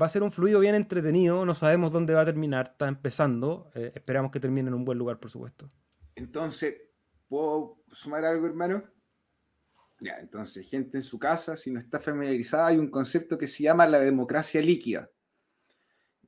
va 0.00 0.06
a 0.06 0.08
ser 0.08 0.22
un 0.22 0.30
fluido 0.30 0.60
bien 0.60 0.74
entretenido, 0.74 1.44
no 1.44 1.54
sabemos 1.54 1.92
dónde 1.92 2.14
va 2.14 2.22
a 2.22 2.24
terminar, 2.24 2.68
está 2.72 2.88
empezando, 2.88 3.70
eh, 3.74 3.92
esperamos 3.94 4.30
que 4.30 4.40
termine 4.40 4.68
en 4.68 4.74
un 4.74 4.84
buen 4.84 4.98
lugar, 4.98 5.18
por 5.18 5.30
supuesto. 5.30 5.70
Entonces, 6.14 6.74
¿puedo 7.28 7.82
sumar 7.92 8.24
algo, 8.24 8.46
hermano? 8.46 8.84
Ya, 10.00 10.18
entonces, 10.18 10.68
gente 10.68 10.98
en 10.98 11.02
su 11.02 11.18
casa, 11.18 11.56
si 11.56 11.70
no 11.70 11.78
está 11.78 12.00
familiarizada, 12.00 12.68
hay 12.68 12.78
un 12.78 12.90
concepto 12.90 13.36
que 13.36 13.46
se 13.46 13.64
llama 13.64 13.86
la 13.86 14.00
democracia 14.00 14.62
líquida. 14.62 15.10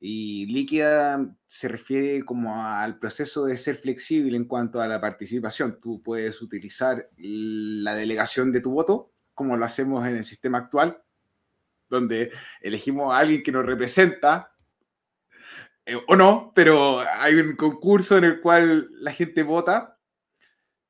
Y 0.05 0.47
líquida 0.47 1.33
se 1.47 1.69
refiere 1.69 2.25
como 2.25 2.61
al 2.61 2.99
proceso 2.99 3.45
de 3.45 3.55
ser 3.55 3.77
flexible 3.77 4.35
en 4.35 4.43
cuanto 4.43 4.81
a 4.81 4.87
la 4.89 4.99
participación. 4.99 5.79
Tú 5.79 6.03
puedes 6.03 6.41
utilizar 6.41 7.09
la 7.15 7.95
delegación 7.95 8.51
de 8.51 8.59
tu 8.59 8.71
voto, 8.71 9.13
como 9.33 9.55
lo 9.55 9.63
hacemos 9.63 10.05
en 10.05 10.17
el 10.17 10.25
sistema 10.25 10.57
actual, 10.57 11.01
donde 11.87 12.33
elegimos 12.59 13.13
a 13.13 13.19
alguien 13.19 13.43
que 13.43 13.53
nos 13.53 13.65
representa, 13.65 14.53
eh, 15.85 15.97
o 16.05 16.17
no, 16.17 16.51
pero 16.53 16.99
hay 16.99 17.35
un 17.35 17.55
concurso 17.55 18.17
en 18.17 18.25
el 18.25 18.41
cual 18.41 18.89
la 19.01 19.13
gente 19.13 19.41
vota 19.41 19.97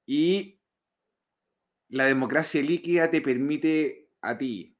y 0.08 0.60
la 1.90 2.06
democracia 2.06 2.64
líquida 2.64 3.12
te 3.12 3.22
permite 3.22 4.10
a 4.22 4.40
ti 4.40 4.76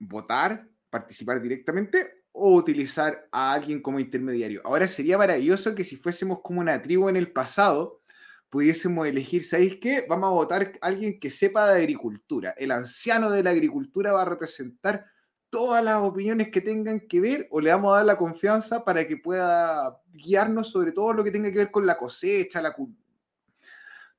votar, 0.00 0.68
participar 0.90 1.40
directamente 1.40 2.17
o 2.38 2.54
utilizar 2.54 3.28
a 3.32 3.52
alguien 3.52 3.82
como 3.82 4.00
intermediario. 4.00 4.62
Ahora 4.64 4.88
sería 4.88 5.18
maravilloso 5.18 5.74
que 5.74 5.84
si 5.84 5.96
fuésemos 5.96 6.40
como 6.42 6.60
una 6.60 6.80
tribu 6.80 7.08
en 7.08 7.16
el 7.16 7.32
pasado, 7.32 8.00
pudiésemos 8.48 9.06
elegir, 9.06 9.44
¿sabéis 9.44 9.76
qué? 9.76 10.06
Vamos 10.08 10.28
a 10.28 10.32
votar 10.32 10.72
a 10.80 10.86
alguien 10.86 11.18
que 11.20 11.30
sepa 11.30 11.72
de 11.72 11.80
agricultura. 11.80 12.54
El 12.56 12.70
anciano 12.70 13.30
de 13.30 13.42
la 13.42 13.50
agricultura 13.50 14.12
va 14.12 14.22
a 14.22 14.26
representar 14.26 15.06
todas 15.50 15.82
las 15.82 16.02
opiniones 16.02 16.50
que 16.50 16.60
tengan 16.60 17.00
que 17.00 17.20
ver 17.20 17.48
o 17.50 17.60
le 17.60 17.70
vamos 17.70 17.92
a 17.92 17.96
dar 17.96 18.06
la 18.06 18.18
confianza 18.18 18.84
para 18.84 19.06
que 19.06 19.16
pueda 19.16 19.98
guiarnos 20.12 20.70
sobre 20.70 20.92
todo 20.92 21.12
lo 21.12 21.24
que 21.24 21.30
tenga 21.30 21.50
que 21.50 21.58
ver 21.58 21.70
con 21.70 21.86
la 21.86 21.96
cosecha, 21.96 22.60
la, 22.60 22.74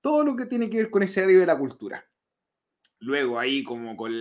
todo 0.01 0.23
lo 0.23 0.35
que 0.35 0.45
tiene 0.45 0.69
que 0.69 0.77
ver 0.77 0.89
con 0.89 1.03
ese 1.03 1.23
área 1.23 1.39
de 1.39 1.45
la 1.45 1.57
cultura. 1.57 2.08
Luego 3.01 3.39
ahí 3.39 3.63
como 3.63 3.95
con 3.95 4.11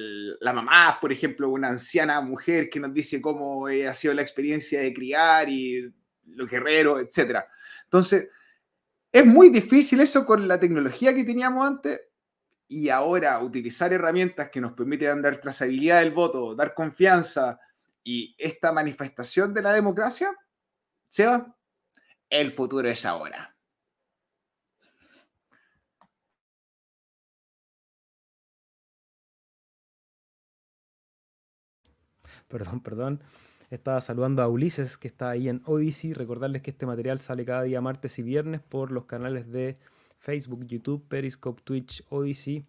la 0.40 0.52
mamá, 0.52 0.98
por 1.00 1.12
ejemplo, 1.12 1.50
una 1.50 1.68
anciana 1.68 2.20
mujer 2.20 2.70
que 2.70 2.78
nos 2.78 2.94
dice 2.94 3.20
cómo 3.20 3.68
eh, 3.68 3.88
ha 3.88 3.94
sido 3.94 4.14
la 4.14 4.22
experiencia 4.22 4.80
de 4.80 4.94
criar 4.94 5.48
y 5.48 5.92
lo 6.26 6.46
guerrero, 6.46 7.00
etc. 7.00 7.40
Entonces, 7.84 8.28
es 9.10 9.26
muy 9.26 9.48
difícil 9.48 10.00
eso 10.00 10.24
con 10.24 10.46
la 10.46 10.60
tecnología 10.60 11.14
que 11.14 11.24
teníamos 11.24 11.66
antes 11.66 12.00
y 12.68 12.90
ahora 12.90 13.42
utilizar 13.42 13.92
herramientas 13.92 14.50
que 14.50 14.60
nos 14.60 14.74
permiten 14.74 15.22
dar 15.22 15.40
trazabilidad 15.40 16.00
del 16.00 16.12
voto, 16.12 16.54
dar 16.54 16.74
confianza 16.74 17.58
y 18.04 18.34
esta 18.38 18.72
manifestación 18.72 19.54
de 19.54 19.62
la 19.62 19.72
democracia, 19.72 20.34
Seba, 21.08 21.56
el 22.28 22.52
futuro 22.52 22.88
es 22.88 23.04
ahora. 23.06 23.57
perdón, 32.48 32.80
perdón. 32.80 33.20
Estaba 33.70 34.00
saludando 34.00 34.42
a 34.42 34.48
Ulises, 34.48 34.96
que 34.96 35.08
está 35.08 35.30
ahí 35.30 35.48
en 35.48 35.62
Odyssey. 35.66 36.14
Recordarles 36.14 36.62
que 36.62 36.70
este 36.70 36.86
material 36.86 37.18
sale 37.18 37.44
cada 37.44 37.62
día 37.62 37.80
martes 37.80 38.18
y 38.18 38.22
viernes 38.22 38.62
por 38.62 38.90
los 38.90 39.04
canales 39.04 39.50
de 39.52 39.76
Facebook, 40.18 40.64
YouTube, 40.64 41.06
Periscope, 41.06 41.60
Twitch, 41.62 42.02
Odyssey 42.08 42.64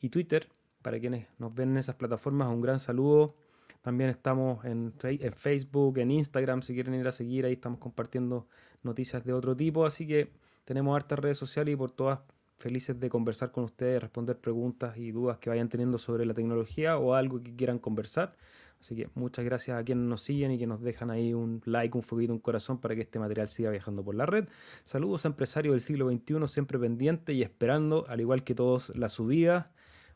y 0.00 0.08
Twitter. 0.08 0.48
Para 0.82 1.00
quienes 1.00 1.26
nos 1.38 1.54
ven 1.54 1.70
en 1.70 1.78
esas 1.78 1.96
plataformas, 1.96 2.48
un 2.48 2.60
gran 2.60 2.78
saludo. 2.78 3.34
También 3.82 4.10
estamos 4.10 4.64
en, 4.64 4.92
Facebook, 5.34 5.98
en 5.98 6.10
Instagram, 6.10 6.62
si 6.62 6.74
quieren 6.74 6.94
ir 6.94 7.08
a 7.08 7.12
seguir, 7.12 7.46
ahí 7.46 7.54
estamos 7.54 7.78
compartiendo 7.78 8.46
noticias 8.82 9.24
de 9.24 9.32
otro 9.32 9.56
tipo. 9.56 9.86
Así 9.86 10.06
que 10.06 10.30
tenemos 10.64 10.94
hartas 10.94 11.18
redes 11.18 11.38
sociales 11.38 11.72
y 11.72 11.76
por 11.76 11.90
todas 11.90 12.20
felices 12.56 13.00
de 13.00 13.08
conversar 13.08 13.50
con 13.52 13.64
ustedes, 13.64 14.02
responder 14.02 14.38
preguntas 14.38 14.98
y 14.98 15.12
dudas 15.12 15.38
que 15.38 15.48
vayan 15.48 15.70
teniendo 15.70 15.96
sobre 15.96 16.26
la 16.26 16.34
tecnología 16.34 16.98
o 16.98 17.14
algo 17.14 17.42
que 17.42 17.56
quieran 17.56 17.78
conversar. 17.78 18.36
Así 18.80 18.96
que 18.96 19.10
muchas 19.14 19.44
gracias 19.44 19.78
a 19.78 19.84
quienes 19.84 20.06
nos 20.06 20.22
siguen 20.22 20.52
y 20.52 20.58
que 20.58 20.66
nos 20.66 20.80
dejan 20.80 21.10
ahí 21.10 21.34
un 21.34 21.60
like, 21.66 21.96
un 21.96 22.02
fueguito, 22.02 22.32
un 22.32 22.38
corazón 22.38 22.78
para 22.78 22.94
que 22.94 23.02
este 23.02 23.18
material 23.18 23.48
siga 23.48 23.70
viajando 23.70 24.02
por 24.02 24.14
la 24.14 24.24
red. 24.24 24.48
Saludos 24.84 25.26
a 25.26 25.28
empresarios 25.28 25.74
del 25.74 25.82
siglo 25.82 26.10
XXI, 26.10 26.48
siempre 26.48 26.78
pendientes 26.78 27.36
y 27.36 27.42
esperando, 27.42 28.06
al 28.08 28.20
igual 28.20 28.42
que 28.42 28.54
todos, 28.54 28.90
la 28.96 29.10
subida. 29.10 29.70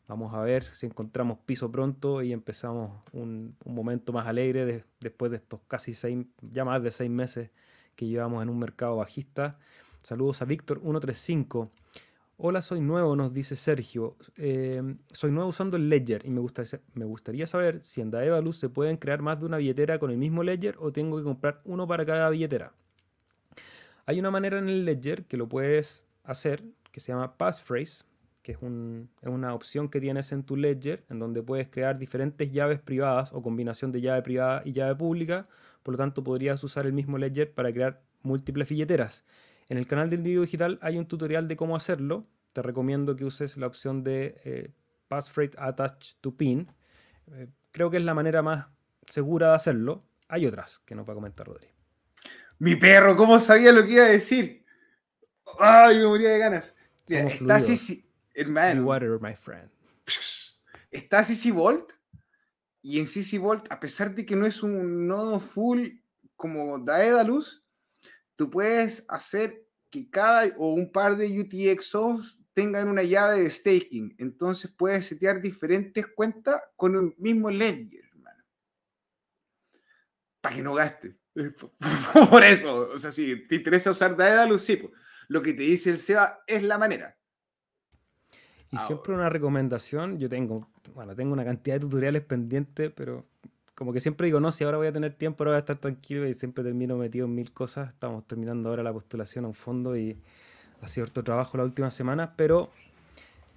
Vamos 0.07 0.33
a 0.33 0.41
ver 0.41 0.63
si 0.73 0.87
encontramos 0.87 1.37
piso 1.45 1.71
pronto 1.71 2.23
y 2.23 2.31
empezamos 2.31 3.03
un, 3.11 3.55
momento 3.65 4.13
más 4.13 4.27
alegre 4.27 4.83
después 4.99 5.31
de 5.31 5.37
estos 5.37 5.61
casi 5.67 5.93
seis, 5.93 6.25
ya 6.41 6.65
más 6.65 6.81
de 6.81 6.91
seis 6.91 7.09
meses 7.09 7.51
que 7.95 8.07
llevamos 8.07 8.41
en 8.41 8.49
un 8.49 8.57
mercado 8.57 8.97
bajista. 8.97 9.57
Saludos 10.01 10.41
a 10.41 10.45
Víctor135. 10.45 11.69
Hola, 12.37 12.61
soy 12.61 12.81
nuevo, 12.81 13.15
nos 13.15 13.33
dice 13.33 13.55
Sergio. 13.55 14.17
Eh, 14.35 14.97
soy 15.13 15.31
nuevo 15.31 15.47
usando 15.47 15.77
el 15.77 15.87
Ledger 15.87 16.25
y 16.25 16.29
me, 16.29 16.41
gustaría 17.05 17.47
saber 17.47 17.81
si 17.81 18.01
en 18.01 18.11
Daedalus 18.11 18.57
se 18.57 18.67
pueden 18.67 18.97
crear 18.97 19.21
más 19.21 19.39
de 19.39 19.45
una 19.45 19.55
billetera 19.55 19.99
con 19.99 20.11
el 20.11 20.17
mismo 20.17 20.43
Ledger 20.43 20.75
o 20.79 20.91
tengo 20.91 21.15
que 21.15 21.23
comprar 21.23 21.61
uno 21.63 21.87
para 21.87 22.05
cada 22.05 22.29
billetera. 22.29 22.73
Hay 24.05 24.19
una 24.19 24.31
manera 24.31 24.59
en 24.59 24.67
el 24.67 24.83
Ledger 24.83 25.23
que 25.23 25.37
lo 25.37 25.47
puedes 25.47 26.03
hacer 26.25 26.61
que 26.91 26.99
se 26.99 27.13
llama 27.13 27.37
Passphrase, 27.37 28.03
que 28.41 28.51
es, 28.51 28.57
es, 28.57 29.29
una 29.29 29.53
opción 29.53 29.87
que 29.87 30.01
tienes 30.01 30.33
en 30.33 30.43
tu 30.43 30.57
Ledger 30.57 31.05
en 31.09 31.19
donde 31.19 31.41
puedes 31.41 31.69
crear 31.69 31.97
diferentes 31.97 32.51
llaves 32.51 32.81
privadas 32.81 33.31
o 33.31 33.41
combinación 33.41 33.93
de 33.93 34.01
llave 34.01 34.21
privada 34.23 34.61
y 34.65 34.73
llave 34.73 34.93
pública. 34.93 35.47
Por 35.83 35.93
lo 35.93 35.97
tanto, 35.97 36.21
podrías 36.21 36.61
usar 36.65 36.85
el 36.85 36.91
mismo 36.91 37.17
Ledger 37.17 37.53
para 37.53 37.71
crear 37.71 38.01
múltiples 38.23 38.67
billeteras. 38.67 39.23
En 39.67 39.77
el 39.77 39.87
canal 39.87 40.09
del 40.09 40.21
video 40.21 40.41
digital 40.41 40.77
hay 40.81 40.97
un 40.97 41.07
tutorial 41.07 41.47
de 41.47 41.55
cómo 41.55 41.75
hacerlo. 41.75 42.27
Te 42.53 42.61
recomiendo 42.61 43.15
que 43.15 43.25
uses 43.25 43.57
la 43.57 43.67
opción 43.67 44.03
de 44.03 44.39
eh, 44.45 44.71
Passphrase 45.07 45.57
Attach 45.57 46.13
to 46.21 46.35
Pin. 46.35 46.71
Eh, 47.27 47.47
creo 47.71 47.89
que 47.89 47.97
es 47.97 48.03
la 48.03 48.13
manera 48.13 48.41
más 48.41 48.67
segura 49.07 49.49
de 49.49 49.55
hacerlo. 49.55 50.03
Hay 50.27 50.45
otras 50.45 50.79
que 50.79 50.95
nos 50.95 51.07
va 51.07 51.13
a 51.13 51.15
comentar 51.15 51.47
Rodri. 51.47 51.67
Mi 52.59 52.75
perro, 52.75 53.17
¿cómo 53.17 53.39
sabía 53.39 53.71
lo 53.71 53.83
que 53.85 53.93
iba 53.93 54.05
a 54.05 54.09
decir? 54.09 54.63
¡Ay, 55.59 55.97
me 55.97 56.05
moría 56.05 56.29
de 56.29 56.39
ganas! 56.39 56.75
está 57.07 57.59
Sisi, 57.59 58.05
Water, 58.81 59.19
my 59.21 59.35
friend. 59.35 59.69
Está 60.91 61.23
CC 61.23 61.51
Volt. 61.51 61.91
Y 62.81 62.99
en 62.99 63.07
CC 63.07 63.39
Volt, 63.39 63.71
a 63.71 63.79
pesar 63.79 64.13
de 64.13 64.25
que 64.25 64.35
no 64.35 64.45
es 64.45 64.61
un 64.61 65.07
nodo 65.07 65.39
full 65.39 65.87
como 66.35 66.77
Daedalus, 66.79 67.64
tú 68.35 68.49
puedes 68.49 69.05
hacer 69.09 69.65
que 69.89 70.09
cada 70.09 70.47
o 70.57 70.69
un 70.69 70.91
par 70.91 71.15
de 71.17 71.39
UTXOs 71.39 72.41
tengan 72.53 72.87
una 72.87 73.03
llave 73.03 73.41
de 73.41 73.49
staking. 73.49 74.15
Entonces 74.17 74.71
puedes 74.71 75.05
setear 75.05 75.41
diferentes 75.41 76.07
cuentas 76.07 76.61
con 76.75 76.95
un 76.95 77.13
mismo 77.17 77.49
ledger, 77.49 78.05
hermano. 78.05 78.43
Para 80.41 80.55
que 80.55 80.61
no 80.63 80.73
gaste. 80.73 81.15
Por 82.29 82.43
eso, 82.43 82.89
o 82.93 82.97
sea, 82.97 83.11
si 83.11 83.45
te 83.47 83.55
interesa 83.55 83.91
usar 83.91 84.15
Daedalus, 84.15 84.63
sí, 84.63 84.77
pues, 84.77 84.93
lo 85.27 85.41
que 85.41 85.53
te 85.53 85.63
dice 85.63 85.89
el 85.89 85.99
SEBA 85.99 86.43
es 86.47 86.63
la 86.63 86.77
manera. 86.77 87.17
Y 88.71 88.77
siempre 88.77 89.13
una 89.13 89.29
recomendación, 89.29 90.17
yo 90.17 90.27
tengo, 90.27 90.69
bueno, 90.93 91.15
tengo 91.15 91.33
una 91.33 91.45
cantidad 91.45 91.75
de 91.75 91.79
tutoriales 91.81 92.23
pendientes, 92.23 92.91
pero 92.91 93.25
como 93.75 93.91
que 93.91 93.99
siempre 93.99 94.25
digo, 94.27 94.39
no, 94.39 94.51
si 94.51 94.63
ahora 94.63 94.77
voy 94.77 94.87
a 94.87 94.93
tener 94.93 95.13
tiempo, 95.13 95.43
ahora 95.43 95.51
voy 95.51 95.57
a 95.57 95.59
estar 95.59 95.77
tranquilo 95.77 96.27
y 96.27 96.33
siempre 96.33 96.63
termino 96.63 96.95
metido 96.95 97.25
en 97.25 97.35
mil 97.35 97.51
cosas. 97.51 97.89
Estamos 97.89 98.25
terminando 98.25 98.69
ahora 98.69 98.83
la 98.83 98.93
postulación 98.93 99.45
a 99.45 99.49
un 99.49 99.53
fondo 99.53 99.97
y 99.97 100.17
ha 100.81 100.87
sido 100.87 101.05
otro 101.05 101.23
trabajo 101.23 101.57
la 101.57 101.65
última 101.65 101.91
semana, 101.91 102.35
pero 102.37 102.71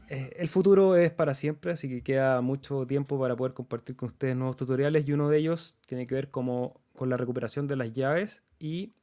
eh, 0.08 0.34
el 0.38 0.48
futuro 0.48 0.96
es 0.96 1.10
para 1.10 1.34
siempre, 1.34 1.72
así 1.72 1.88
que 1.88 2.02
queda 2.02 2.40
mucho 2.40 2.86
tiempo 2.86 3.20
para 3.20 3.36
poder 3.36 3.52
compartir 3.52 3.94
con 3.94 4.08
ustedes 4.08 4.34
nuevos 4.34 4.56
tutoriales 4.56 5.06
y 5.06 5.12
uno 5.12 5.28
de 5.28 5.38
ellos 5.38 5.76
tiene 5.86 6.06
que 6.06 6.14
ver 6.14 6.30
como 6.30 6.80
con 6.96 7.10
la 7.10 7.16
recuperación 7.16 7.68
de 7.68 7.76
las 7.76 7.92
llaves 7.92 8.42
y 8.58 8.94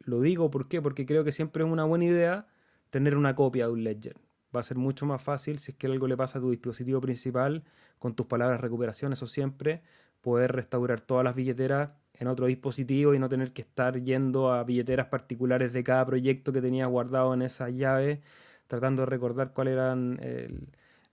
lo 0.00 0.20
digo 0.20 0.50
¿por 0.50 0.68
qué? 0.68 0.82
porque 0.82 1.06
creo 1.06 1.24
que 1.24 1.32
siempre 1.32 1.64
es 1.64 1.70
una 1.70 1.84
buena 1.84 2.04
idea 2.04 2.48
tener 2.90 3.16
una 3.16 3.34
copia 3.34 3.66
de 3.66 3.72
un 3.72 3.84
ledger. 3.84 4.16
Va 4.54 4.60
a 4.60 4.64
ser 4.64 4.76
mucho 4.76 5.06
más 5.06 5.22
fácil 5.22 5.60
si 5.60 5.72
es 5.72 5.78
que 5.78 5.86
algo 5.86 6.08
le 6.08 6.16
pasa 6.16 6.38
a 6.38 6.42
tu 6.42 6.50
dispositivo 6.50 7.00
principal 7.00 7.62
con 8.00 8.14
tus 8.14 8.26
palabras 8.26 8.60
recuperación, 8.60 9.12
eso 9.12 9.28
siempre, 9.28 9.82
poder 10.20 10.52
restaurar 10.52 11.00
todas 11.00 11.24
las 11.24 11.34
billeteras 11.34 11.90
en 12.14 12.28
otro 12.28 12.46
dispositivo 12.46 13.14
y 13.14 13.18
no 13.18 13.28
tener 13.28 13.52
que 13.52 13.62
estar 13.62 14.02
yendo 14.02 14.52
a 14.52 14.62
billeteras 14.64 15.06
particulares 15.06 15.72
de 15.72 15.82
cada 15.82 16.04
proyecto 16.04 16.52
que 16.52 16.60
tenías 16.60 16.88
guardado 16.88 17.32
en 17.34 17.42
esa 17.42 17.70
llave, 17.70 18.20
tratando 18.66 19.02
de 19.02 19.06
recordar 19.06 19.52
cuáles 19.54 19.74
eran, 19.74 20.20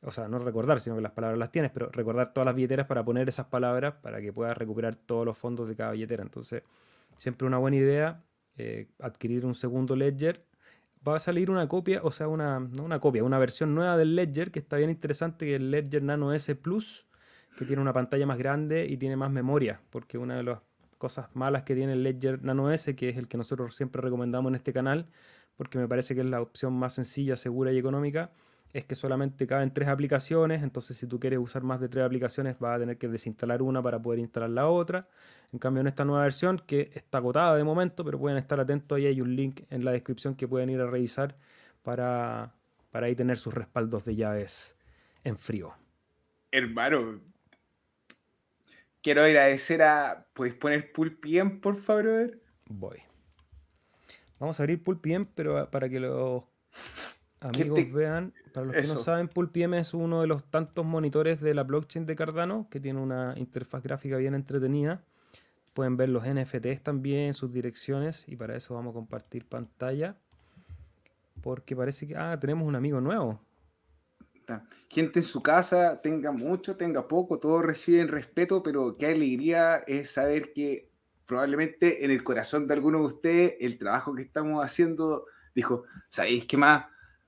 o 0.01 0.11
sea, 0.11 0.27
no 0.27 0.39
recordar, 0.39 0.81
sino 0.81 0.97
que 0.97 1.01
las 1.01 1.13
palabras 1.13 1.39
las 1.39 1.51
tienes, 1.51 1.71
pero 1.71 1.89
recordar 1.89 2.33
todas 2.33 2.45
las 2.45 2.55
billeteras 2.55 2.87
para 2.87 3.05
poner 3.05 3.29
esas 3.29 3.45
palabras 3.45 3.95
para 4.01 4.21
que 4.21 4.33
puedas 4.33 4.57
recuperar 4.57 4.95
todos 4.95 5.25
los 5.25 5.37
fondos 5.37 5.67
de 5.69 5.75
cada 5.75 5.91
billetera. 5.91 6.23
Entonces, 6.23 6.63
siempre 7.17 7.47
una 7.47 7.57
buena 7.57 7.77
idea 7.77 8.23
eh, 8.57 8.87
adquirir 8.99 9.45
un 9.45 9.55
segundo 9.55 9.95
ledger. 9.95 10.43
Va 11.07 11.15
a 11.15 11.19
salir 11.19 11.49
una 11.49 11.67
copia, 11.67 12.01
o 12.03 12.11
sea, 12.11 12.27
una, 12.27 12.59
no 12.59 12.83
una 12.83 12.99
copia, 12.99 13.23
una 13.23 13.39
versión 13.39 13.73
nueva 13.73 13.97
del 13.97 14.15
ledger 14.15 14.51
que 14.51 14.59
está 14.59 14.77
bien 14.77 14.89
interesante, 14.89 15.45
que 15.45 15.55
es 15.55 15.61
el 15.61 15.71
Ledger 15.71 16.03
Nano 16.03 16.33
S 16.33 16.53
Plus 16.55 17.06
que 17.57 17.65
tiene 17.65 17.81
una 17.81 17.91
pantalla 17.91 18.25
más 18.25 18.37
grande 18.37 18.85
y 18.85 18.95
tiene 18.97 19.17
más 19.17 19.31
memoria, 19.31 19.81
porque 19.89 20.17
una 20.17 20.37
de 20.37 20.43
las 20.43 20.59
cosas 20.97 21.27
malas 21.33 21.63
que 21.63 21.75
tiene 21.75 21.93
el 21.93 22.03
Ledger 22.03 22.41
Nano 22.43 22.71
S, 22.71 22.95
que 22.95 23.09
es 23.09 23.17
el 23.17 23.27
que 23.27 23.37
nosotros 23.37 23.75
siempre 23.75 24.01
recomendamos 24.01 24.49
en 24.51 24.55
este 24.55 24.71
canal, 24.71 25.07
porque 25.57 25.77
me 25.77 25.87
parece 25.87 26.15
que 26.15 26.21
es 26.21 26.27
la 26.27 26.41
opción 26.41 26.73
más 26.73 26.93
sencilla, 26.93 27.35
segura 27.35 27.71
y 27.71 27.77
económica, 27.77 28.31
es 28.73 28.85
que 28.85 28.95
solamente 28.95 29.47
caben 29.47 29.73
tres 29.73 29.87
aplicaciones, 29.87 30.61
entonces 30.61 30.97
si 30.97 31.07
tú 31.07 31.19
quieres 31.19 31.39
usar 31.39 31.63
más 31.63 31.79
de 31.79 31.89
tres 31.89 32.05
aplicaciones 32.05 32.59
vas 32.59 32.75
a 32.75 32.79
tener 32.79 32.97
que 32.97 33.07
desinstalar 33.07 33.61
una 33.61 33.81
para 33.81 34.01
poder 34.01 34.19
instalar 34.19 34.49
la 34.49 34.67
otra. 34.67 35.07
En 35.51 35.59
cambio 35.59 35.81
en 35.81 35.87
esta 35.87 36.05
nueva 36.05 36.23
versión, 36.23 36.61
que 36.65 36.91
está 36.93 37.19
agotada 37.19 37.55
de 37.55 37.63
momento, 37.63 38.03
pero 38.03 38.19
pueden 38.19 38.37
estar 38.37 38.59
atentos, 38.59 38.97
ahí 38.97 39.07
hay 39.07 39.21
un 39.21 39.35
link 39.35 39.61
en 39.69 39.85
la 39.85 39.91
descripción 39.91 40.35
que 40.35 40.47
pueden 40.47 40.69
ir 40.69 40.81
a 40.81 40.87
revisar 40.87 41.37
para, 41.81 42.53
para 42.91 43.07
ahí 43.07 43.15
tener 43.15 43.37
sus 43.37 43.53
respaldos 43.53 44.05
de 44.05 44.15
llaves 44.15 44.77
en 45.23 45.37
frío. 45.37 45.73
Hermano, 46.51 47.19
quiero 49.01 49.23
agradecer 49.23 49.81
a. 49.81 50.27
¿Puedes 50.33 50.53
poner 50.53 50.91
Pulpiem, 50.91 51.59
por 51.61 51.77
favor? 51.77 52.39
Voy. 52.65 52.97
Vamos 54.39 54.59
a 54.59 54.63
abrir 54.63 54.83
Pulpiem, 54.83 55.25
pero 55.25 55.69
para 55.71 55.89
que 55.89 55.99
los 55.99 56.43
amigos 57.39 57.91
vean, 57.91 58.33
para 58.53 58.67
los 58.67 58.75
que 58.75 58.87
no 58.87 58.97
saben, 58.97 59.27
Pulpiem 59.27 59.73
es 59.75 59.93
uno 59.93 60.21
de 60.21 60.27
los 60.27 60.43
tantos 60.49 60.85
monitores 60.85 61.41
de 61.41 61.53
la 61.53 61.63
blockchain 61.63 62.05
de 62.05 62.15
Cardano 62.15 62.67
que 62.69 62.79
tiene 62.79 62.99
una 62.99 63.33
interfaz 63.37 63.83
gráfica 63.83 64.17
bien 64.17 64.35
entretenida. 64.35 65.03
Pueden 65.73 65.97
ver 65.97 66.09
los 66.09 66.23
NFTs 66.27 66.81
también, 66.81 67.33
sus 67.33 67.53
direcciones, 67.53 68.25
y 68.27 68.35
para 68.35 68.55
eso 68.55 68.73
vamos 68.73 68.91
a 68.91 68.93
compartir 68.95 69.45
pantalla. 69.45 70.17
Porque 71.41 71.75
parece 71.75 72.07
que. 72.07 72.15
Ah, 72.15 72.37
tenemos 72.39 72.67
un 72.67 72.75
amigo 72.75 72.99
nuevo. 72.99 73.39
Gente 74.89 75.19
en 75.19 75.25
su 75.25 75.43
casa, 75.43 76.01
tenga 76.01 76.31
mucho, 76.31 76.77
tenga 76.77 77.07
poco, 77.07 77.39
todos 77.39 77.63
reciben 77.63 78.07
respeto, 78.07 78.63
pero 78.63 78.93
qué 78.97 79.07
alegría 79.07 79.83
es 79.85 80.11
saber 80.11 80.53
que 80.53 80.89
probablemente 81.25 82.05
en 82.05 82.11
el 82.11 82.23
corazón 82.23 82.67
de 82.67 82.73
alguno 82.73 82.99
de 82.99 83.05
ustedes 83.05 83.55
el 83.59 83.77
trabajo 83.77 84.15
que 84.15 84.23
estamos 84.23 84.63
haciendo 84.63 85.25
dijo, 85.53 85.83
¿sabéis 86.09 86.45
qué 86.45 86.55
más? 86.55 86.85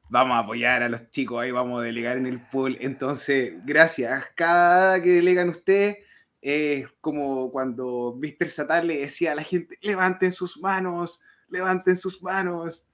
Vamos 0.09 0.35
a 0.35 0.39
apoyar 0.39 0.81
a 0.81 0.89
los 0.89 1.09
chicos, 1.11 1.41
ahí 1.41 1.51
vamos 1.51 1.81
a 1.81 1.83
delegar 1.83 2.17
en 2.17 2.25
el 2.25 2.41
pool. 2.49 2.77
Entonces, 2.79 3.53
gracias. 3.65 4.25
Cada 4.35 5.01
que 5.01 5.09
delegan 5.09 5.49
ustedes 5.49 5.97
es 6.41 6.87
como 7.01 7.51
cuando 7.51 8.17
Mr. 8.19 8.49
Satan 8.49 8.87
le 8.87 8.99
decía 8.99 9.33
a 9.33 9.35
la 9.35 9.43
gente, 9.43 9.77
levanten 9.81 10.31
sus 10.31 10.57
manos, 10.59 11.21
levanten 11.49 11.97
sus 11.97 12.23
manos 12.23 12.85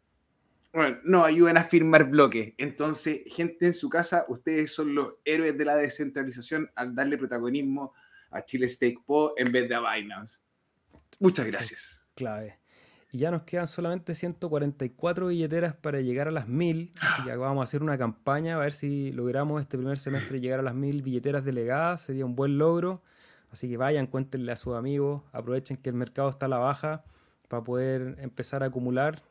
bueno, 0.75 0.97
no 1.05 1.23
ayudan 1.23 1.55
a 1.55 1.63
firmar 1.63 2.09
bloques. 2.09 2.53
Entonces, 2.57 3.21
gente 3.27 3.65
en 3.65 3.73
su 3.73 3.89
casa, 3.89 4.25
ustedes 4.27 4.73
son 4.73 4.93
los 4.93 5.13
héroes 5.23 5.57
de 5.57 5.63
la 5.63 5.77
descentralización 5.77 6.69
al 6.75 6.93
darle 6.93 7.17
protagonismo 7.17 7.93
a 8.29 8.43
Chile 8.43 8.67
Stake 8.67 8.99
Po 9.05 9.33
en 9.37 9.53
vez 9.53 9.69
de 9.69 9.75
a 9.75 9.79
Binance. 9.79 10.39
Muchas 11.19 11.47
gracias. 11.47 12.05
clave. 12.13 12.59
Y 13.13 13.19
ya 13.19 13.31
nos 13.31 13.43
quedan 13.43 13.67
solamente 13.67 14.13
144 14.13 15.27
billeteras 15.27 15.73
para 15.73 16.01
llegar 16.01 16.27
a 16.27 16.31
las 16.31 16.49
1000. 16.49 16.91
Así 16.99 17.23
que 17.23 17.33
vamos 17.37 17.61
a 17.61 17.63
hacer 17.63 17.81
una 17.81 17.97
campaña 17.97 18.55
a 18.55 18.59
ver 18.59 18.73
si 18.73 19.13
logramos 19.13 19.61
este 19.61 19.77
primer 19.77 19.97
semestre 19.97 20.41
llegar 20.41 20.59
a 20.59 20.63
las 20.63 20.75
1000 20.75 21.01
billeteras 21.03 21.45
delegadas. 21.45 22.01
Sería 22.01 22.25
un 22.25 22.35
buen 22.35 22.57
logro. 22.57 23.01
Así 23.49 23.69
que 23.69 23.77
vayan, 23.77 24.07
cuéntenle 24.07 24.51
a 24.51 24.57
sus 24.57 24.75
amigos. 24.75 25.23
Aprovechen 25.31 25.77
que 25.77 25.87
el 25.87 25.95
mercado 25.95 26.27
está 26.27 26.47
a 26.47 26.49
la 26.49 26.57
baja 26.57 27.05
para 27.47 27.63
poder 27.63 28.17
empezar 28.19 28.63
a 28.63 28.65
acumular 28.65 29.23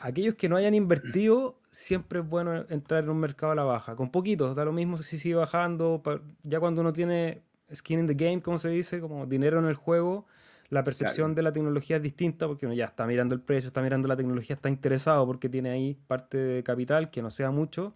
aquellos 0.00 0.34
que 0.34 0.48
no 0.48 0.56
hayan 0.56 0.74
invertido, 0.74 1.58
siempre 1.70 2.20
es 2.20 2.28
bueno 2.28 2.64
entrar 2.68 3.04
en 3.04 3.10
un 3.10 3.18
mercado 3.18 3.52
a 3.52 3.54
la 3.54 3.64
baja. 3.64 3.96
Con 3.96 4.10
poquito, 4.10 4.54
da 4.54 4.64
lo 4.64 4.72
mismo 4.72 4.96
si 4.96 5.18
sigue 5.18 5.34
bajando. 5.34 6.02
Ya 6.42 6.60
cuando 6.60 6.80
uno 6.80 6.92
tiene 6.92 7.42
skin 7.72 8.00
in 8.00 8.06
the 8.06 8.14
game, 8.14 8.42
como 8.42 8.58
se 8.58 8.68
dice, 8.68 9.00
como 9.00 9.26
dinero 9.26 9.58
en 9.58 9.66
el 9.66 9.74
juego, 9.74 10.26
la 10.70 10.82
percepción 10.82 11.34
de 11.34 11.42
la 11.42 11.52
tecnología 11.52 11.96
es 11.96 12.02
distinta 12.02 12.46
porque 12.46 12.66
uno 12.66 12.74
ya 12.74 12.86
está 12.86 13.06
mirando 13.06 13.34
el 13.34 13.40
precio, 13.40 13.68
está 13.68 13.82
mirando 13.82 14.08
la 14.08 14.16
tecnología, 14.16 14.54
está 14.54 14.68
interesado 14.68 15.26
porque 15.26 15.48
tiene 15.48 15.70
ahí 15.70 15.96
parte 16.06 16.38
de 16.38 16.62
capital, 16.62 17.10
que 17.10 17.22
no 17.22 17.30
sea 17.30 17.50
mucho. 17.50 17.94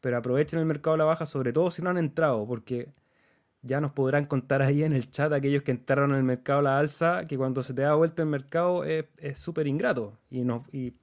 Pero 0.00 0.18
aprovechen 0.18 0.58
el 0.58 0.66
mercado 0.66 0.94
a 0.94 0.98
la 0.98 1.04
baja, 1.04 1.26
sobre 1.26 1.52
todo 1.52 1.70
si 1.70 1.82
no 1.82 1.90
han 1.90 1.98
entrado, 1.98 2.46
porque 2.46 2.88
ya 3.66 3.80
nos 3.80 3.92
podrán 3.92 4.24
contar 4.24 4.62
ahí 4.62 4.82
en 4.82 4.92
el 4.92 5.10
chat 5.10 5.32
aquellos 5.32 5.62
que 5.62 5.72
entraron 5.72 6.12
en 6.12 6.16
el 6.16 6.22
mercado 6.22 6.60
a 6.60 6.62
la 6.62 6.78
alza, 6.78 7.26
que 7.26 7.36
cuando 7.36 7.62
se 7.62 7.74
te 7.74 7.82
da 7.82 7.94
vuelta 7.94 8.22
el 8.22 8.28
mercado 8.28 8.84
es 8.84 9.06
súper 9.34 9.66
ingrato 9.66 10.18
y, 10.30 10.42
no, 10.42 10.64
y 10.72 10.94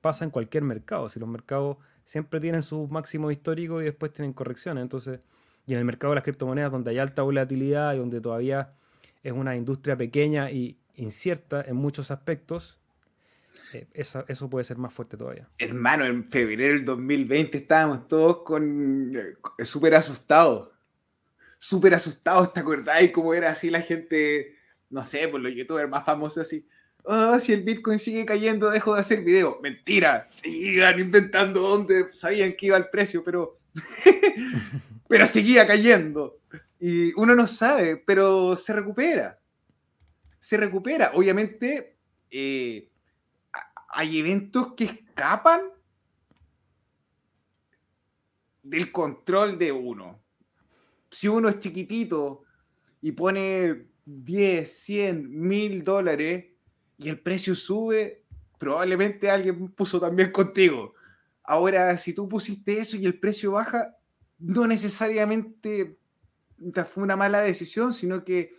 pasa 0.00 0.24
en 0.24 0.30
cualquier 0.30 0.64
mercado. 0.64 1.08
Si 1.08 1.20
los 1.20 1.28
mercados 1.28 1.76
siempre 2.04 2.40
tienen 2.40 2.62
sus 2.62 2.90
máximos 2.90 3.32
históricos 3.32 3.82
y 3.82 3.86
después 3.86 4.12
tienen 4.12 4.32
correcciones. 4.32 4.82
Entonces, 4.82 5.20
y 5.66 5.74
en 5.74 5.80
el 5.80 5.84
mercado 5.84 6.12
de 6.12 6.16
las 6.16 6.24
criptomonedas, 6.24 6.72
donde 6.72 6.92
hay 6.92 6.98
alta 6.98 7.22
volatilidad 7.22 7.94
y 7.94 7.98
donde 7.98 8.20
todavía 8.20 8.72
es 9.22 9.32
una 9.32 9.56
industria 9.56 9.96
pequeña 9.96 10.50
y 10.50 10.78
incierta 10.94 11.62
en 11.66 11.76
muchos 11.76 12.10
aspectos, 12.10 12.78
eh, 13.72 13.88
eso, 13.94 14.48
puede 14.48 14.64
ser 14.64 14.78
más 14.78 14.94
fuerte 14.94 15.16
todavía. 15.16 15.48
Hermano, 15.58 16.06
en 16.06 16.24
febrero 16.24 16.74
del 16.74 16.84
2020 16.84 17.58
estábamos 17.58 18.06
todos 18.06 18.38
con 18.44 19.12
eh, 19.16 19.64
súper 19.64 19.96
asustados. 19.96 20.68
Súper 21.66 21.94
asustados, 21.94 22.52
¿te 22.52 22.60
acordás? 22.60 23.02
Y 23.02 23.10
cómo 23.10 23.34
era 23.34 23.50
así 23.50 23.70
la 23.70 23.80
gente, 23.80 24.56
no 24.88 25.02
sé, 25.02 25.26
por 25.26 25.40
los 25.40 25.52
youtubers 25.52 25.90
más 25.90 26.06
famosos 26.06 26.42
así. 26.42 26.64
Oh, 27.02 27.40
si 27.40 27.52
el 27.52 27.64
Bitcoin 27.64 27.98
sigue 27.98 28.24
cayendo, 28.24 28.70
dejo 28.70 28.94
de 28.94 29.00
hacer 29.00 29.24
video. 29.24 29.58
Mentira, 29.60 30.28
sigan 30.28 31.00
inventando 31.00 31.60
dónde 31.62 32.12
sabían 32.12 32.54
que 32.54 32.66
iba 32.66 32.76
el 32.76 32.88
precio, 32.88 33.24
pero, 33.24 33.58
pero 35.08 35.26
seguía 35.26 35.66
cayendo. 35.66 36.38
Y 36.78 37.12
uno 37.20 37.34
no 37.34 37.48
sabe, 37.48 37.96
pero 37.96 38.54
se 38.54 38.72
recupera. 38.72 39.40
Se 40.38 40.56
recupera. 40.56 41.10
Obviamente, 41.14 41.96
eh, 42.30 42.88
hay 43.88 44.20
eventos 44.20 44.74
que 44.74 44.84
escapan 44.84 45.62
del 48.62 48.92
control 48.92 49.58
de 49.58 49.72
uno. 49.72 50.25
Si 51.16 51.28
uno 51.28 51.48
es 51.48 51.58
chiquitito 51.60 52.42
y 53.00 53.12
pone 53.12 53.86
10, 54.04 54.70
100, 54.70 55.48
1000 55.48 55.82
dólares 55.82 56.44
y 56.98 57.08
el 57.08 57.18
precio 57.20 57.54
sube, 57.54 58.22
probablemente 58.58 59.30
alguien 59.30 59.68
puso 59.68 59.98
también 59.98 60.30
contigo. 60.30 60.92
Ahora, 61.42 61.96
si 61.96 62.12
tú 62.12 62.28
pusiste 62.28 62.80
eso 62.80 62.98
y 62.98 63.06
el 63.06 63.18
precio 63.18 63.52
baja, 63.52 63.96
no 64.38 64.66
necesariamente 64.66 65.96
fue 66.92 67.02
una 67.02 67.16
mala 67.16 67.40
decisión, 67.40 67.94
sino 67.94 68.22
que 68.22 68.52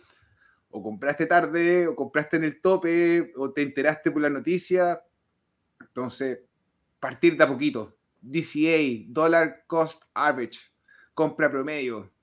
o 0.70 0.82
compraste 0.82 1.26
tarde, 1.26 1.86
o 1.86 1.94
compraste 1.94 2.38
en 2.38 2.44
el 2.44 2.60
tope, 2.60 3.32
o 3.36 3.52
te 3.52 3.62
enteraste 3.62 4.10
por 4.10 4.22
la 4.22 4.30
noticia. 4.30 5.00
Entonces, 5.80 6.40
partir 6.98 7.36
de 7.36 7.44
a 7.44 7.48
poquito. 7.48 7.96
DCA, 8.20 9.04
Dollar 9.06 9.62
Cost 9.68 10.02
Average, 10.12 10.58
compra 11.14 11.48
promedio. 11.48 12.17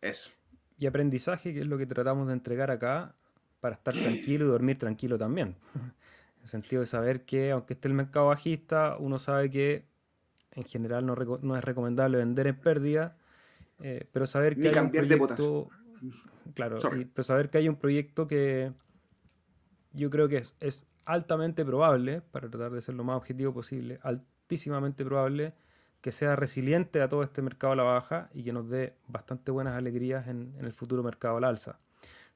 Eso. 0.00 0.30
Y 0.78 0.86
aprendizaje, 0.86 1.52
que 1.52 1.60
es 1.60 1.66
lo 1.66 1.78
que 1.78 1.86
tratamos 1.86 2.28
de 2.28 2.34
entregar 2.34 2.70
acá, 2.70 3.14
para 3.60 3.74
estar 3.74 3.94
tranquilo 3.94 4.44
y 4.44 4.48
dormir 4.48 4.78
tranquilo 4.78 5.18
también. 5.18 5.56
En 6.38 6.42
el 6.44 6.48
sentido 6.50 6.80
de 6.80 6.86
saber 6.86 7.24
que, 7.24 7.50
aunque 7.50 7.74
esté 7.74 7.88
el 7.88 7.94
mercado 7.94 8.28
bajista, 8.28 8.96
uno 9.00 9.18
sabe 9.18 9.50
que 9.50 9.84
en 10.52 10.64
general 10.64 11.04
no, 11.04 11.16
no 11.42 11.56
es 11.56 11.64
recomendable 11.64 12.16
vender 12.16 12.46
en 12.46 12.56
pérdida 12.56 13.16
eh, 13.80 14.08
pero 14.12 14.26
saber 14.26 14.56
que 14.56 14.68
hay 14.68 14.78
un 14.78 14.90
proyecto, 14.90 15.68
claro, 16.54 16.78
pero 17.14 17.22
saber 17.22 17.48
que 17.48 17.58
hay 17.58 17.68
un 17.68 17.76
proyecto 17.76 18.26
que 18.26 18.72
yo 19.92 20.10
creo 20.10 20.28
que 20.28 20.42
es, 20.60 20.86
altamente 21.04 21.64
probable, 21.64 22.20
para 22.20 22.50
tratar 22.50 22.72
de 22.72 22.82
ser 22.82 22.94
lo 22.94 23.04
más 23.04 23.16
objetivo 23.16 23.54
posible, 23.54 23.98
altísimamente 24.02 25.04
probable 25.04 25.54
que 26.00 26.12
sea 26.12 26.36
resiliente 26.36 27.02
a 27.02 27.08
todo 27.08 27.22
este 27.22 27.42
mercado 27.42 27.72
a 27.72 27.76
la 27.76 27.82
baja 27.82 28.30
y 28.32 28.44
que 28.44 28.52
nos 28.52 28.68
dé 28.68 28.94
bastante 29.08 29.50
buenas 29.50 29.74
alegrías 29.74 30.28
en, 30.28 30.54
el 30.60 30.72
futuro 30.72 31.02
mercado 31.02 31.36
al 31.36 31.44
alza. 31.44 31.78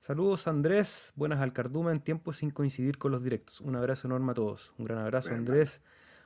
Saludos 0.00 0.48
Andrés, 0.48 1.12
buenas 1.14 1.40
al 1.40 1.52
cardumen, 1.52 2.00
tiempo 2.00 2.32
sin 2.32 2.50
coincidir 2.50 2.98
con 2.98 3.12
los 3.12 3.22
directos. 3.22 3.60
Un 3.60 3.76
abrazo 3.76 4.08
enorme 4.08 4.32
a 4.32 4.34
todos. 4.34 4.74
Un 4.78 4.86
gran 4.86 4.98
abrazo 4.98 5.30
Andrés. 5.30 5.80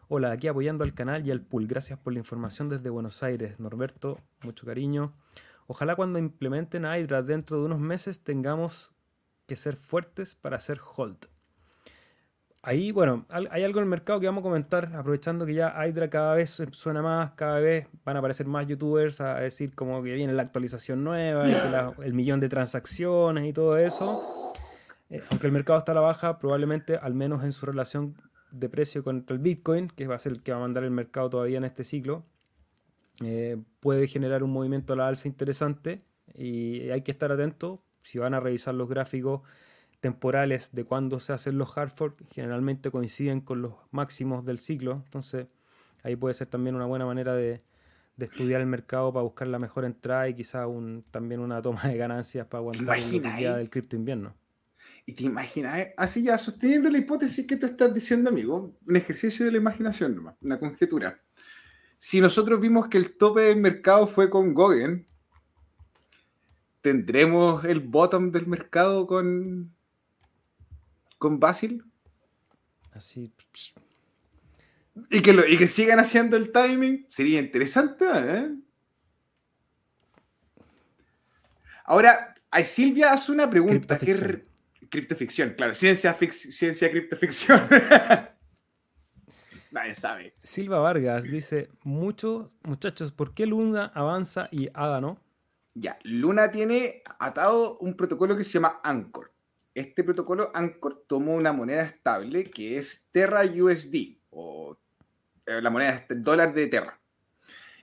Hola, 0.08 0.30
aquí 0.30 0.48
apoyando 0.48 0.84
al 0.84 0.94
canal 0.94 1.26
y 1.26 1.30
al 1.30 1.42
pool. 1.42 1.66
Gracias 1.66 1.98
por 1.98 2.12
la 2.12 2.20
información 2.20 2.68
desde 2.68 2.88
Buenos 2.88 3.22
Aires. 3.22 3.60
Norberto, 3.60 4.20
mucho 4.42 4.64
cariño. 4.64 5.12
Ojalá 5.66 5.96
cuando 5.96 6.18
implementen 6.18 6.84
Hydra 6.84 7.22
dentro 7.22 7.58
de 7.58 7.64
unos 7.64 7.80
meses 7.80 8.22
tengamos 8.22 8.92
que 9.46 9.56
ser 9.56 9.76
fuertes 9.76 10.34
para 10.34 10.56
hacer 10.56 10.80
hold. 10.96 11.26
Ahí, 12.66 12.90
bueno, 12.90 13.24
hay 13.28 13.62
algo 13.62 13.78
en 13.78 13.84
el 13.84 13.88
mercado 13.88 14.18
que 14.18 14.26
vamos 14.26 14.42
a 14.42 14.42
comentar, 14.42 14.90
aprovechando 14.96 15.46
que 15.46 15.54
ya 15.54 15.72
Hydra 15.86 16.10
cada 16.10 16.34
vez 16.34 16.60
suena 16.72 17.00
más, 17.00 17.30
cada 17.36 17.60
vez 17.60 17.86
van 18.04 18.16
a 18.16 18.18
aparecer 18.18 18.48
más 18.48 18.66
youtubers 18.66 19.20
a 19.20 19.36
decir 19.38 19.72
como 19.76 20.02
que 20.02 20.12
viene 20.14 20.32
la 20.32 20.42
actualización 20.42 21.04
nueva, 21.04 21.48
y 21.48 22.02
el 22.02 22.12
millón 22.12 22.40
de 22.40 22.48
transacciones 22.48 23.48
y 23.48 23.52
todo 23.52 23.78
eso. 23.78 24.52
Eh, 25.10 25.22
aunque 25.30 25.46
el 25.46 25.52
mercado 25.52 25.78
está 25.78 25.92
a 25.92 25.94
la 25.94 26.00
baja, 26.00 26.40
probablemente, 26.40 26.96
al 26.96 27.14
menos 27.14 27.44
en 27.44 27.52
su 27.52 27.66
relación 27.66 28.16
de 28.50 28.68
precio 28.68 29.04
contra 29.04 29.36
el 29.36 29.40
Bitcoin, 29.40 29.86
que 29.86 30.08
va 30.08 30.16
a 30.16 30.18
ser 30.18 30.32
el 30.32 30.42
que 30.42 30.50
va 30.50 30.58
a 30.58 30.62
mandar 30.62 30.82
el 30.82 30.90
mercado 30.90 31.30
todavía 31.30 31.58
en 31.58 31.64
este 31.64 31.84
ciclo, 31.84 32.24
eh, 33.22 33.58
puede 33.78 34.08
generar 34.08 34.42
un 34.42 34.50
movimiento 34.50 34.94
a 34.94 34.96
la 34.96 35.06
alza 35.06 35.28
interesante 35.28 36.02
y 36.34 36.90
hay 36.90 37.02
que 37.02 37.12
estar 37.12 37.30
atento 37.30 37.84
si 38.02 38.18
van 38.18 38.34
a 38.34 38.40
revisar 38.40 38.74
los 38.74 38.88
gráficos 38.88 39.42
temporales 40.06 40.70
de 40.72 40.84
cuando 40.84 41.18
se 41.18 41.32
hacen 41.32 41.58
los 41.58 41.76
hard 41.76 41.90
fork, 41.90 42.22
generalmente 42.30 42.92
coinciden 42.92 43.40
con 43.40 43.60
los 43.60 43.74
máximos 43.90 44.44
del 44.44 44.60
ciclo, 44.60 45.02
entonces 45.04 45.48
ahí 46.04 46.14
puede 46.14 46.32
ser 46.32 46.46
también 46.46 46.76
una 46.76 46.86
buena 46.86 47.04
manera 47.04 47.34
de, 47.34 47.64
estudiar 48.16 48.60
el 48.60 48.68
mercado 48.68 49.12
para 49.12 49.24
buscar 49.24 49.48
la 49.48 49.58
mejor 49.58 49.84
entrada 49.84 50.28
y 50.28 50.34
quizá 50.34 50.68
un, 50.68 51.02
también 51.10 51.40
una 51.40 51.60
toma 51.60 51.82
de 51.88 51.96
ganancias 51.96 52.46
para 52.46 52.60
aguantar 52.60 52.98
el 52.98 53.20
día 53.36 53.56
del 53.56 53.68
cripto 53.68 53.96
invierno. 53.96 54.32
Y 55.04 55.12
te 55.14 55.24
imaginas, 55.24 55.88
así 55.96 56.22
ya, 56.22 56.38
sosteniendo 56.38 56.88
la 56.88 56.98
hipótesis 56.98 57.44
que 57.44 57.56
tú 57.56 57.66
estás 57.66 57.92
diciendo, 57.92 58.30
amigo, 58.30 58.76
un 58.86 58.96
ejercicio 58.96 59.44
de 59.44 59.50
la 59.50 59.58
imaginación 59.58 60.14
nomás, 60.14 60.36
una 60.40 60.60
conjetura. 60.60 61.20
Si 61.98 62.20
nosotros 62.20 62.60
vimos 62.60 62.86
que 62.86 62.98
el 62.98 63.16
tope 63.16 63.40
del 63.40 63.60
mercado 63.60 64.06
fue 64.06 64.30
con 64.30 64.54
Gogen, 64.54 65.04
¿tendremos 66.80 67.64
el 67.64 67.80
bottom 67.80 68.30
del 68.30 68.46
mercado 68.46 69.08
con, 69.08 69.75
con 71.18 71.40
Basil? 71.40 71.82
Así. 72.92 73.32
Y 75.10 75.20
que, 75.20 75.32
y 75.48 75.58
que 75.58 75.66
sigan 75.66 75.98
haciendo 75.98 76.36
el 76.36 76.52
timing, 76.52 77.06
sería 77.08 77.38
interesante, 77.38 78.04
¿eh? 78.14 78.50
Ahora, 81.84 82.34
Silvia 82.64 83.12
hace 83.12 83.32
una 83.32 83.48
pregunta 83.48 83.98
que 83.98 84.46
Criptoficción, 84.88 85.50
claro. 85.50 85.74
Ciencia, 85.74 86.16
ciencia 86.30 86.90
criptoficción. 86.90 87.68
Nadie 89.72 89.94
sabe. 89.94 90.34
Silva 90.42 90.78
Vargas 90.78 91.24
dice, 91.24 91.68
muchos 91.82 92.50
muchachos, 92.62 93.12
¿por 93.12 93.34
qué 93.34 93.46
Luna 93.46 93.90
avanza 93.94 94.48
y 94.50 94.68
Ada 94.72 95.00
no? 95.00 95.20
Ya, 95.74 95.98
Luna 96.04 96.50
tiene 96.50 97.02
atado 97.18 97.76
un 97.78 97.94
protocolo 97.94 98.36
que 98.36 98.44
se 98.44 98.52
llama 98.52 98.80
Anchor. 98.82 99.32
Este 99.76 100.02
protocolo 100.02 100.50
Anchor 100.54 101.04
tomó 101.06 101.34
una 101.34 101.52
moneda 101.52 101.82
estable 101.82 102.44
que 102.44 102.78
es 102.78 103.06
Terra 103.12 103.42
USD 103.42 104.16
o 104.30 104.78
eh, 105.44 105.60
la 105.60 105.68
moneda 105.68 106.06
dólar 106.08 106.54
de 106.54 106.68
Terra. 106.68 106.98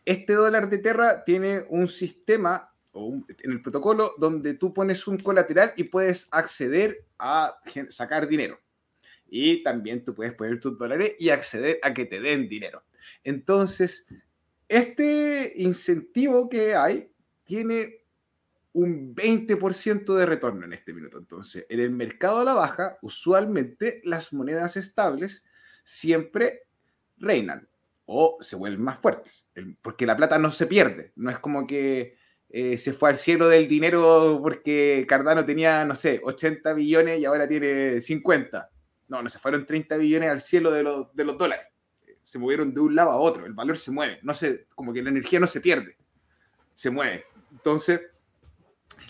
Este 0.04 0.34
dólar 0.34 0.72
de 0.72 0.80
Terra 0.80 1.24
tiene 1.24 1.64
un 1.70 1.88
sistema 1.88 2.74
en 2.96 3.52
el 3.52 3.62
protocolo 3.62 4.16
donde 4.18 4.56
tú 4.56 4.74
pones 4.74 5.08
un 5.08 5.20
colateral 5.20 5.74
y 5.78 5.84
puedes 5.84 6.30
acceder 6.32 7.06
a 7.20 7.60
sacar 7.90 8.28
dinero. 8.28 8.60
Y 9.28 9.62
también 9.62 10.04
tú 10.04 10.16
puedes 10.16 10.34
poner 10.34 10.60
tus 10.60 10.76
dólares 10.76 11.14
y 11.20 11.30
acceder 11.30 11.78
a 11.84 11.94
que 11.94 12.08
te 12.08 12.20
den 12.20 12.50
dinero. 12.50 12.82
Entonces, 13.24 14.08
este 14.68 15.54
incentivo 15.58 16.50
que 16.50 16.74
hay 16.74 17.12
tiene 17.44 18.03
un 18.74 19.16
20% 19.16 20.16
de 20.16 20.26
retorno 20.26 20.66
en 20.66 20.74
este 20.74 20.94
minuto. 20.94 21.18
Entonces, 21.18 21.66
en 21.70 21.80
el 21.80 21.92
mercado 21.92 22.40
a 22.40 22.44
la 22.44 22.54
baja, 22.54 22.98
usualmente 23.02 24.02
las 24.04 24.34
monedas 24.34 24.76
estables 24.78 25.46
siempre 25.84 26.64
reinan 27.18 27.68
o 28.06 28.38
se 28.42 28.56
vuelven 28.56 28.82
más 28.82 29.00
fuertes, 29.00 29.50
porque 29.82 30.06
la 30.06 30.18
plata 30.18 30.38
no 30.38 30.52
se 30.52 30.68
pierde. 30.68 31.14
No 31.16 31.32
es 31.32 31.40
como 31.40 31.66
que 31.66 32.18
eh, 32.50 32.78
se 32.78 32.94
fue 32.94 33.10
al 33.10 33.18
cielo 33.18 33.48
del 33.48 33.68
dinero 33.68 34.40
porque 34.42 35.06
Cardano 35.08 35.46
tenía, 35.46 35.86
no 35.86 35.96
sé, 35.96 36.20
80 36.24 36.74
billones 36.74 37.20
y 37.20 37.26
ahora 37.26 37.48
tiene 37.48 38.02
50. 38.02 38.70
No, 39.08 39.22
no 39.22 39.30
se 39.30 39.40
fueron 39.40 39.66
30 39.66 39.98
billones 39.98 40.30
al 40.30 40.42
cielo 40.42 40.72
de, 40.72 40.84
de 41.14 41.24
los 41.24 41.38
dólares. 41.38 41.68
Se 42.22 42.40
movieron 42.40 42.74
de 42.74 42.80
un 42.80 42.96
lado 42.96 43.12
a 43.12 43.18
otro. 43.18 43.46
El 43.46 43.54
valor 43.54 43.78
se 43.78 43.92
mueve. 43.92 44.20
No 44.24 44.34
se, 44.34 44.66
como 44.76 44.94
que 44.94 45.04
la 45.04 45.10
energía 45.10 45.40
no 45.40 45.48
se 45.48 45.62
pierde. 45.62 45.98
Se 46.74 46.90
mueve. 46.90 47.26
Entonces, 47.52 48.02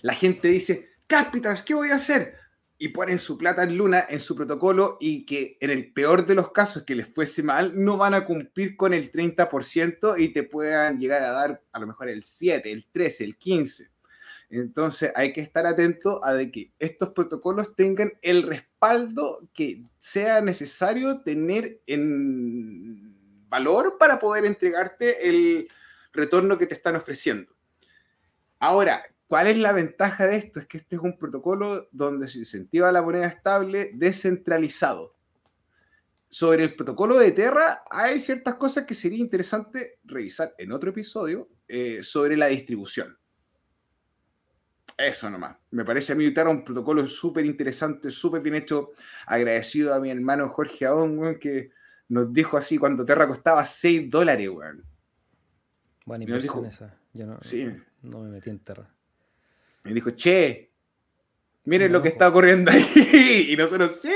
la 0.04 0.14
gente 0.14 0.50
dice, 0.50 0.92
Cáspitas, 1.08 1.64
¿qué 1.64 1.74
voy 1.74 1.90
a 1.90 1.96
hacer? 1.96 2.44
y 2.84 2.90
ponen 2.90 3.18
su 3.18 3.38
plata 3.38 3.64
en 3.64 3.78
Luna 3.78 4.06
en 4.10 4.20
su 4.20 4.36
protocolo 4.36 4.98
y 5.00 5.26
que 5.26 5.58
en 5.62 5.70
el 5.70 5.94
peor 5.94 6.26
de 6.26 6.36
los 6.36 6.52
casos 6.52 6.84
que 6.84 6.96
les 6.96 7.08
fuese 7.08 7.42
mal, 7.42 7.82
no 7.82 7.96
van 7.96 8.14
a 8.14 8.26
cumplir 8.26 8.76
con 8.76 8.94
el 8.94 9.10
30% 9.10 10.20
y 10.20 10.34
te 10.34 10.44
puedan 10.44 11.00
llegar 11.00 11.24
a 11.24 11.32
dar 11.32 11.64
a 11.72 11.80
lo 11.80 11.88
mejor 11.88 12.10
el 12.10 12.24
7, 12.24 12.70
el 12.70 12.86
13, 12.92 13.24
el 13.24 13.38
15. 13.38 13.90
Entonces 14.50 15.14
hay 15.16 15.32
que 15.32 15.40
estar 15.40 15.66
atento 15.66 16.26
a 16.26 16.34
de 16.34 16.52
que 16.52 16.74
estos 16.78 17.12
protocolos 17.12 17.74
tengan 17.74 18.12
el 18.22 18.44
respaldo 18.44 19.48
que 19.54 19.86
sea 20.00 20.42
necesario 20.42 21.22
tener 21.22 21.80
en 21.88 23.48
valor 23.48 23.98
para 23.98 24.20
poder 24.20 24.44
entregarte 24.44 25.30
el 25.30 25.70
retorno 26.12 26.58
que 26.58 26.68
te 26.68 26.76
están 26.76 26.98
ofreciendo. 26.98 27.54
Ahora, 28.60 29.06
¿cuál 29.34 29.48
es 29.48 29.58
la 29.58 29.72
ventaja 29.72 30.28
de 30.28 30.36
esto? 30.36 30.60
Es 30.60 30.68
que 30.68 30.78
este 30.78 30.96
es 30.96 31.02
un 31.02 31.18
protocolo 31.18 31.88
donde 31.92 32.28
se 32.28 32.38
incentiva 32.38 32.92
la 32.92 33.02
moneda 33.02 33.26
estable 33.26 33.90
descentralizado. 33.96 35.16
Sobre 36.30 36.66
el 36.66 36.76
protocolo 36.76 37.18
de 37.18 37.32
Terra 37.32 37.84
hay 37.90 38.20
ciertas 38.20 38.54
cosas 38.54 38.86
que 38.86 38.94
sería 38.94 39.18
interesante 39.18 39.98
revisar 40.04 40.54
en 40.60 40.72
otro 40.72 40.92
episodio 40.92 41.50
eh, 41.68 42.04
sobre 42.04 42.38
la 42.38 42.46
distribución. 42.46 43.18
Eso 44.96 45.32
nomás. 45.32 45.58
Me 45.72 45.84
parece 45.84 46.14
a 46.14 46.16
mí 46.16 46.32
Terra 46.32 46.52
un 46.52 46.64
protocolo 46.64 47.08
súper 47.08 47.44
interesante, 47.44 48.12
súper 48.12 48.40
bien 48.40 48.54
hecho. 48.54 48.92
Agradecido 49.26 49.96
a 49.96 50.00
mi 50.00 50.12
hermano 50.12 50.50
Jorge 50.50 50.86
Aón, 50.86 51.40
que 51.40 51.72
nos 52.10 52.32
dijo 52.32 52.56
así 52.56 52.78
cuando 52.78 53.04
Terra 53.04 53.28
costaba 53.28 53.66
6 53.66 54.12
dólares, 54.12 54.48
weón. 54.48 54.84
Buena 56.06 56.24
inversión 56.24 56.68
esa. 56.68 57.00
Yo 57.14 57.26
no, 57.26 57.42
sí. 57.42 57.68
no 58.04 58.20
me 58.20 58.30
metí 58.30 58.52
en 58.52 58.60
Terra. 58.60 58.94
Me 59.84 59.94
dijo, 59.94 60.12
che, 60.12 60.72
miren 61.66 61.92
lo 61.92 62.02
que 62.02 62.10
está 62.10 62.30
ocurriendo 62.30 62.72
ahí. 62.72 63.48
y 63.50 63.58
nosotros, 63.58 64.00
sí. 64.02 64.10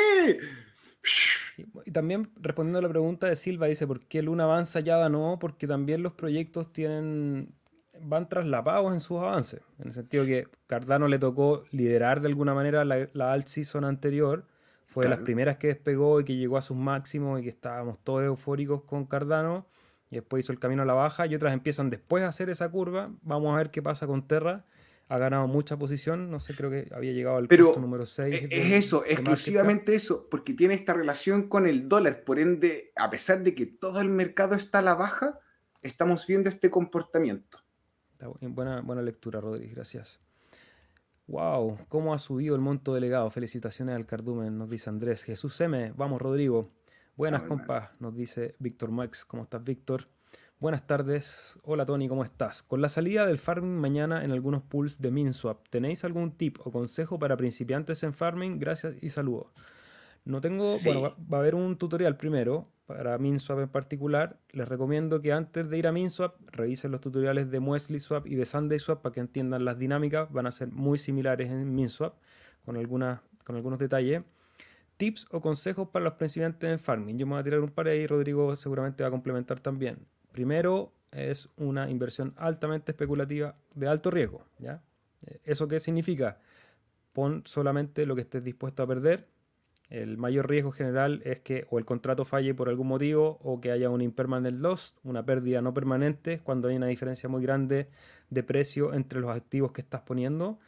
Y, 1.86 1.92
también 1.92 2.30
respondiendo 2.38 2.80
a 2.80 2.82
la 2.82 2.90
pregunta 2.90 3.28
de 3.28 3.36
Silva, 3.36 3.68
dice, 3.68 3.88
¿por 3.88 4.06
qué 4.06 4.22
Luna 4.22 4.46
avanza 4.46 4.80
ya 4.80 5.08
no? 5.10 5.38
Porque 5.40 5.68
también 5.68 6.04
los 6.04 6.14
proyectos 6.14 6.72
tienen 6.72 7.54
van 8.00 8.30
traslapados 8.30 8.94
en 8.94 9.00
sus 9.00 9.18
avances. 9.18 9.62
En 9.80 9.88
el 9.88 9.94
sentido 9.94 10.24
que 10.24 10.48
Cardano 10.68 11.08
le 11.08 11.18
tocó 11.18 11.64
liderar 11.72 12.22
de 12.22 12.28
alguna 12.28 12.54
manera 12.54 12.86
la, 12.86 13.10
la 13.14 13.34
alt 13.34 13.48
season 13.48 13.86
anterior. 13.86 14.46
Fue 14.86 15.04
de 15.04 15.10
las 15.10 15.20
primeras 15.20 15.58
que 15.58 15.68
despegó 15.68 16.22
y 16.22 16.24
que 16.24 16.36
llegó 16.36 16.58
a 16.58 16.62
sus 16.62 16.78
máximos 16.78 17.40
y 17.40 17.44
que 17.44 17.50
estábamos 17.50 17.98
todos 18.04 18.24
eufóricos 18.24 18.84
con 18.84 19.06
Cardano. 19.06 19.66
Y 20.12 20.16
después 20.16 20.46
hizo 20.46 20.54
el 20.54 20.60
camino 20.60 20.84
a 20.84 20.86
la 20.86 20.94
baja 20.94 21.26
y 21.26 21.36
otras 21.36 21.54
empiezan 21.54 21.90
después 21.90 22.24
a 22.24 22.28
hacer 22.28 22.50
esa 22.50 22.70
curva. 22.70 23.10
Vamos 23.24 23.54
a 23.54 23.58
ver 23.58 23.72
qué 23.72 23.82
pasa 23.82 24.06
con 24.06 24.28
Terra 24.28 24.64
ha 25.10 25.18
ganado 25.18 25.48
mucha 25.48 25.78
posición, 25.78 26.30
no 26.30 26.40
sé, 26.40 26.54
creo 26.54 26.70
que 26.70 26.90
había 26.94 27.14
llegado 27.14 27.38
al 27.38 27.48
punto 27.48 27.80
número 27.80 28.06
6. 28.06 28.34
E-, 28.34 28.48
es 28.52 28.86
eso, 28.86 29.06
exclusivamente 29.06 29.96
eso, 29.96 30.28
porque 30.30 30.54
tiene 30.54 30.74
esta 30.74 30.94
relación 30.94 31.48
con 31.48 31.68
el 31.68 31.88
dólar, 31.88 32.24
por 32.24 32.40
ende, 32.40 32.92
a 32.96 33.10
pesar 33.10 33.42
de 33.44 33.56
que 33.56 33.66
todo 33.66 34.02
el 34.02 34.10
mercado 34.10 34.56
está 34.56 34.80
a 34.80 34.82
la 34.82 34.96
baja, 34.96 35.40
estamos 35.82 36.28
viendo 36.28 36.50
este 36.50 36.70
comportamiento. 36.70 37.60
Buena, 38.42 38.82
buena 38.82 39.02
lectura, 39.02 39.40
Rodríguez, 39.40 39.76
gracias. 39.76 40.20
Wow, 41.28 41.78
cómo 41.88 42.14
ha 42.14 42.20
subido 42.20 42.56
el 42.56 42.62
monto 42.62 42.94
delegado. 42.94 43.30
Felicitaciones 43.30 43.96
al 43.96 44.06
cardumen, 44.06 44.58
nos 44.58 44.70
dice 44.70 44.90
Andrés. 44.90 45.24
Jesús 45.24 45.60
M, 45.62 45.94
vamos, 45.96 46.22
Rodrigo. 46.22 46.72
Buenas, 47.16 47.44
compas, 47.44 47.92
nos 48.00 48.16
dice 48.16 48.56
Víctor 48.60 48.92
Max. 48.92 49.26
¿Cómo 49.26 49.44
estás, 49.44 49.64
Víctor? 49.64 50.08
Buenas 50.60 50.88
tardes. 50.88 51.60
Hola 51.62 51.86
Tony, 51.86 52.08
¿cómo 52.08 52.24
estás? 52.24 52.64
Con 52.64 52.82
la 52.82 52.90
salida 52.90 53.28
del 53.28 53.38
farming 53.38 53.80
mañana 53.80 54.26
en 54.26 54.32
algunos 54.32 54.64
pools 54.64 55.00
de 55.00 55.12
MinSwap, 55.12 55.70
¿tenéis 55.70 56.04
algún 56.04 56.32
tip 56.32 56.58
o 56.66 56.72
consejo 56.72 57.20
para 57.20 57.38
principiantes 57.38 58.02
en 58.02 58.12
farming? 58.12 58.58
Gracias 58.58 58.96
y 59.04 59.12
saludos. 59.12 59.46
No 60.26 60.42
tengo, 60.42 60.76
bueno, 60.84 61.16
va, 61.32 61.38
a 61.38 61.42
haber 61.42 61.54
un 61.54 61.78
tutorial 61.78 62.18
primero 62.18 62.68
para 62.88 63.20
MinSwap 63.20 63.60
en 63.60 63.70
particular. 63.70 64.40
Les 64.50 64.68
recomiendo 64.68 65.22
que 65.22 65.32
antes 65.32 65.70
de 65.70 65.78
ir 65.78 65.86
a 65.86 65.92
MinSwap 65.92 66.34
revisen 66.48 66.90
los 66.90 67.02
tutoriales 67.02 67.52
de 67.52 67.60
MuesliSwap 67.60 68.26
y 68.26 68.34
de 68.34 68.46
SundaySwap 68.46 69.04
para 69.04 69.14
que 69.14 69.20
entiendan 69.20 69.64
las 69.64 69.78
dinámicas. 69.78 70.32
Van 70.32 70.48
a 70.48 70.52
ser 70.52 70.70
muy 70.72 70.98
similares 70.98 71.52
en 71.52 71.76
MinSwap 71.76 72.16
con, 72.66 72.78
algunas, 72.78 73.20
con 73.44 73.58
algunos 73.58 73.78
detalles. 73.78 74.24
Tips 74.98 75.28
o 75.30 75.40
consejos 75.40 75.90
para 75.90 76.06
los 76.06 76.14
principiantes 76.14 76.68
en 76.68 76.80
farming. 76.80 77.20
Yo 77.20 77.28
me 77.28 77.34
voy 77.34 77.42
a 77.42 77.44
tirar 77.44 77.60
un 77.60 77.70
par 77.70 77.88
ahí, 77.90 78.08
Rodrigo 78.08 78.56
seguramente 78.56 79.04
va 79.04 79.10
a 79.10 79.12
complementar 79.12 79.60
también. 79.60 80.00
Primero, 80.38 80.94
es 81.12 81.50
una 81.58 81.90
inversión 81.90 82.36
altamente 82.38 82.92
especulativa 82.92 83.56
de 83.74 83.88
alto 83.88 84.12
riesgo. 84.12 84.44
¿ya? 84.60 84.84
¿Eso 85.44 85.68
qué 85.68 85.80
significa? 85.80 86.38
Pon 87.12 87.42
solamente 87.48 88.06
lo 88.06 88.14
que 88.14 88.22
estés 88.22 88.44
dispuesto 88.44 88.84
a 88.84 88.88
perder. 88.88 89.26
El 89.90 90.20
mayor 90.20 90.48
riesgo 90.48 90.72
general 90.72 91.24
es 91.26 91.40
que 91.40 91.66
o 91.72 91.80
el 91.80 91.86
contrato 91.86 92.24
falle 92.24 92.54
por 92.54 92.70
algún 92.70 92.86
motivo 92.86 93.40
o 93.42 93.60
que 93.60 93.72
haya 93.72 93.90
un 93.90 94.04
impermanent 94.04 94.60
loss, 94.60 95.00
una 95.04 95.26
pérdida 95.26 95.64
no 95.64 95.74
permanente, 95.74 96.40
cuando 96.44 96.68
hay 96.68 96.76
una 96.76 96.86
diferencia 96.86 97.28
muy 97.28 97.42
grande 97.42 97.90
de 98.30 98.44
precio 98.44 98.94
entre 98.94 99.20
los 99.20 99.32
activos 99.32 99.72
que 99.72 99.82
estás 99.82 100.02
poniendo. 100.02 100.60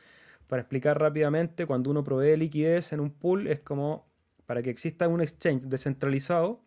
Para 0.47 0.63
explicar 0.63 0.99
rápidamente, 0.99 1.67
cuando 1.67 1.91
uno 1.91 2.03
provee 2.03 2.37
liquidez 2.37 2.91
en 2.91 3.01
un 3.01 3.11
pool 3.11 3.45
es 3.45 3.59
como 3.59 4.07
para 4.47 4.63
que 4.63 4.71
exista 4.71 5.07
un 5.07 5.21
exchange 5.21 5.65
descentralizado, 5.65 6.59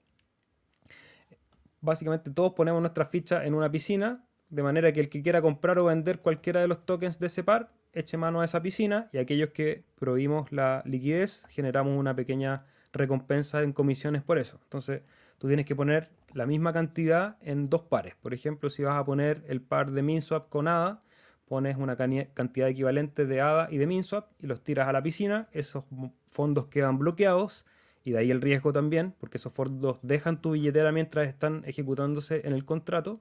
básicamente 1.83 2.30
todos 2.30 2.55
ponemos 2.55 2.80
nuestra 2.80 3.05
ficha 3.05 3.45
en 3.45 3.55
una 3.55 3.70
piscina, 3.70 4.24
de 4.49 4.62
manera 4.62 4.93
que 4.93 5.01
el 5.01 5.09
que 5.09 5.22
quiera 5.22 5.43
comprar 5.43 5.78
o 5.78 5.85
vender 5.85 6.20
cualquiera 6.20 6.61
de 6.61 6.68
los 6.68 6.87
tokens 6.87 7.18
de 7.18 7.26
ese 7.26 7.45
par, 7.45 7.72
eche 7.93 8.16
mano 8.16 8.41
a 8.41 8.45
esa 8.45 8.62
piscina 8.62 9.11
y 9.12 9.18
aquellos 9.18 9.51
que 9.51 9.85
prohibimos 9.99 10.51
la 10.53 10.83
liquidez, 10.87 11.45
generamos 11.51 11.99
una 11.99 12.16
pequeña 12.16 12.64
recompensa 12.93 13.62
en 13.62 13.72
comisiones 13.72 14.22
por 14.22 14.39
eso. 14.39 14.59
Entonces, 14.62 15.03
tú 15.39 15.47
tienes 15.49 15.66
que 15.66 15.76
poner 15.76 16.11
la 16.33 16.47
misma 16.47 16.72
cantidad 16.72 17.37
en 17.43 17.66
dos 17.66 17.83
pares. 17.83 18.14
Por 18.16 18.33
ejemplo, 18.33 18.70
si 18.70 18.83
vas 18.83 18.97
a 18.97 19.05
poner 19.05 19.45
el 19.49 19.61
par 19.61 19.91
de 19.91 20.03
MinSwap 20.03 20.49
con 20.49 20.68
ADA, 20.68 21.03
pones 21.47 21.76
una 21.76 21.97
cantidad 21.97 22.68
equivalente 22.68 23.26
de 23.26 23.41
ADA 23.41 23.68
y 23.70 23.76
de 23.76 23.87
MinSwap 23.87 24.30
y 24.39 24.47
los 24.47 24.62
tiras 24.62 24.89
a 24.89 24.93
la 24.93 25.03
piscina, 25.03 25.49
esos 25.53 25.85
fondos 26.26 26.66
quedan 26.66 26.99
bloqueados 26.99 27.66
y 28.05 28.13
de 28.13 28.19
ahí 28.19 28.31
el 28.31 28.41
riesgo 28.41 28.73
también, 28.73 29.15
porque 29.19 29.37
esos 29.37 29.53
fondos 29.53 29.99
dejan 30.03 30.41
tu 30.41 30.53
billetera 30.53 30.93
mientras 30.93 31.29
están 31.29 31.63
ejecutándose 31.67 32.43
en 32.45 32.53
el 32.53 32.65
contrato. 32.65 33.21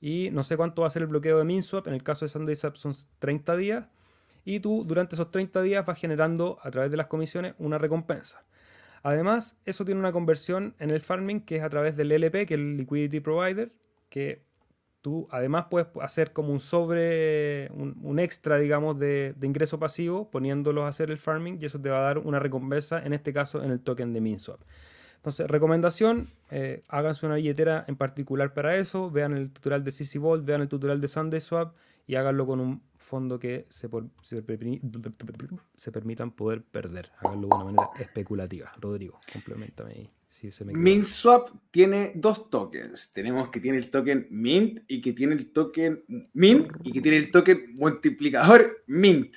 Y 0.00 0.30
no 0.32 0.42
sé 0.42 0.56
cuánto 0.56 0.82
va 0.82 0.88
a 0.88 0.90
ser 0.90 1.02
el 1.02 1.08
bloqueo 1.08 1.38
de 1.38 1.44
MinSwap, 1.44 1.86
en 1.88 1.94
el 1.94 2.02
caso 2.02 2.24
de 2.24 2.30
SundaySwap 2.30 2.76
son 2.76 2.94
30 3.18 3.56
días. 3.56 3.86
Y 4.44 4.60
tú 4.60 4.84
durante 4.86 5.14
esos 5.16 5.30
30 5.30 5.60
días 5.62 5.84
vas 5.84 5.98
generando 5.98 6.58
a 6.62 6.70
través 6.70 6.90
de 6.90 6.96
las 6.96 7.08
comisiones 7.08 7.54
una 7.58 7.76
recompensa. 7.76 8.44
Además, 9.02 9.58
eso 9.64 9.84
tiene 9.84 10.00
una 10.00 10.12
conversión 10.12 10.74
en 10.78 10.90
el 10.90 11.00
farming 11.00 11.40
que 11.40 11.56
es 11.56 11.62
a 11.62 11.68
través 11.68 11.96
del 11.96 12.12
LP, 12.12 12.46
que 12.46 12.54
es 12.54 12.60
el 12.60 12.76
Liquidity 12.78 13.20
Provider, 13.20 13.72
que 14.08 14.47
tú 15.00 15.28
además 15.30 15.66
puedes 15.70 15.88
hacer 16.00 16.32
como 16.32 16.52
un 16.52 16.60
sobre, 16.60 17.70
un, 17.72 18.18
extra, 18.18 18.58
digamos, 18.58 18.98
de, 18.98 19.34
ingreso 19.42 19.78
pasivo 19.78 20.30
poniéndolos 20.30 20.84
a 20.84 20.88
hacer 20.88 21.10
el 21.10 21.18
farming 21.18 21.58
y 21.60 21.66
eso 21.66 21.80
te 21.80 21.90
va 21.90 21.98
a 21.98 22.02
dar 22.02 22.18
una 22.18 22.38
recompensa, 22.38 23.02
en 23.02 23.12
este 23.12 23.32
caso 23.32 23.62
en 23.62 23.70
el 23.70 23.80
token 23.80 24.12
de 24.12 24.20
MinSwap. 24.20 24.60
Entonces, 25.16 25.48
recomendación, 25.48 26.28
eh, 26.50 26.82
háganse 26.88 27.26
una 27.26 27.36
billetera 27.36 27.84
en 27.88 27.96
particular 27.96 28.54
para 28.54 28.76
eso, 28.76 29.10
vean 29.10 29.36
el 29.36 29.50
tutorial 29.50 29.82
de 29.82 29.90
CC 29.90 30.18
Vault, 30.18 30.44
vean 30.44 30.60
el 30.60 30.68
tutorial 30.68 31.00
de 31.00 31.08
SundaySwap 31.08 31.74
y 32.06 32.14
háganlo 32.14 32.46
con 32.46 32.60
un 32.60 32.82
fondo 32.98 33.38
que 33.38 33.66
se, 33.68 33.88
se, 34.22 34.42
permitan 35.92 36.30
poder 36.30 36.62
perder. 36.62 37.10
Háganlo 37.18 37.48
de 37.48 37.54
una 37.54 37.64
manera 37.64 37.90
especulativa. 37.98 38.72
Rodrigo, 38.80 39.20
complementame 39.32 39.92
ahí. 39.92 40.10
MintSwap 40.66 41.48
tiene 41.70 42.12
dos 42.14 42.50
tokens. 42.50 43.12
Tenemos 43.12 43.50
que 43.50 43.60
tiene 43.60 43.78
el 43.78 43.90
token 43.90 44.28
Mint 44.30 44.84
y 44.86 45.00
que 45.00 45.12
tiene 45.12 45.34
el 45.34 45.52
token 45.52 46.04
Mint 46.32 46.70
y 46.84 46.92
que 46.92 47.00
tiene 47.00 47.16
el 47.16 47.30
token 47.30 47.74
multiplicador 47.74 48.84
Mint. 48.86 49.34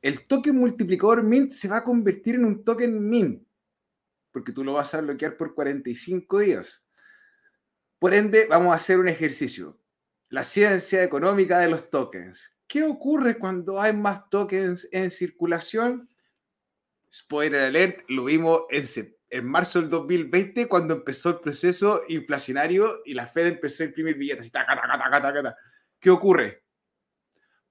El 0.00 0.26
token 0.26 0.56
multiplicador 0.56 1.22
Mint 1.22 1.50
se 1.50 1.68
va 1.68 1.78
a 1.78 1.84
convertir 1.84 2.36
en 2.36 2.44
un 2.44 2.64
token 2.64 3.08
Mint 3.08 3.48
porque 4.30 4.52
tú 4.52 4.62
lo 4.62 4.74
vas 4.74 4.94
a 4.94 5.00
bloquear 5.00 5.36
por 5.36 5.54
45 5.54 6.38
días. 6.38 6.84
Por 7.98 8.14
ende, 8.14 8.46
vamos 8.48 8.72
a 8.72 8.76
hacer 8.76 8.98
un 8.98 9.08
ejercicio. 9.08 9.80
La 10.28 10.44
ciencia 10.44 11.02
económica 11.02 11.58
de 11.58 11.68
los 11.68 11.90
tokens. 11.90 12.56
¿Qué 12.68 12.84
ocurre 12.84 13.38
cuando 13.38 13.80
hay 13.80 13.96
más 13.96 14.28
tokens 14.30 14.86
en 14.92 15.10
circulación? 15.10 16.08
Spoiler 17.12 17.62
alert, 17.62 18.04
lo 18.08 18.26
vimos 18.26 18.62
en 18.70 18.86
septiembre 18.86 19.17
en 19.30 19.46
marzo 19.46 19.80
del 19.80 19.90
2020 19.90 20.68
cuando 20.68 20.94
empezó 20.94 21.30
el 21.30 21.40
proceso 21.40 22.02
inflacionario 22.08 23.02
y 23.04 23.14
la 23.14 23.26
Fed 23.26 23.46
empezó 23.46 23.82
a 23.82 23.86
imprimir 23.86 24.16
billetes. 24.16 24.50
¿Qué 26.00 26.10
ocurre? 26.10 26.64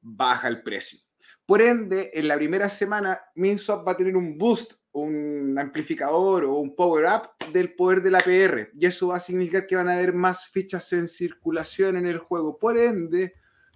Baja 0.01 0.47
el 0.47 0.61
precio. 0.61 0.99
Por 1.45 1.61
ende, 1.61 2.11
en 2.13 2.27
la 2.27 2.35
primera 2.35 2.69
semana, 2.69 3.21
MinSwap 3.35 3.87
va 3.87 3.93
a 3.93 3.97
tener 3.97 4.17
un 4.17 4.37
boost, 4.37 4.73
un 4.91 5.55
amplificador 5.57 6.43
o 6.43 6.55
un 6.55 6.75
power 6.75 7.05
up 7.05 7.51
del 7.53 7.73
poder 7.73 8.01
de 8.01 8.11
la 8.11 8.19
PR. 8.19 8.69
Y 8.77 8.85
eso 8.85 9.07
va 9.07 9.15
a 9.15 9.21
significar 9.21 9.65
que 9.65 9.77
van 9.77 9.87
a 9.87 9.93
haber 9.93 10.13
más 10.13 10.47
fichas 10.47 10.91
en 10.91 11.07
circulación 11.07 11.95
en 11.95 12.05
el 12.05 12.17
juego. 12.17 12.57
Por 12.57 12.77
ende, 12.77 13.35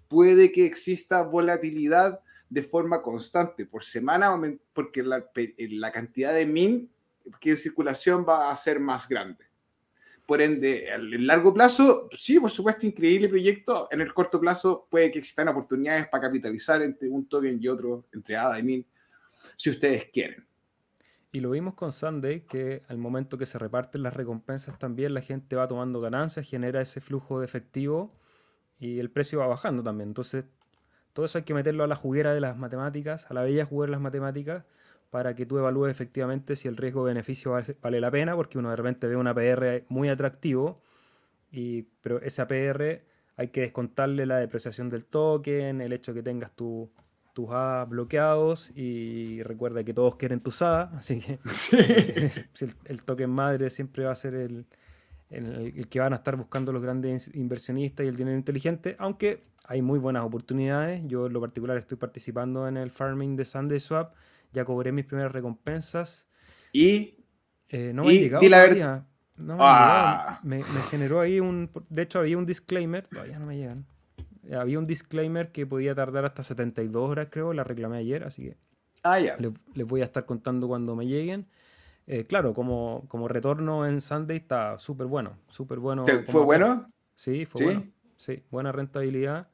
puede 0.10 0.52
que 0.52 0.66
exista 0.66 1.22
volatilidad 1.22 2.20
de 2.50 2.64
forma 2.64 3.02
constante 3.02 3.66
por 3.66 3.86
semana, 3.86 4.38
porque 4.74 5.02
la, 5.02 5.26
la 5.58 5.92
cantidad 5.94 6.34
de 6.34 6.46
min 6.46 6.92
que 7.40 7.52
en 7.52 7.58
circulación 7.58 8.26
va 8.28 8.52
a 8.52 8.56
ser 8.56 8.80
más 8.80 9.08
grande. 9.08 9.46
Por 10.26 10.42
ende, 10.42 10.88
en 10.90 11.28
largo 11.28 11.54
plazo, 11.54 12.08
sí, 12.12 12.40
por 12.40 12.52
supuesto, 12.52 12.86
increíble 12.86 13.28
proyecto. 13.28 13.88
En 13.92 14.02
el 14.02 14.14
corto 14.14 14.40
plazo 14.40 14.88
puede 14.90 15.12
que 15.12 15.20
existan 15.20 15.50
oportunidades 15.50 16.08
para 16.08 16.24
capitalizar 16.24 16.82
entre 16.82 17.10
un 17.10 17.28
token 17.28 17.60
y 17.62 17.68
otro, 17.68 18.06
entre 18.14 18.38
ADA 18.38 18.60
y 18.60 18.64
MIN, 18.64 18.86
si 19.58 19.70
ustedes 19.70 20.06
quieren. 20.06 20.46
Y 21.34 21.40
lo 21.40 21.52
vimos 21.52 21.76
con 21.76 21.92
Sunday, 21.94 22.42
que 22.42 22.84
al 22.88 22.98
momento 22.98 23.38
que 23.38 23.46
se 23.46 23.58
reparten 23.58 24.04
las 24.04 24.14
recompensas 24.14 24.78
también 24.78 25.14
la 25.14 25.22
gente 25.22 25.56
va 25.56 25.68
tomando 25.68 26.02
ganancias, 26.02 26.48
genera 26.48 26.82
ese 26.82 27.00
flujo 27.00 27.40
de 27.40 27.46
efectivo 27.46 28.14
y 28.80 29.00
el 29.00 29.10
precio 29.10 29.40
va 29.40 29.48
bajando 29.48 29.82
también. 29.82 30.10
Entonces, 30.10 30.44
todo 31.14 31.26
eso 31.26 31.38
hay 31.38 31.46
que 31.46 31.54
meterlo 31.54 31.84
a 31.86 31.88
la 31.88 31.96
juguera 31.96 32.34
de 32.34 32.42
las 32.42 32.58
matemáticas, 32.58 33.30
a 33.30 33.34
la 33.34 33.44
bella 33.44 33.66
juguera 33.66 33.92
de 33.92 33.92
las 33.92 34.02
matemáticas, 34.02 34.66
para 35.12 35.36
que 35.36 35.46
tú 35.46 35.60
evalúes 35.60 35.92
efectivamente 35.92 36.56
si 36.56 36.68
el 36.68 36.78
riesgo-beneficio 36.78 37.54
vale, 37.82 38.02
la 38.02 38.10
pena, 38.10 38.36
porque 38.36 38.58
uno 38.58 38.70
de 38.72 38.78
repente 38.78 39.08
ve 39.08 39.18
un 39.18 39.28
APR 39.28 39.86
muy 39.90 40.10
atractivo, 40.10 40.82
y, 41.52 41.84
pero 42.02 42.22
ese 42.22 42.42
APR 42.42 43.04
hay 43.36 43.50
que 43.50 43.62
descontarle 43.62 44.26
la 44.26 44.38
depreciación 44.38 44.90
del 44.90 45.06
token, 45.06 45.82
el 45.82 45.92
hecho 45.92 46.14
de 46.14 46.20
que 46.20 46.24
tengas 46.24 46.56
tu, 46.56 46.90
tus 47.34 47.50
A 47.52 47.86
bloqueados 47.90 48.72
y 48.74 49.44
recuerda 49.44 49.84
que 49.84 49.94
todos 49.94 50.16
quieren 50.16 50.40
tus 50.40 50.62
A, 50.62 50.84
así 50.98 51.20
que 51.20 51.40
el, 52.86 53.04
token 53.04 53.30
madre 53.30 53.70
siempre 53.70 54.06
va 54.06 54.12
a 54.14 54.16
ser 54.16 54.34
el, 54.34 54.66
el, 55.30 55.88
que 55.90 56.00
van 56.00 56.14
a 56.14 56.18
estar 56.18 56.38
buscando 56.38 56.72
los 56.72 56.82
grandes 56.82 57.36
inversionistas 57.36 58.06
y 58.06 58.10
el 58.10 58.16
dinero 58.16 58.38
inteligente, 58.38 58.96
aunque 58.98 59.44
hay 59.66 59.82
muy 59.82 60.00
buenas 60.00 60.24
oportunidades. 60.24 61.02
Yo 61.06 61.28
en 61.28 61.34
lo 61.34 61.42
particular 61.42 61.78
estoy 61.78 61.98
participando 61.98 62.66
en 62.68 62.78
el 62.78 62.92
farming 62.92 63.36
de 63.36 63.44
Sunday 63.44 63.80
Swap, 63.82 64.14
ya 64.54 64.66
cobré 64.66 64.92
mis 64.92 65.06
primeras 65.06 65.32
recompensas. 65.32 66.28
Y 66.74 67.26
eh, 67.70 67.92
no 67.94 68.04
me 68.04 68.10
ha 68.10 68.14
llegado 68.14 68.44
todavía. 68.44 69.06
No 69.38 69.58
ah. 69.60 70.40
me, 70.44 70.58
me, 70.58 70.82
generó 70.90 71.20
ahí 71.20 71.40
un... 71.40 71.70
De 71.90 72.04
hecho 72.04 72.20
había 72.20 72.38
un 72.38 72.46
disclaimer, 72.46 73.08
todavía 73.08 73.40
no 73.40 73.48
me 73.48 73.58
llegan 73.58 73.86
había 74.58 74.80
un 74.80 74.86
disclaimer 74.86 75.52
que 75.52 75.66
podía 75.66 75.96
tardar 75.96 76.26
hasta 76.26 76.44
72 76.44 77.10
horas, 77.10 77.28
creo, 77.30 77.54
la 77.54 77.64
reclamé 77.64 77.98
ayer, 77.98 78.24
así 78.24 78.44
que 78.44 78.58
ah, 79.04 79.20
ya. 79.20 79.38
les, 79.38 79.88
voy 79.88 80.02
a 80.02 80.06
estar 80.06 80.26
contando 80.26 80.68
cuando 80.68 80.96
me 80.96 81.06
lleguen. 81.06 81.48
Eh, 82.08 82.26
claro, 82.26 82.54
como, 82.54 83.06
como 83.08 83.28
retorno 83.28 83.86
en 83.86 84.02
Sunday 84.02 84.38
está 84.38 84.78
súper 84.80 85.08
bueno, 85.08 85.38
súper 85.50 85.80
bueno. 85.80 86.06
¿Fue 86.28 86.44
bueno? 86.44 86.92
Sí, 87.16 87.46
fue 87.46 87.66
bueno. 87.66 87.86
Sí, 88.18 88.44
buena 88.50 88.72
rentabilidad. 88.72 89.48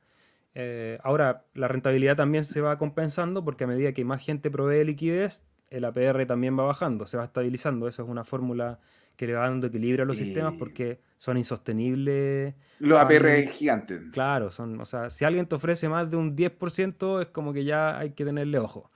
Eh, 0.59 0.97
ahora, 1.03 1.43
la 1.53 1.67
rentabilidad 1.67 2.15
también 2.15 2.43
se 2.43 2.61
va 2.61 2.79
compensando 2.79 3.45
porque 3.45 3.65
a 3.65 3.67
medida 3.67 3.93
que 3.93 4.03
más 4.03 4.25
gente 4.25 4.49
provee 4.49 4.83
liquidez, 4.83 5.43
el 5.69 5.85
APR 5.85 6.25
también 6.25 6.57
va 6.57 6.63
bajando, 6.63 7.05
se 7.05 7.15
va 7.15 7.25
estabilizando. 7.25 7.87
Eso 7.87 8.01
es 8.01 8.09
una 8.09 8.23
fórmula 8.23 8.79
que 9.15 9.27
le 9.27 9.35
va 9.35 9.43
dando 9.43 9.67
equilibrio 9.67 10.01
a 10.01 10.07
los 10.07 10.17
sistemas 10.17 10.55
porque 10.57 10.99
son 11.19 11.37
insostenibles. 11.37 12.55
Los 12.79 12.99
APR 12.99 13.47
gigantes. 13.49 14.01
Claro, 14.11 14.49
son, 14.49 14.81
o 14.81 14.85
sea, 14.85 15.11
si 15.11 15.25
alguien 15.25 15.45
te 15.45 15.53
ofrece 15.53 15.89
más 15.89 16.09
de 16.09 16.17
un 16.17 16.35
10%, 16.35 17.21
es 17.21 17.27
como 17.27 17.53
que 17.53 17.63
ya 17.63 17.99
hay 17.99 18.13
que 18.13 18.25
tenerle 18.25 18.57
ojo. 18.57 18.89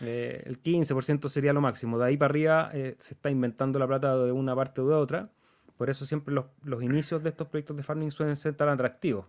Eh, 0.00 0.42
el 0.44 0.60
15% 0.60 1.28
sería 1.28 1.52
lo 1.52 1.60
máximo. 1.60 2.00
De 2.00 2.06
ahí 2.06 2.16
para 2.16 2.30
arriba 2.32 2.70
eh, 2.72 2.96
se 2.98 3.14
está 3.14 3.30
inventando 3.30 3.78
la 3.78 3.86
plata 3.86 4.16
de 4.16 4.32
una 4.32 4.56
parte 4.56 4.80
o 4.80 4.88
de 4.88 4.94
otra. 4.96 5.30
Por 5.76 5.88
eso 5.88 6.04
siempre 6.04 6.34
los, 6.34 6.46
los, 6.64 6.82
inicios 6.82 7.22
de 7.22 7.28
estos 7.28 7.46
proyectos 7.46 7.76
de 7.76 7.84
farming 7.84 8.10
suelen 8.10 8.34
ser 8.34 8.54
tan 8.54 8.68
atractivos. 8.70 9.26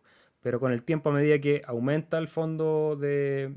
Pero 0.48 0.62
con 0.62 0.72
el 0.72 0.82
tiempo, 0.82 1.10
a 1.10 1.12
medida 1.12 1.40
que 1.40 1.62
aumenta 1.66 2.18
el 2.18 2.30
fondo 2.30 2.96
de... 2.96 3.54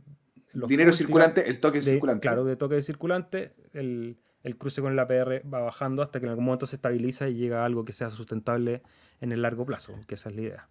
Los 0.54 0.68
Dinero 0.68 0.92
circulante, 0.92 1.48
el 1.48 1.60
toque 1.60 1.82
circulante. 1.82 2.22
Claro, 2.22 2.44
de 2.44 2.56
toque 2.56 2.82
circulante, 2.82 3.52
el, 3.72 4.18
el 4.42 4.56
cruce 4.58 4.82
con 4.82 4.90
el 4.94 4.98
APR 4.98 5.40
va 5.46 5.60
bajando 5.60 6.02
hasta 6.02 6.18
que 6.18 6.26
en 6.26 6.30
algún 6.30 6.46
momento 6.46 6.66
se 6.66 6.74
estabiliza 6.74 7.28
y 7.28 7.34
llega 7.34 7.62
a 7.62 7.64
algo 7.64 7.84
que 7.84 7.92
sea 7.92 8.10
sustentable 8.10 8.82
en 9.20 9.30
el 9.30 9.40
largo 9.40 9.64
plazo, 9.64 9.94
que 10.08 10.16
esa 10.16 10.30
es 10.30 10.34
la 10.34 10.42
idea. 10.42 10.68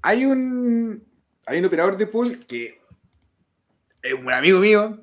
Hay 0.00 0.24
un, 0.24 1.04
hay 1.46 1.60
un 1.60 1.66
operador 1.66 1.96
de 1.96 2.08
pool 2.08 2.44
que 2.44 2.80
es 4.02 4.14
un 4.14 4.28
amigo 4.28 4.58
mío, 4.58 5.02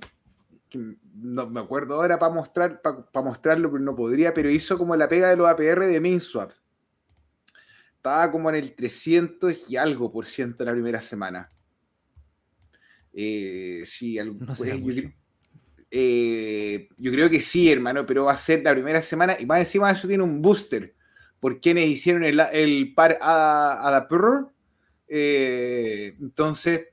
que 0.68 0.98
no 1.16 1.50
me 1.50 1.62
acuerdo 1.62 1.96
ahora 1.96 2.20
para 2.20 2.34
mostrar, 2.34 2.82
para, 2.82 3.24
mostrarlo, 3.24 3.72
pero 3.72 3.82
no 3.82 3.96
podría, 3.96 4.34
pero 4.34 4.50
hizo 4.50 4.78
como 4.78 4.98
la 4.98 5.08
pega 5.08 5.30
de 5.30 5.38
los 5.38 5.48
APR 5.48 5.86
de 5.86 6.02
MainSwap. 6.02 6.52
Estaba 8.00 8.32
como 8.32 8.48
en 8.48 8.56
el 8.56 8.74
300 8.74 9.58
y 9.68 9.76
algo 9.76 10.10
por 10.10 10.26
ciento 10.26 10.64
la 10.64 10.72
primera 10.72 11.02
semana. 11.02 11.50
Eh, 13.12 13.82
sí, 13.84 14.18
algo, 14.18 14.38
no 14.40 14.54
eh, 15.92 16.88
yo 16.98 17.12
creo 17.12 17.30
que 17.30 17.42
sí, 17.42 17.70
hermano, 17.70 18.06
pero 18.06 18.24
va 18.24 18.32
a 18.32 18.38
ser 18.38 18.64
la 18.64 18.72
primera 18.72 19.02
semana 19.02 19.36
y 19.38 19.46
más 19.46 19.60
encima 19.60 19.88
de 19.88 19.96
eso 19.96 20.08
tiene 20.08 20.24
un 20.24 20.42
booster. 20.42 20.96
Por 21.42 21.60
quienes 21.60 21.90
hicieron 21.90 22.24
el, 22.24 22.94
par 22.94 23.18
a, 23.22 24.08
eh, 25.10 26.16
entonces, 26.22 26.88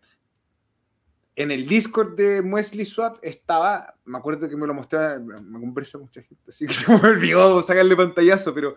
en 1.37 1.53
el 1.53 1.69
Discord 1.69 2.17
de 2.17 2.41
Wesley 2.41 2.85
Swap 2.85 3.19
estaba, 3.23 3.95
me 4.07 4.19
acuerdo 4.19 4.49
que 4.49 4.57
me 4.57 4.67
lo 4.67 4.75
mostraron, 4.75 5.25
me 5.25 5.61
conversa 5.61 5.99
mucha 5.99 6.21
gente, 6.21 6.43
así 6.49 6.67
que 6.67 6.73
se 6.75 6.91
me 6.91 6.99
olvidó 6.99 7.63
sacarle 7.63 7.95
pantallazo, 7.95 8.53
pero 8.53 8.75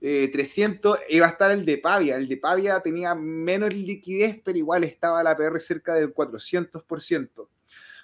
300 0.00 0.98
eh, 0.98 1.00
iba 1.10 1.26
a 1.26 1.30
estar 1.30 1.50
el 1.50 1.64
de 1.64 1.78
Pavia. 1.78 2.16
El 2.16 2.28
de 2.28 2.36
Pavia 2.36 2.80
tenía 2.80 3.14
menos 3.14 3.72
liquidez, 3.72 4.40
pero 4.44 4.58
igual 4.58 4.84
estaba 4.84 5.22
la 5.22 5.36
PR 5.36 5.58
cerca 5.58 5.94
del 5.94 6.14
400%. 6.14 7.48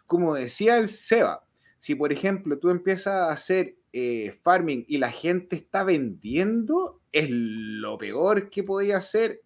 Como 0.06 0.34
decía 0.34 0.78
el 0.78 0.88
Seba, 0.88 1.44
si, 1.78 1.94
por 1.94 2.12
ejemplo, 2.12 2.58
tú 2.58 2.70
empiezas 2.70 3.14
a 3.14 3.32
hacer 3.32 3.76
eh, 3.92 4.38
farming 4.42 4.84
y 4.88 4.98
la 4.98 5.10
gente 5.10 5.56
está 5.56 5.84
vendiendo, 5.84 7.00
es 7.12 7.28
lo 7.30 7.98
peor 7.98 8.50
que 8.50 8.62
podía 8.62 8.96
hacer 8.96 9.42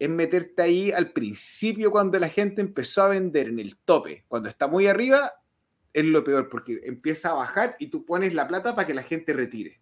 es 0.00 0.08
meterte 0.08 0.62
ahí 0.62 0.90
al 0.90 1.12
principio 1.12 1.90
cuando 1.90 2.18
la 2.18 2.30
gente 2.30 2.62
empezó 2.62 3.02
a 3.02 3.08
vender 3.08 3.48
en 3.48 3.58
el 3.58 3.76
tope. 3.76 4.24
Cuando 4.28 4.48
está 4.48 4.66
muy 4.66 4.86
arriba, 4.86 5.34
es 5.92 6.04
lo 6.04 6.24
peor 6.24 6.48
porque 6.48 6.80
empieza 6.84 7.30
a 7.30 7.34
bajar 7.34 7.76
y 7.78 7.88
tú 7.88 8.06
pones 8.06 8.32
la 8.32 8.48
plata 8.48 8.74
para 8.74 8.86
que 8.86 8.94
la 8.94 9.02
gente 9.02 9.34
retire. 9.34 9.78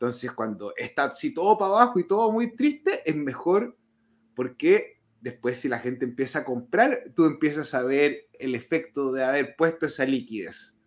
Entonces, 0.00 0.32
cuando 0.32 0.72
está 0.76 1.04
así 1.04 1.34
todo 1.34 1.58
para 1.58 1.72
abajo 1.72 1.98
y 1.98 2.06
todo 2.06 2.32
muy 2.32 2.56
triste, 2.56 3.02
es 3.04 3.14
mejor 3.14 3.76
porque 4.34 5.00
después 5.20 5.58
si 5.58 5.68
la 5.68 5.78
gente 5.78 6.06
empieza 6.06 6.38
a 6.38 6.44
comprar, 6.44 7.04
tú 7.14 7.26
empiezas 7.26 7.74
a 7.74 7.82
ver 7.82 8.28
el 8.38 8.54
efecto 8.54 9.12
de 9.12 9.22
haber 9.22 9.56
puesto 9.56 9.86
esa 9.86 10.06
liquidez 10.06 10.80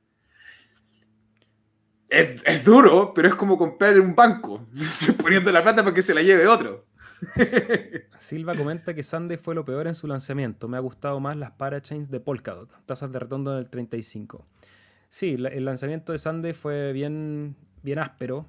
es, 2.13 2.63
duro, 2.63 3.13
pero 3.13 3.27
es 3.27 3.35
como 3.35 3.57
comprar 3.57 3.93
en 3.93 4.01
un 4.01 4.15
banco, 4.15 4.67
poniendo 5.21 5.51
la 5.51 5.61
plata 5.61 5.83
para 5.83 5.95
que 5.95 6.01
se 6.01 6.13
la 6.13 6.21
lleve 6.21 6.47
otro. 6.47 6.85
Silva 8.17 8.55
comenta 8.55 8.93
que 8.93 9.01
Sunday 9.01 9.37
fue 9.37 9.55
lo 9.55 9.65
peor 9.65 9.87
en 9.87 9.95
su 9.95 10.07
lanzamiento. 10.07 10.67
Me 10.67 10.77
ha 10.77 10.81
gustado 10.81 11.19
más 11.19 11.37
las 11.37 11.51
parachains 11.51 12.09
de 12.11 12.19
Polkadot, 12.19 12.69
tasas 12.85 13.11
de 13.11 13.19
retorno 13.19 13.51
del 13.51 13.69
35. 13.69 14.45
Sí, 15.09 15.37
el 15.37 15.65
lanzamiento 15.65 16.11
de 16.11 16.17
Sunday 16.17 16.53
fue 16.53 16.91
bien, 16.91 17.55
bien 17.81 17.99
áspero. 17.99 18.45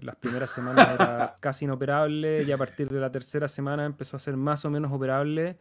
Las 0.00 0.16
primeras 0.16 0.50
semanas 0.50 0.88
era 0.94 1.36
casi 1.40 1.64
inoperable 1.64 2.42
y 2.42 2.52
a 2.52 2.58
partir 2.58 2.88
de 2.88 3.00
la 3.00 3.10
tercera 3.10 3.48
semana 3.48 3.84
empezó 3.84 4.16
a 4.16 4.20
ser 4.20 4.36
más 4.36 4.64
o 4.64 4.70
menos 4.70 4.92
operable. 4.92 5.58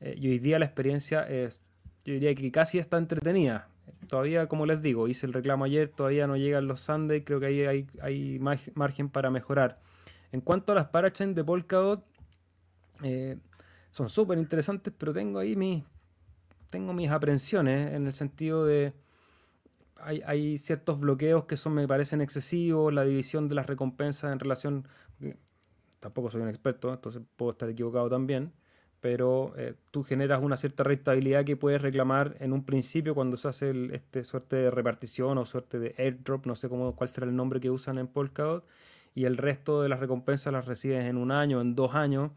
Eh, 0.00 0.14
y 0.18 0.28
hoy 0.28 0.38
día 0.38 0.58
la 0.58 0.64
experiencia 0.64 1.22
es, 1.28 1.60
yo 2.04 2.14
diría 2.14 2.34
que 2.34 2.50
casi 2.50 2.78
está 2.78 2.98
entretenida 2.98 3.68
todavía, 4.08 4.46
como 4.46 4.66
les 4.66 4.82
digo, 4.82 5.08
hice 5.08 5.26
el 5.26 5.32
reclamo 5.32 5.64
ayer, 5.64 5.88
todavía 5.88 6.26
no 6.26 6.36
llegan 6.36 6.66
los 6.66 6.80
Sunday, 6.80 7.22
creo 7.22 7.40
que 7.40 7.46
ahí 7.46 7.62
hay, 7.62 7.86
hay 8.00 8.38
margen 8.74 9.08
para 9.08 9.30
mejorar. 9.30 9.80
En 10.32 10.40
cuanto 10.40 10.72
a 10.72 10.74
las 10.74 10.86
parachains 10.86 11.34
de 11.34 11.44
Polkadot, 11.44 12.04
eh, 13.02 13.38
son 13.90 14.08
súper 14.08 14.38
interesantes, 14.38 14.92
pero 14.96 15.12
tengo 15.12 15.38
ahí 15.38 15.56
mis, 15.56 15.84
tengo 16.70 16.92
mis 16.92 17.10
aprensiones 17.10 17.92
en 17.94 18.06
el 18.06 18.12
sentido 18.12 18.64
de 18.64 18.92
hay, 20.02 20.22
hay, 20.26 20.58
ciertos 20.58 21.00
bloqueos 21.00 21.44
que 21.44 21.56
son, 21.56 21.74
me 21.74 21.86
parecen 21.88 22.20
excesivos, 22.20 22.92
la 22.92 23.04
división 23.04 23.48
de 23.48 23.54
las 23.54 23.66
recompensas 23.66 24.32
en 24.32 24.38
relación, 24.38 24.86
eh, 25.20 25.36
tampoco 26.00 26.30
soy 26.30 26.42
un 26.42 26.48
experto, 26.48 26.92
entonces 26.92 27.22
puedo 27.36 27.52
estar 27.52 27.68
equivocado 27.68 28.08
también, 28.10 28.52
pero 29.00 29.52
eh, 29.56 29.74
tú 29.90 30.02
generas 30.04 30.42
una 30.42 30.56
cierta 30.56 30.84
rentabilidad 30.84 31.44
que 31.44 31.56
puedes 31.56 31.82
reclamar 31.82 32.36
en 32.40 32.52
un 32.52 32.64
principio 32.64 33.14
cuando 33.14 33.36
se 33.36 33.48
hace 33.48 33.72
este 33.92 34.24
suerte 34.24 34.56
de 34.56 34.70
repartición 34.70 35.38
o 35.38 35.46
suerte 35.46 35.78
de 35.78 35.94
airdrop, 35.98 36.46
no 36.46 36.54
sé 36.54 36.68
cómo, 36.68 36.94
cuál 36.94 37.08
será 37.08 37.26
el 37.26 37.34
nombre 37.34 37.60
que 37.60 37.70
usan 37.70 37.98
en 37.98 38.06
Polkadot, 38.06 38.64
y 39.14 39.24
el 39.24 39.36
resto 39.36 39.82
de 39.82 39.88
las 39.88 40.00
recompensas 40.00 40.52
las 40.52 40.66
recibes 40.66 41.04
en 41.04 41.16
un 41.16 41.32
año, 41.32 41.60
en 41.60 41.74
dos 41.74 41.94
años. 41.94 42.30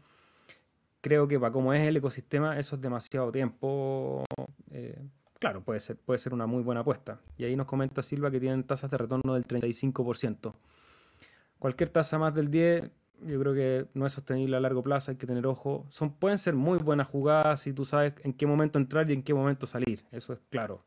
Creo 1.00 1.28
que 1.28 1.38
para 1.38 1.52
cómo 1.52 1.72
es 1.72 1.86
el 1.86 1.96
ecosistema, 1.96 2.58
eso 2.58 2.76
es 2.76 2.82
demasiado 2.82 3.30
tiempo. 3.32 4.24
Eh, 4.70 5.00
claro, 5.38 5.62
puede 5.62 5.80
ser, 5.80 5.96
puede 5.96 6.18
ser 6.18 6.34
una 6.34 6.46
muy 6.46 6.62
buena 6.62 6.80
apuesta. 6.80 7.20
Y 7.38 7.44
ahí 7.44 7.56
nos 7.56 7.66
comenta 7.66 8.02
Silva 8.02 8.30
que 8.30 8.40
tienen 8.40 8.62
tasas 8.64 8.90
de 8.90 8.98
retorno 8.98 9.34
del 9.34 9.46
35%. 9.46 10.54
Cualquier 11.58 11.88
tasa 11.88 12.18
más 12.18 12.34
del 12.34 12.50
10 12.50 12.90
yo 13.22 13.40
creo 13.40 13.54
que 13.54 13.86
no 13.94 14.06
es 14.06 14.12
sostenible 14.12 14.56
a 14.56 14.60
largo 14.60 14.82
plazo, 14.82 15.10
hay 15.10 15.16
que 15.16 15.26
tener 15.26 15.46
ojo. 15.46 15.86
Son, 15.90 16.12
pueden 16.12 16.38
ser 16.38 16.54
muy 16.54 16.78
buenas 16.78 17.06
jugadas 17.06 17.60
si 17.60 17.72
tú 17.72 17.84
sabes 17.84 18.14
en 18.22 18.32
qué 18.32 18.46
momento 18.46 18.78
entrar 18.78 19.08
y 19.10 19.14
en 19.14 19.22
qué 19.22 19.34
momento 19.34 19.66
salir, 19.66 20.04
eso 20.12 20.32
es 20.32 20.40
claro. 20.50 20.84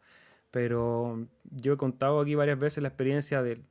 Pero 0.52 1.28
yo 1.52 1.74
he 1.74 1.78
contado 1.78 2.20
aquí 2.20 2.36
varias 2.36 2.60
veces 2.60 2.82
la 2.82 2.90
experiencia 2.90 3.42
de, 3.42 3.62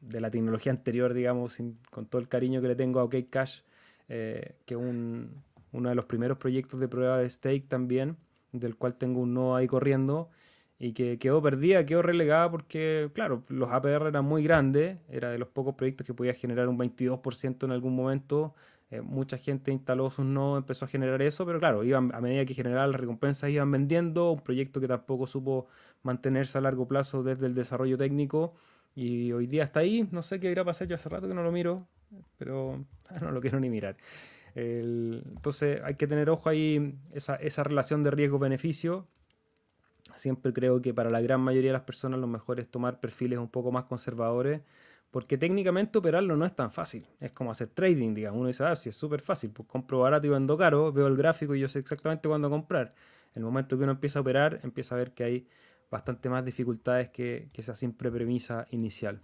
de 0.00 0.20
la 0.20 0.30
tecnología 0.30 0.72
anterior, 0.72 1.14
digamos, 1.14 1.58
con 1.90 2.06
todo 2.06 2.20
el 2.20 2.28
cariño 2.28 2.60
que 2.60 2.68
le 2.68 2.76
tengo 2.76 3.00
a 3.00 3.04
OK 3.04 3.16
Cash, 3.30 3.60
eh, 4.08 4.56
que 4.66 4.76
un, 4.76 5.42
uno 5.72 5.88
de 5.88 5.94
los 5.94 6.06
primeros 6.06 6.38
proyectos 6.38 6.80
de 6.80 6.88
prueba 6.88 7.18
de 7.18 7.28
stake 7.28 7.68
también, 7.68 8.16
del 8.52 8.76
cual 8.76 8.96
tengo 8.96 9.20
un 9.20 9.34
nodo 9.34 9.56
ahí 9.56 9.66
corriendo. 9.66 10.30
y 10.78 10.92
que 10.94 11.18
quedó 11.18 11.40
perdida, 11.42 11.86
quedó 11.86 12.02
relegada 12.02 12.50
porque, 12.50 13.10
claro, 13.14 13.44
los 13.48 13.70
APR 13.70 14.08
eran 14.08 14.24
muy 14.24 14.42
grandes, 14.42 14.98
era 15.08 15.30
de 15.30 15.38
los 15.38 15.48
pocos 15.48 15.74
proyectos 15.76 16.06
que 16.06 16.14
podía 16.14 16.34
generar 16.34 16.68
un 16.68 16.76
22% 16.78 17.66
en 17.66 17.72
algún 17.72 17.94
momento. 17.94 18.54
Eh, 18.90 19.00
mucha 19.00 19.38
gente 19.38 19.72
instaló 19.72 20.10
sus 20.10 20.26
nodos, 20.26 20.58
empezó 20.58 20.84
a 20.84 20.88
generar 20.88 21.22
eso, 21.22 21.46
pero 21.46 21.58
claro, 21.60 21.82
iban, 21.84 22.14
a 22.14 22.20
medida 22.20 22.44
que 22.44 22.52
generaban 22.54 22.90
las 22.92 23.00
recompensas 23.00 23.48
iban 23.50 23.70
vendiendo, 23.70 24.32
un 24.32 24.40
proyecto 24.40 24.80
que 24.80 24.88
tampoco 24.88 25.26
supo 25.26 25.66
mantenerse 26.02 26.58
a 26.58 26.60
largo 26.60 26.86
plazo 26.86 27.22
desde 27.22 27.46
el 27.46 27.54
desarrollo 27.54 27.96
técnico 27.96 28.54
y 28.94 29.32
hoy 29.32 29.46
día 29.46 29.62
está 29.64 29.80
ahí, 29.80 30.06
no 30.10 30.22
sé 30.22 30.40
qué 30.40 30.50
irá 30.50 30.62
a 30.62 30.64
pasar, 30.66 30.88
yo 30.88 30.96
hace 30.96 31.08
rato 31.08 31.26
que 31.26 31.34
no 31.34 31.42
lo 31.42 31.50
miro, 31.50 31.86
pero 32.36 32.84
no 33.22 33.30
lo 33.30 33.40
quiero 33.40 33.60
ni 33.60 33.70
mirar. 33.70 33.96
Entonces 34.54 35.80
hay 35.82 35.94
que 35.94 36.06
tener 36.06 36.28
ojo 36.30 36.48
ahí 36.48 36.98
esa, 37.12 37.36
esa 37.36 37.64
relación 37.64 38.02
de 38.02 38.10
riesgo-beneficio 38.10 39.06
Siempre 40.16 40.52
creo 40.52 40.82
que 40.82 40.92
para 40.92 41.10
la 41.10 41.20
gran 41.20 41.40
mayoría 41.40 41.70
de 41.70 41.74
las 41.74 41.82
personas 41.82 42.20
lo 42.20 42.26
mejor 42.26 42.60
es 42.60 42.68
tomar 42.68 43.00
perfiles 43.00 43.38
un 43.38 43.48
poco 43.48 43.72
más 43.72 43.84
conservadores, 43.84 44.60
porque 45.10 45.38
técnicamente 45.38 45.98
operarlo 45.98 46.36
no 46.36 46.44
es 46.44 46.54
tan 46.54 46.70
fácil. 46.70 47.06
Es 47.20 47.32
como 47.32 47.50
hacer 47.50 47.68
trading, 47.68 48.14
digamos. 48.14 48.38
Uno 48.38 48.48
dice, 48.48 48.64
ah, 48.64 48.76
si 48.76 48.88
es 48.88 48.96
súper 48.96 49.20
fácil, 49.20 49.50
pues 49.50 49.68
compro 49.68 50.00
barato 50.00 50.26
y 50.26 50.30
vendo 50.30 50.56
caro, 50.56 50.92
veo 50.92 51.06
el 51.06 51.16
gráfico 51.16 51.54
y 51.54 51.60
yo 51.60 51.68
sé 51.68 51.78
exactamente 51.78 52.28
cuándo 52.28 52.50
comprar. 52.50 52.94
El 53.34 53.42
momento 53.42 53.76
que 53.76 53.84
uno 53.84 53.92
empieza 53.92 54.18
a 54.18 54.22
operar, 54.22 54.60
empieza 54.62 54.94
a 54.94 54.98
ver 54.98 55.12
que 55.12 55.24
hay 55.24 55.48
bastante 55.90 56.28
más 56.28 56.44
dificultades 56.44 57.08
que, 57.10 57.48
que 57.52 57.60
esa 57.60 57.76
simple 57.76 58.10
premisa 58.10 58.66
inicial. 58.70 59.20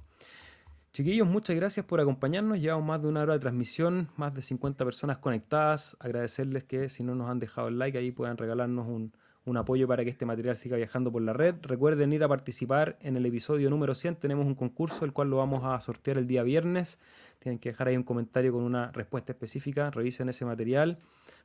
Chiquillos, 0.93 1.29
muchas 1.29 1.55
gracias 1.55 1.87
por 1.87 2.01
acompañarnos. 2.01 2.61
Llevamos 2.61 2.87
más 2.87 3.03
de 3.03 3.09
una 3.09 3.23
hora 3.23 3.35
de 3.35 3.39
transmisión, 3.39 4.09
más 4.17 4.35
de 4.35 4.43
50 4.43 4.85
personas 4.85 5.19
conectadas. 5.19 5.97
Agradecerles 6.01 6.65
que 6.65 6.89
si 6.89 7.05
no 7.05 7.15
nos 7.15 7.31
han 7.31 7.39
dejado 7.39 7.69
el 7.69 7.79
like 7.79 7.99
ahí 7.99 8.11
puedan 8.11 8.37
regalarnos 8.37 8.87
un, 8.89 9.13
un 9.45 9.57
apoyo 9.57 9.87
para 9.87 10.05
que 10.05 10.11
este 10.11 10.27
material 10.27 10.57
siga 10.57 10.77
viajando 10.77 11.13
por 11.13 11.23
la 11.23 11.33
red. 11.33 11.55
Recuerden 11.63 12.13
ir 12.13 12.25
a 12.25 12.29
participar 12.29 12.99
en 13.01 13.17
el 13.17 13.27
episodio 13.27 13.71
número 13.71 13.95
100. 13.95 14.17
Tenemos 14.17 14.47
un 14.47 14.55
concurso, 14.55 15.05
el 15.05 15.13
cual 15.13 15.31
lo 15.31 15.37
vamos 15.37 15.63
a 15.65 15.81
sortear 15.81 16.19
el 16.19 16.27
día 16.27 16.43
viernes. 16.43 16.99
Tienen 17.39 17.59
que 17.59 17.71
dejar 17.71 17.89
ahí 17.89 17.97
un 17.97 18.03
comentario 18.03 18.53
con 18.53 18.63
una 18.63 18.91
respuesta 18.91 19.33
específica. 19.33 19.91
Revisen 19.91 20.29
ese 20.29 20.45
material. 20.45 20.99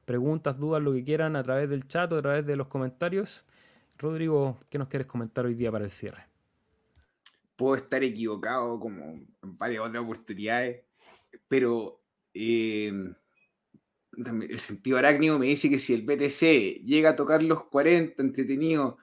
Preguntas, 0.05 0.57
dudas, 0.57 0.81
lo 0.81 0.93
que 0.93 1.03
quieran 1.03 1.35
a 1.35 1.43
través 1.43 1.69
del 1.69 1.87
chat 1.87 2.11
o 2.11 2.17
a 2.17 2.21
través 2.21 2.45
de 2.45 2.55
los 2.55 2.67
comentarios. 2.67 3.45
Rodrigo, 3.97 4.57
¿qué 4.69 4.77
nos 4.77 4.87
quieres 4.87 5.07
comentar 5.07 5.45
hoy 5.45 5.53
día 5.53 5.71
para 5.71 5.85
el 5.85 5.91
cierre? 5.91 6.32
Puedo 7.55 7.75
estar 7.75 8.03
equivocado 8.03 8.79
como 8.79 9.03
en 9.03 9.57
varias 9.57 9.85
otras 9.85 10.03
oportunidades, 10.03 10.83
pero 11.47 12.01
eh, 12.33 12.91
el 14.17 14.59
sentido 14.59 14.97
arácnido 14.97 15.39
me 15.39 15.47
dice 15.47 15.69
que 15.69 15.79
si 15.79 15.93
el 15.93 16.03
BTC 16.03 16.83
llega 16.85 17.11
a 17.11 17.15
tocar 17.15 17.41
los 17.43 17.65
40 17.65 18.21
entretenido, 18.21 18.97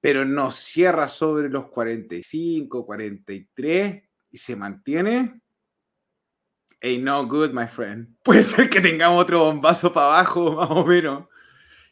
pero 0.00 0.24
no 0.24 0.50
cierra 0.50 1.08
sobre 1.08 1.48
los 1.48 1.68
45, 1.68 2.86
43 2.86 4.02
y 4.30 4.38
se 4.38 4.56
mantiene, 4.56 5.40
ain't 6.82 7.04
no 7.04 7.26
good, 7.26 7.50
my 7.52 7.66
friend. 7.66 8.16
Puede 8.22 8.42
ser 8.42 8.70
que 8.70 8.80
tengamos 8.80 9.22
otro 9.22 9.44
bombazo 9.44 9.92
para 9.92 10.06
abajo, 10.06 10.52
más 10.56 10.70
o 10.70 10.84
menos. 10.84 11.26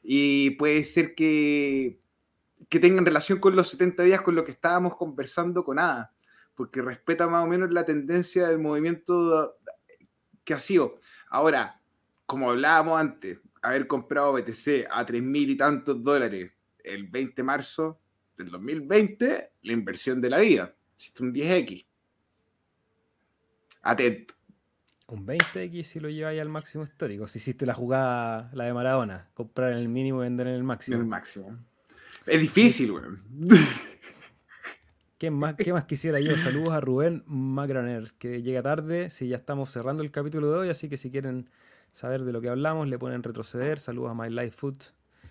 Y 0.02 0.50
puede 0.50 0.84
ser 0.84 1.14
que, 1.14 1.98
que 2.68 2.80
tengan 2.80 3.06
relación 3.06 3.38
con 3.38 3.56
los 3.56 3.70
70 3.70 4.02
días, 4.02 4.22
con 4.22 4.34
lo 4.34 4.44
que 4.44 4.52
estábamos 4.52 4.96
conversando 4.96 5.64
con 5.64 5.78
ADA, 5.78 6.12
porque 6.54 6.82
respeta 6.82 7.26
más 7.28 7.44
o 7.44 7.46
menos 7.46 7.70
la 7.70 7.84
tendencia 7.84 8.48
del 8.48 8.58
movimiento 8.58 9.56
que 10.44 10.54
ha 10.54 10.58
sido. 10.58 11.00
Ahora, 11.30 11.80
como 12.26 12.50
hablábamos 12.50 13.00
antes, 13.00 13.38
haber 13.62 13.86
comprado 13.86 14.32
BTC 14.34 14.86
a 14.90 15.04
3 15.04 15.22
mil 15.22 15.50
y 15.50 15.56
tantos 15.56 16.02
dólares 16.02 16.52
el 16.84 17.06
20 17.06 17.34
de 17.36 17.42
marzo 17.42 18.00
del 18.36 18.50
2020, 18.50 19.52
la 19.62 19.72
inversión 19.72 20.20
de 20.20 20.30
la 20.30 20.38
vida. 20.38 20.74
Existe 20.96 21.22
un 21.22 21.32
10X. 21.32 21.86
Atento. 23.82 24.34
Un 25.06 25.26
20X 25.26 25.82
si 25.84 26.00
lo 26.00 26.10
lleváis 26.10 26.40
al 26.40 26.48
máximo 26.48 26.84
histórico. 26.84 27.26
Si 27.26 27.38
hiciste 27.38 27.64
la 27.64 27.74
jugada, 27.74 28.50
la 28.52 28.64
de 28.64 28.74
Maradona, 28.74 29.30
comprar 29.32 29.72
en 29.72 29.78
el 29.78 29.88
mínimo 29.88 30.20
y 30.20 30.24
vender 30.24 30.48
en 30.48 30.54
el 30.54 30.64
máximo. 30.64 30.96
En 30.96 31.02
el 31.02 31.08
máximo. 31.08 31.58
Es 32.28 32.40
difícil, 32.40 32.92
weón. 32.92 33.22
¿Qué 35.18 35.30
más, 35.30 35.54
¿Qué 35.54 35.72
más 35.72 35.84
quisiera 35.84 36.20
yo? 36.20 36.36
Saludos 36.36 36.70
a 36.70 36.80
Rubén 36.80 37.24
Magraner, 37.26 38.12
que 38.18 38.42
llega 38.42 38.62
tarde. 38.62 39.10
Si 39.10 39.28
ya 39.28 39.36
estamos 39.36 39.70
cerrando 39.70 40.02
el 40.02 40.10
capítulo 40.10 40.50
de 40.52 40.58
hoy, 40.58 40.68
así 40.68 40.88
que 40.88 40.96
si 40.96 41.10
quieren 41.10 41.50
saber 41.90 42.22
de 42.22 42.32
lo 42.32 42.40
que 42.40 42.48
hablamos, 42.48 42.88
le 42.88 42.98
ponen 42.98 43.22
retroceder. 43.22 43.80
Saludos 43.80 44.10
a 44.10 44.14
My 44.14 44.30
Life 44.30 44.52
Food. 44.52 44.76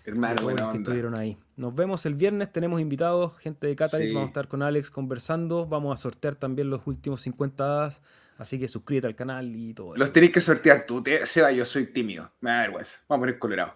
Hermano, 0.04 0.70
que 0.72 0.78
estuvieron 0.78 1.14
ahí. 1.14 1.36
Nos 1.56 1.74
vemos 1.74 2.04
el 2.06 2.14
viernes, 2.14 2.50
tenemos 2.50 2.80
invitados, 2.80 3.36
gente 3.38 3.66
de 3.66 3.76
Catalyst, 3.76 4.14
vamos 4.14 4.28
a 4.28 4.30
estar 4.30 4.48
con 4.48 4.62
Alex 4.62 4.90
conversando, 4.90 5.66
vamos 5.66 5.98
a 5.98 6.02
sortear 6.02 6.34
también 6.34 6.70
los 6.70 6.86
últimos 6.86 7.20
50 7.20 7.62
dadas, 7.62 8.02
así 8.38 8.58
que 8.58 8.68
suscríbete 8.68 9.06
al 9.06 9.14
canal 9.14 9.54
y 9.54 9.74
todo 9.74 9.94
eso. 9.94 10.02
Los 10.02 10.12
tenéis 10.12 10.32
que 10.32 10.40
sortear 10.40 10.86
tú, 10.86 11.02
te, 11.02 11.26
Seba, 11.26 11.52
yo 11.52 11.66
soy 11.66 11.86
tímido, 11.86 12.32
me 12.40 12.50
da 12.50 12.60
vergüenza. 12.62 13.00
Vamos 13.06 13.18
a 13.18 13.26
poner 13.26 13.38
colorado. 13.38 13.74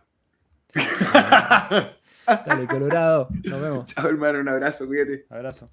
Dale, 2.26 2.66
colorado, 2.66 3.28
nos 3.44 3.60
vemos. 3.60 3.86
Chao 3.94 4.08
hermano, 4.08 4.40
un 4.40 4.48
abrazo, 4.48 4.86
cuídate. 4.86 5.26
Abrazo. 5.30 5.68